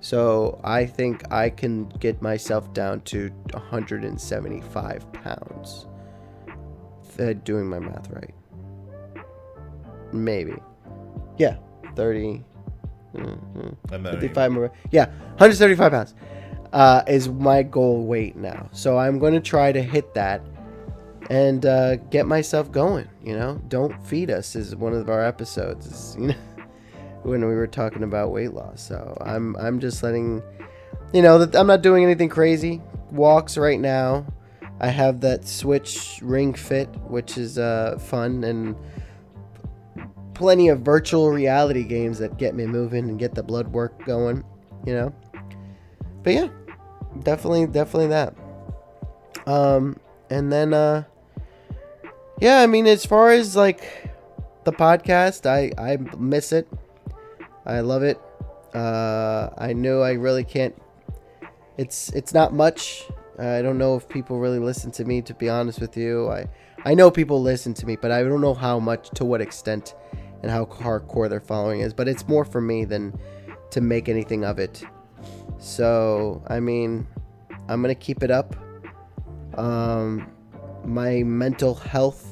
So 0.00 0.60
I 0.64 0.86
think 0.86 1.30
I 1.32 1.50
can 1.50 1.88
get 2.00 2.22
myself 2.22 2.72
down 2.72 3.02
to 3.02 3.30
175 3.52 5.12
pounds. 5.12 5.86
Uh, 7.18 7.34
doing 7.44 7.66
my 7.66 7.78
math 7.78 8.08
right. 8.10 8.34
Maybe. 10.12 10.54
Yeah, 11.36 11.56
30 11.94 12.42
mhm. 13.14 13.76
I'm 13.92 14.04
55 14.04 14.52
more. 14.52 14.72
Yeah, 14.90 15.06
135 15.36 15.92
pounds 15.92 16.14
uh, 16.72 17.02
is 17.06 17.28
my 17.28 17.62
goal 17.62 18.04
weight 18.04 18.36
now. 18.36 18.68
So 18.72 18.98
I'm 18.98 19.18
going 19.18 19.34
to 19.34 19.40
try 19.40 19.72
to 19.72 19.82
hit 19.82 20.14
that 20.14 20.42
and 21.28 21.64
uh, 21.66 21.96
get 21.96 22.26
myself 22.26 22.70
going. 22.72 23.08
You 23.22 23.36
know, 23.36 23.60
don't 23.68 24.00
feed 24.06 24.30
us 24.30 24.56
is 24.56 24.74
one 24.74 24.94
of 24.94 25.08
our 25.08 25.24
episodes. 25.24 25.86
Is, 25.86 26.16
you 26.18 26.28
know, 26.28 26.34
when 27.22 27.46
we 27.46 27.54
were 27.54 27.66
talking 27.66 28.02
about 28.02 28.30
weight 28.30 28.52
loss. 28.52 28.80
So 28.80 29.16
I'm 29.20 29.56
I'm 29.56 29.80
just 29.80 30.02
letting 30.02 30.42
you 31.12 31.22
know 31.22 31.38
that 31.38 31.58
I'm 31.58 31.66
not 31.66 31.82
doing 31.82 32.04
anything 32.04 32.28
crazy. 32.28 32.80
Walks 33.10 33.56
right 33.56 33.80
now. 33.80 34.26
I 34.80 34.88
have 34.88 35.20
that 35.20 35.46
Switch 35.46 36.18
Ring 36.22 36.54
Fit, 36.54 36.88
which 37.02 37.36
is 37.36 37.58
uh, 37.58 37.98
fun 38.00 38.44
and 38.44 38.74
plenty 40.32 40.68
of 40.68 40.80
virtual 40.80 41.30
reality 41.30 41.84
games 41.84 42.18
that 42.18 42.38
get 42.38 42.54
me 42.54 42.64
moving 42.64 43.10
and 43.10 43.18
get 43.18 43.34
the 43.34 43.42
blood 43.42 43.68
work 43.68 44.04
going. 44.06 44.42
You 44.86 44.94
know. 44.94 45.14
But 46.22 46.32
yeah, 46.32 46.48
definitely, 47.22 47.66
definitely 47.66 48.08
that. 48.08 48.34
Um, 49.46 49.98
and 50.30 50.50
then 50.50 50.72
uh, 50.72 51.04
yeah, 52.40 52.60
I 52.60 52.66
mean, 52.66 52.86
as 52.86 53.04
far 53.04 53.30
as 53.30 53.54
like 53.54 54.10
the 54.64 54.72
podcast, 54.72 55.44
I 55.44 55.72
I 55.80 55.98
miss 56.16 56.52
it. 56.52 56.68
I 57.66 57.80
love 57.80 58.02
it. 58.02 58.20
Uh, 58.74 59.50
I 59.58 59.72
know 59.72 60.02
I 60.02 60.12
really 60.12 60.44
can't. 60.44 60.74
It's 61.76 62.10
it's 62.10 62.32
not 62.32 62.52
much. 62.52 63.04
I 63.38 63.62
don't 63.62 63.78
know 63.78 63.96
if 63.96 64.08
people 64.08 64.38
really 64.38 64.58
listen 64.58 64.90
to 64.92 65.04
me. 65.04 65.22
To 65.22 65.34
be 65.34 65.48
honest 65.48 65.80
with 65.80 65.96
you, 65.96 66.28
I 66.28 66.46
I 66.84 66.94
know 66.94 67.10
people 67.10 67.42
listen 67.42 67.74
to 67.74 67.86
me, 67.86 67.96
but 67.96 68.10
I 68.10 68.22
don't 68.22 68.40
know 68.40 68.54
how 68.54 68.78
much, 68.78 69.10
to 69.10 69.24
what 69.24 69.40
extent, 69.40 69.94
and 70.42 70.50
how 70.50 70.66
hardcore 70.66 71.28
their 71.28 71.40
following 71.40 71.80
is. 71.80 71.92
But 71.92 72.08
it's 72.08 72.26
more 72.28 72.44
for 72.44 72.60
me 72.60 72.84
than 72.84 73.18
to 73.70 73.80
make 73.80 74.08
anything 74.08 74.44
of 74.44 74.58
it. 74.58 74.82
So 75.58 76.42
I 76.48 76.60
mean, 76.60 77.06
I'm 77.68 77.82
gonna 77.82 77.94
keep 77.94 78.22
it 78.22 78.30
up. 78.30 78.56
Um, 79.58 80.30
my 80.84 81.22
mental 81.22 81.74
health 81.74 82.29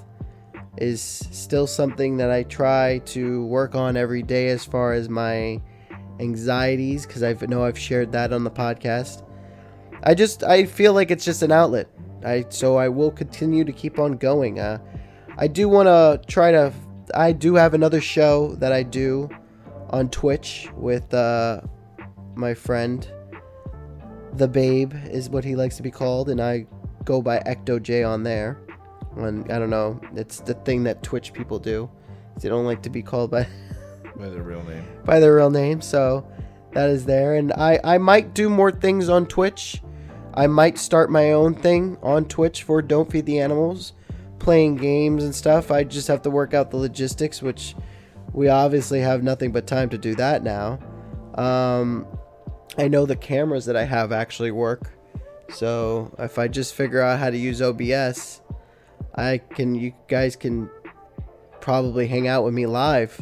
is 0.80 1.00
still 1.02 1.66
something 1.66 2.16
that 2.16 2.30
I 2.30 2.42
try 2.44 2.98
to 3.06 3.44
work 3.46 3.74
on 3.74 3.96
every 3.96 4.22
day 4.22 4.48
as 4.48 4.64
far 4.64 4.92
as 4.92 5.08
my 5.08 5.60
anxieties 6.20 7.06
because 7.06 7.22
I 7.22 7.32
know 7.46 7.64
I've 7.64 7.78
shared 7.78 8.12
that 8.12 8.32
on 8.32 8.44
the 8.44 8.50
podcast. 8.50 9.22
I 10.02 10.14
just 10.14 10.42
I 10.42 10.64
feel 10.64 10.92
like 10.92 11.10
it's 11.10 11.24
just 11.24 11.42
an 11.42 11.52
outlet. 11.52 11.88
I 12.24 12.46
so 12.48 12.76
I 12.76 12.88
will 12.88 13.10
continue 13.10 13.64
to 13.64 13.72
keep 13.72 13.98
on 13.98 14.12
going. 14.12 14.58
Uh, 14.58 14.78
I 15.36 15.46
do 15.46 15.68
want 15.68 15.86
to 15.86 16.20
try 16.26 16.52
to. 16.52 16.72
I 17.14 17.32
do 17.32 17.54
have 17.54 17.74
another 17.74 18.00
show 18.00 18.54
that 18.56 18.72
I 18.72 18.82
do 18.82 19.28
on 19.90 20.10
Twitch 20.10 20.68
with 20.76 21.12
uh, 21.14 21.60
my 22.34 22.54
friend. 22.54 23.10
The 24.34 24.46
Babe 24.46 24.92
is 25.10 25.30
what 25.30 25.44
he 25.44 25.56
likes 25.56 25.76
to 25.76 25.82
be 25.82 25.90
called, 25.90 26.28
and 26.28 26.40
I 26.40 26.66
go 27.04 27.22
by 27.22 27.38
Ecto 27.40 27.82
J 27.82 28.02
on 28.02 28.22
there. 28.22 28.60
And 29.18 29.50
I 29.50 29.58
don't 29.58 29.70
know, 29.70 30.00
it's 30.14 30.40
the 30.40 30.54
thing 30.54 30.84
that 30.84 31.02
Twitch 31.02 31.32
people 31.32 31.58
do. 31.58 31.90
They 32.40 32.48
don't 32.48 32.64
like 32.64 32.82
to 32.82 32.90
be 32.90 33.02
called 33.02 33.30
by 33.30 33.46
by 34.16 34.28
the 34.28 34.42
real 34.42 34.62
name. 34.64 34.84
by 35.04 35.20
their 35.20 35.34
real 35.34 35.50
name, 35.50 35.80
so 35.80 36.26
that 36.72 36.88
is 36.90 37.04
there. 37.04 37.34
And 37.34 37.52
I 37.52 37.80
I 37.82 37.98
might 37.98 38.34
do 38.34 38.48
more 38.48 38.70
things 38.70 39.08
on 39.08 39.26
Twitch. 39.26 39.82
I 40.34 40.46
might 40.46 40.78
start 40.78 41.10
my 41.10 41.32
own 41.32 41.54
thing 41.54 41.98
on 42.02 42.26
Twitch 42.26 42.62
for 42.62 42.80
Don't 42.80 43.10
Feed 43.10 43.26
the 43.26 43.40
Animals, 43.40 43.92
playing 44.38 44.76
games 44.76 45.24
and 45.24 45.34
stuff. 45.34 45.70
I 45.70 45.82
just 45.82 46.06
have 46.06 46.22
to 46.22 46.30
work 46.30 46.54
out 46.54 46.70
the 46.70 46.76
logistics, 46.76 47.42
which 47.42 47.74
we 48.32 48.48
obviously 48.48 49.00
have 49.00 49.22
nothing 49.22 49.50
but 49.50 49.66
time 49.66 49.88
to 49.88 49.98
do 49.98 50.14
that 50.14 50.44
now. 50.44 50.78
Um, 51.34 52.06
I 52.76 52.86
know 52.86 53.06
the 53.06 53.16
cameras 53.16 53.64
that 53.66 53.76
I 53.76 53.84
have 53.84 54.12
actually 54.12 54.52
work. 54.52 54.92
So 55.50 56.14
if 56.18 56.38
I 56.38 56.46
just 56.46 56.74
figure 56.74 57.00
out 57.00 57.18
how 57.18 57.30
to 57.30 57.36
use 57.36 57.62
OBS, 57.62 58.42
I 59.18 59.38
can 59.38 59.74
you 59.74 59.92
guys 60.08 60.36
can 60.36 60.70
probably 61.60 62.06
hang 62.06 62.28
out 62.28 62.44
with 62.44 62.54
me 62.54 62.66
live. 62.66 63.20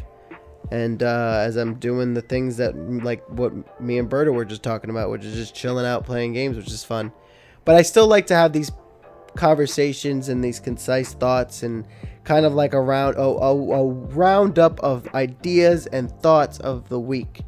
And 0.71 1.03
uh, 1.03 1.43
as 1.45 1.57
I'm 1.57 1.75
doing 1.77 2.15
the 2.15 2.23
things 2.23 2.57
that 2.57 2.77
like 2.77 3.27
what 3.29 3.81
me 3.81 3.99
and 3.99 4.11
Berto 4.11 4.33
were 4.33 4.45
just 4.45 4.63
talking 4.63 4.91
about, 4.91 5.11
which 5.11 5.25
is 5.25 5.35
just 5.35 5.55
chilling 5.55 5.87
out 5.87 6.05
playing 6.05 6.33
games, 6.33 6.57
which 6.57 6.71
is 6.71 6.85
fun. 6.85 7.13
But 7.65 7.77
I 7.77 7.83
still 7.83 8.07
like 8.07 8.27
to 8.29 8.35
have 8.35 8.53
these 8.53 8.71
conversations 9.37 10.29
and 10.29 10.43
these 10.43 10.59
concise 10.59 11.13
thoughts 11.13 11.63
and 11.63 11.87
kind 12.25 12.47
of 12.47 12.55
like 12.55 12.75
a 12.75 12.81
round 12.81 13.17
a, 13.17 13.21
a, 13.21 13.55
a 13.55 13.87
roundup 13.87 14.81
of 14.81 15.07
ideas 15.15 15.87
and 15.87 16.11
thoughts 16.21 16.59
of 16.61 16.89
the 16.89 16.99
week 16.99 17.43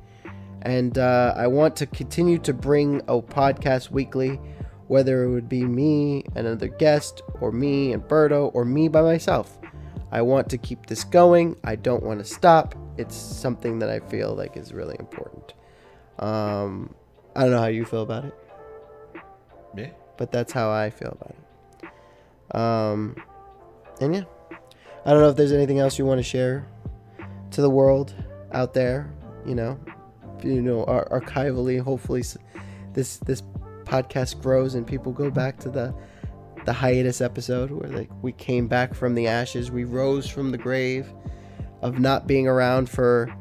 and 0.62 0.98
uh, 0.98 1.35
I 1.36 1.47
want 1.47 1.77
to 1.77 1.86
continue 1.86 2.39
to 2.39 2.52
bring 2.52 3.01
a 3.09 3.20
podcast 3.23 3.90
weekly, 3.90 4.40
whether 4.89 5.23
it 5.24 5.31
would 5.31 5.48
be 5.48 5.65
me 5.65 6.24
and 6.35 6.47
another 6.47 6.69
guest, 6.69 7.23
or 7.40 7.52
me 7.52 7.93
and 7.93 8.02
Berto, 8.02 8.51
or 8.55 8.65
me 8.65 8.89
by 8.89 9.02
myself. 9.02 9.59
I 10.10 10.23
want 10.23 10.48
to 10.51 10.59
keep 10.59 10.86
this 10.86 11.05
going. 11.05 11.56
I 11.65 11.77
don't 11.77 12.02
want 12.02 12.19
to 12.20 12.24
stop. 12.24 12.74
It's 12.97 13.15
something 13.15 13.78
that 13.81 13.90
I 13.90 14.01
feel 14.01 14.35
like 14.35 14.56
is 14.56 14.73
really 14.73 14.97
important. 14.98 15.52
Um, 16.19 16.94
I 17.36 17.43
don't 17.43 17.51
know 17.52 17.60
how 17.60 17.66
you 17.66 17.85
feel 17.85 18.02
about 18.02 18.24
it, 18.24 18.35
Yeah. 19.77 19.90
but 20.16 20.32
that's 20.32 20.52
how 20.52 20.70
I 20.70 20.90
feel 20.90 21.16
about 21.20 21.35
it. 21.36 22.56
Um, 22.56 23.16
and 24.01 24.15
yeah, 24.15 24.24
I 25.05 25.10
don't 25.10 25.20
know 25.20 25.28
if 25.28 25.36
there's 25.36 25.52
anything 25.52 25.78
else 25.78 25.98
you 25.98 26.06
want 26.06 26.19
to 26.19 26.23
share 26.24 26.66
to 27.51 27.60
the 27.60 27.70
world 27.70 28.15
out 28.52 28.73
there. 28.74 29.12
You 29.44 29.55
know, 29.55 29.78
you 30.43 30.60
know, 30.62 30.85
ar- 30.85 31.09
archivally. 31.10 31.78
Hopefully, 31.81 32.24
this 32.94 33.19
this 33.19 33.43
podcast 33.89 34.40
grows 34.43 34.74
and 34.74 34.86
people 34.86 35.12
go 35.12 35.31
back 35.31 35.59
to 35.60 35.70
the 35.70 35.94
the 36.65 36.73
hiatus 36.73 37.23
episode 37.23 37.70
where 37.70 37.89
like 37.89 38.10
we 38.23 38.32
came 38.32 38.69
back 38.69 38.94
from 38.94 39.15
the 39.15 39.27
ashes, 39.27 39.70
we 39.70 39.85
rose 39.85 40.28
from 40.28 40.51
the 40.51 40.59
grave 40.59 41.12
of 41.81 41.98
not 41.98 42.27
being 42.27 42.47
around 42.47 42.90
for 42.90 43.35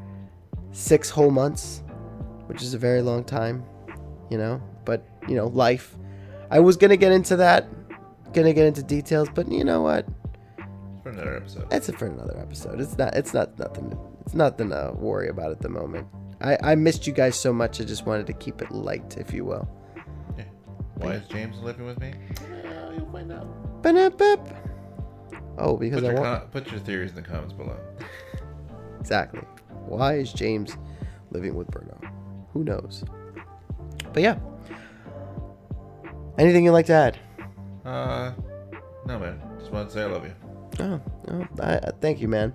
six 0.72 1.10
whole 1.10 1.32
months, 1.32 1.84
which 2.45 2.61
is 2.61 2.74
a 2.74 2.78
very 2.78 3.02
long 3.02 3.24
time, 3.24 3.65
you 4.30 4.38
know. 4.38 4.61
But 4.86 5.06
you 5.28 5.36
know, 5.36 5.48
life. 5.48 5.95
I 6.49 6.60
was 6.60 6.78
gonna 6.78 6.98
get 6.98 7.11
into 7.11 7.36
that, 7.38 7.68
gonna 8.34 8.53
get 8.53 8.65
into 8.65 8.84
details, 8.84 9.28
but 9.34 9.52
you 9.52 9.65
know 9.65 9.82
what? 9.82 10.07
For 11.03 11.10
another 11.10 11.36
episode. 11.36 11.69
That's 11.69 11.90
it 11.90 11.99
for 11.99 12.07
another 12.07 12.38
episode. 12.40 12.80
It's 12.80 12.98
not. 12.98 13.14
It's 13.15 13.34
not 13.34 13.60
nothing. 13.60 13.98
It's 14.22 14.34
nothing 14.34 14.69
to 14.69 14.94
worry 14.95 15.28
about 15.28 15.52
at 15.52 15.61
the 15.61 15.69
moment. 15.69 16.07
I 16.40 16.57
I 16.64 16.76
missed 16.76 17.07
you 17.07 17.14
guys 17.14 17.38
so 17.38 17.52
much. 17.52 17.82
I 17.82 17.84
just 17.84 18.06
wanted 18.06 18.28
to 18.28 18.34
keep 18.34 18.61
it 18.61 18.72
light, 18.72 19.18
if 19.18 19.34
you 19.34 19.44
will. 19.44 19.68
Yeah. 20.99 21.06
Why 21.06 21.14
is 21.14 21.28
James 21.28 21.57
living 21.60 21.86
with 21.86 21.99
me? 21.99 22.14
Uh, 22.41 22.91
you'll 22.98 23.10
find 23.11 23.32
out. 23.32 23.82
Ba-da-bip. 23.84 24.40
Oh, 25.57 25.78
because 25.78 26.02
Put 26.02 26.10
I 26.10 26.11
your, 26.14 26.22
want 26.22 26.41
com- 26.41 26.49
put 26.49 26.72
your 26.72 26.80
theories 26.80 27.10
in 27.11 27.15
the 27.15 27.22
comments 27.22 27.53
below. 27.53 27.78
exactly. 28.99 29.41
Why 29.86 30.15
is 30.18 30.34
James 30.34 30.78
living 31.32 31.56
with 31.56 31.68
Bruno? 31.68 31.99
Who 32.53 32.64
knows? 32.64 33.03
But 34.14 34.22
yeah. 34.24 34.38
Anything 36.38 36.65
you'd 36.65 36.72
like 36.74 36.86
to 36.88 36.94
add? 36.94 37.19
Uh, 37.86 38.34
no, 39.06 39.18
man. 39.18 39.41
Just 39.60 39.72
want 39.72 39.90
to 39.90 39.94
say 39.94 40.02
I 40.03 40.06
love 40.06 40.26
you. 40.26 40.34
Oh, 40.80 41.02
oh 41.30 41.48
I, 41.61 41.78
I 41.78 41.91
thank 42.02 42.22
you, 42.22 42.28
man, 42.28 42.53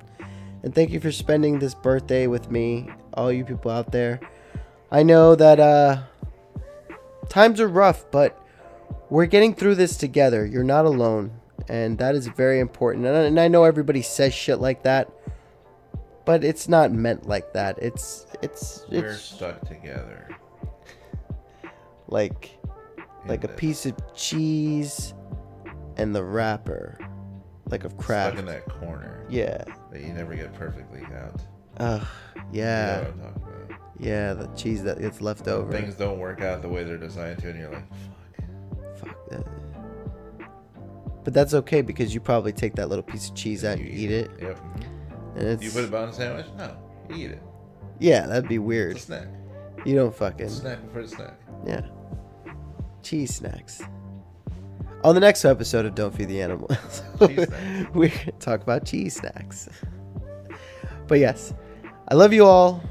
and 0.63 0.73
thank 0.75 0.91
you 0.91 1.01
for 1.01 1.11
spending 1.11 1.59
this 1.59 1.75
birthday 1.75 2.27
with 2.29 2.51
me, 2.51 2.89
all 3.15 3.33
you 3.33 3.45
people 3.45 3.71
out 3.71 3.91
there. 3.91 4.21
I 4.93 5.03
know 5.03 5.35
that 5.35 5.59
uh, 5.59 6.03
times 7.29 7.61
are 7.61 7.69
rough, 7.69 8.11
but 8.11 8.39
we're 9.11 9.27
getting 9.27 9.55
through 9.55 9.75
this 9.77 9.97
together. 9.97 10.45
You're 10.47 10.65
not 10.65 10.85
alone, 10.85 11.33
and 11.69 11.99
that 11.99 12.15
is 12.15 12.27
very 12.29 12.61
important. 12.61 13.07
And 13.07 13.17
I, 13.17 13.21
and 13.23 13.41
I 13.41 13.49
know 13.49 13.65
everybody 13.65 14.03
says 14.03 14.33
shit 14.35 14.61
like 14.61 14.83
that, 14.85 15.11
but 16.25 16.45
it's 16.45 16.69
not 16.69 16.93
meant 16.93 17.27
like 17.29 17.53
that. 17.53 17.79
It's 17.81 18.27
it's 18.43 18.85
We're 18.91 19.11
it's 19.13 19.21
stuck 19.23 19.61
together. 19.69 20.29
like 22.09 22.59
in 23.23 23.29
like 23.29 23.45
a 23.45 23.49
piece 23.49 23.87
of 23.87 23.95
cheese 24.15 25.15
and 25.97 26.15
the 26.15 26.25
wrapper, 26.25 26.99
like 27.69 27.85
of 27.85 27.93
Stuck 28.03 28.37
in 28.39 28.47
that 28.47 28.65
corner 28.67 29.25
Yeah. 29.29 29.65
that 29.93 30.01
you 30.03 30.13
never 30.13 30.35
get 30.35 30.53
perfectly 30.55 31.03
out. 31.17 31.41
Ugh. 31.79 32.07
You 32.53 32.61
Yeah. 32.61 33.05
know 33.17 33.33
Yeah, 34.03 34.35
the 34.35 34.47
cheese 34.57 34.83
that 34.85 35.01
gets 35.01 35.21
left 35.21 35.47
over. 35.49 35.71
Things 35.71 35.95
don't 35.95 36.19
work 36.19 36.41
out 36.41 36.61
the 36.63 36.69
way 36.69 36.83
they're 36.85 36.97
designed 36.99 37.39
to, 37.41 37.51
and 37.51 37.59
you're 37.59 37.71
like, 37.71 37.89
fuck. 38.99 39.07
Fuck 39.07 39.29
that. 39.31 39.47
But 41.25 41.33
that's 41.35 41.55
okay 41.55 41.83
because 41.83 42.13
you 42.13 42.21
probably 42.21 42.53
take 42.53 42.75
that 42.75 42.89
little 42.89 43.05
piece 43.05 43.29
of 43.29 43.37
cheese 43.37 43.65
out 43.65 43.79
and 43.79 43.87
you 43.87 43.93
eat 43.95 44.11
it. 44.11 44.31
Yep. 44.41 44.59
mhm. 44.59 44.85
And 45.37 45.47
it's 45.49 45.63
You 45.63 45.71
put 45.71 45.85
it 45.85 45.95
on 45.95 46.09
a 46.09 46.13
sandwich? 46.13 46.47
No, 46.59 46.77
you 47.09 47.15
eat 47.27 47.31
it. 47.31 47.43
yeah, 48.01 48.27
that'd 48.27 48.49
be 48.49 48.59
weird. 48.59 48.93
It's 48.97 49.05
a 49.05 49.07
snack. 49.07 49.29
You 49.85 49.95
don't 49.97 50.15
fucking 50.15 50.49
Snack 50.49 50.83
before 50.85 51.03
the 51.03 51.09
snack. 51.09 51.41
yeah. 51.67 51.87
Cheese 53.03 53.35
snacks. 53.37 53.83
On 55.05 55.15
the 55.15 55.21
next 55.21 55.45
episode 55.45 55.87
of 55.87 55.95
Don't 55.97 56.15
Feed 56.15 56.29
the 56.29 56.41
Animals, 56.43 57.03
we're 57.21 58.09
gonna 58.09 58.33
talk 58.39 58.63
about 58.63 58.85
cheese 58.85 59.15
snacks. 59.17 59.69
But 61.09 61.19
yes, 61.19 61.53
I 62.09 62.15
love 62.15 62.33
you 62.33 62.45
all. 62.47 62.83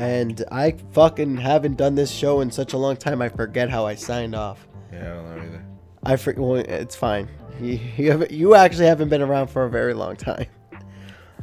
And 0.00 0.42
I 0.50 0.72
fucking 0.92 1.36
haven't 1.36 1.76
done 1.76 1.94
this 1.94 2.10
show 2.10 2.40
in 2.40 2.50
such 2.50 2.72
a 2.72 2.78
long 2.78 2.96
time. 2.96 3.20
I 3.20 3.28
forget 3.28 3.68
how 3.68 3.84
I 3.84 3.96
signed 3.96 4.34
off. 4.34 4.66
Yeah, 4.90 4.98
I 4.98 5.14
don't 5.14 5.36
know 5.36 5.42
either. 5.42 5.64
I 6.02 6.16
for, 6.16 6.32
well, 6.32 6.54
it's 6.54 6.96
fine. 6.96 7.28
You 7.60 7.78
you, 7.98 8.10
haven't, 8.10 8.30
you 8.30 8.54
actually 8.54 8.86
haven't 8.86 9.10
been 9.10 9.20
around 9.20 9.48
for 9.48 9.64
a 9.66 9.70
very 9.70 9.92
long 9.92 10.16
time. 10.16 10.46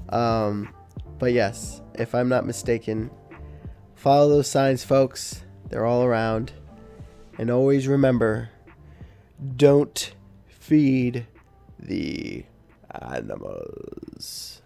Um, 0.10 0.74
but 1.20 1.34
yes, 1.34 1.84
if 1.94 2.16
I'm 2.16 2.30
not 2.30 2.48
mistaken, 2.48 3.12
follow 3.94 4.30
those 4.30 4.50
signs, 4.50 4.84
folks. 4.84 5.44
They're 5.70 5.86
all 5.86 6.04
around, 6.04 6.54
and 7.38 7.52
always 7.52 7.88
remember: 7.88 8.50
don't 9.56 10.16
feed 10.48 11.28
the 11.78 12.44
animals. 12.90 14.64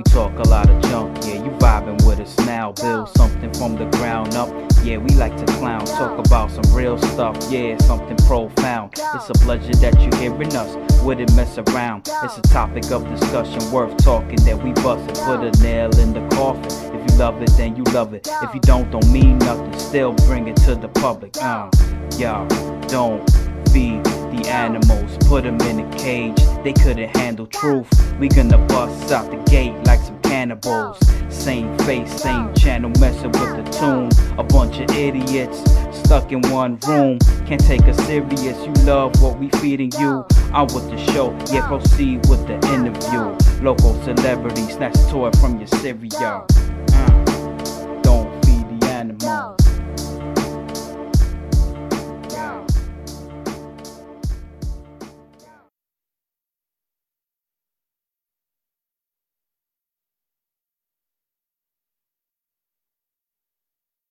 We 0.00 0.04
talk 0.04 0.32
a 0.38 0.48
lot 0.48 0.70
of 0.70 0.80
junk, 0.84 1.26
yeah, 1.26 1.44
you 1.44 1.50
vibing 1.58 2.06
with 2.06 2.20
us 2.20 2.34
now. 2.46 2.72
Build 2.72 3.10
something 3.10 3.52
from 3.52 3.76
the 3.76 3.84
ground 3.98 4.34
up, 4.34 4.48
yeah, 4.82 4.96
we 4.96 5.10
like 5.10 5.36
to 5.36 5.44
clown. 5.58 5.84
Talk 5.84 6.18
about 6.26 6.50
some 6.50 6.64
real 6.74 6.96
stuff, 6.96 7.36
yeah, 7.50 7.76
something 7.82 8.16
profound. 8.26 8.94
It's 8.96 9.28
a 9.28 9.34
pleasure 9.34 9.74
that 9.74 10.00
you're 10.00 10.16
hearing 10.16 10.56
us, 10.56 10.74
wouldn't 11.02 11.36
mess 11.36 11.58
around. 11.58 12.08
It's 12.24 12.38
a 12.38 12.42
topic 12.48 12.90
of 12.90 13.06
discussion 13.10 13.70
worth 13.70 13.94
talking 14.02 14.42
that 14.46 14.64
we 14.64 14.72
bust 14.72 15.06
and 15.06 15.18
put 15.18 15.44
a 15.44 15.62
nail 15.62 15.90
in 15.98 16.14
the 16.14 16.26
coffin. 16.34 16.96
If 16.96 17.12
you 17.12 17.18
love 17.18 17.42
it, 17.42 17.50
then 17.58 17.76
you 17.76 17.84
love 17.92 18.14
it. 18.14 18.26
If 18.42 18.54
you 18.54 18.60
don't, 18.60 18.90
don't 18.90 19.12
mean 19.12 19.36
nothing. 19.40 19.78
Still 19.78 20.14
bring 20.14 20.48
it 20.48 20.56
to 20.64 20.76
the 20.76 20.88
public. 20.88 21.36
Uh, 21.36 21.70
y'all, 22.16 22.48
don't 22.88 23.20
feed 23.68 24.02
animals, 24.48 25.16
put 25.28 25.44
them 25.44 25.60
in 25.62 25.80
a 25.80 25.96
cage. 25.96 26.38
They 26.64 26.72
couldn't 26.72 27.16
handle 27.16 27.46
truth. 27.46 27.88
We 28.18 28.28
gonna 28.28 28.58
bust 28.66 29.12
out 29.12 29.30
the 29.30 29.36
gate 29.50 29.74
like 29.86 30.00
some 30.00 30.20
cannibals. 30.22 30.98
Same 31.28 31.76
face, 31.78 32.12
same 32.20 32.52
channel, 32.54 32.90
messing 33.00 33.32
with 33.32 33.56
the 33.56 33.70
tune. 33.72 34.10
A 34.38 34.42
bunch 34.42 34.78
of 34.78 34.90
idiots 34.96 35.62
stuck 35.98 36.32
in 36.32 36.42
one 36.50 36.78
room. 36.86 37.18
Can't 37.46 37.64
take 37.64 37.82
us 37.82 37.96
serious. 38.06 38.58
You 38.66 38.72
love 38.84 39.20
what 39.22 39.38
we 39.38 39.48
feeding 39.60 39.92
you. 39.98 40.24
I'm 40.52 40.66
with 40.66 40.90
the 40.90 40.98
show, 41.12 41.36
yeah, 41.52 41.66
proceed 41.66 42.28
with 42.28 42.46
the 42.46 42.54
interview. 42.74 43.36
Local 43.62 43.94
celebrity, 44.02 44.62
snatch 44.62 44.98
toy 45.08 45.30
from 45.32 45.58
your 45.58 45.68
cereal. 45.68 46.46
Mm. 46.48 47.29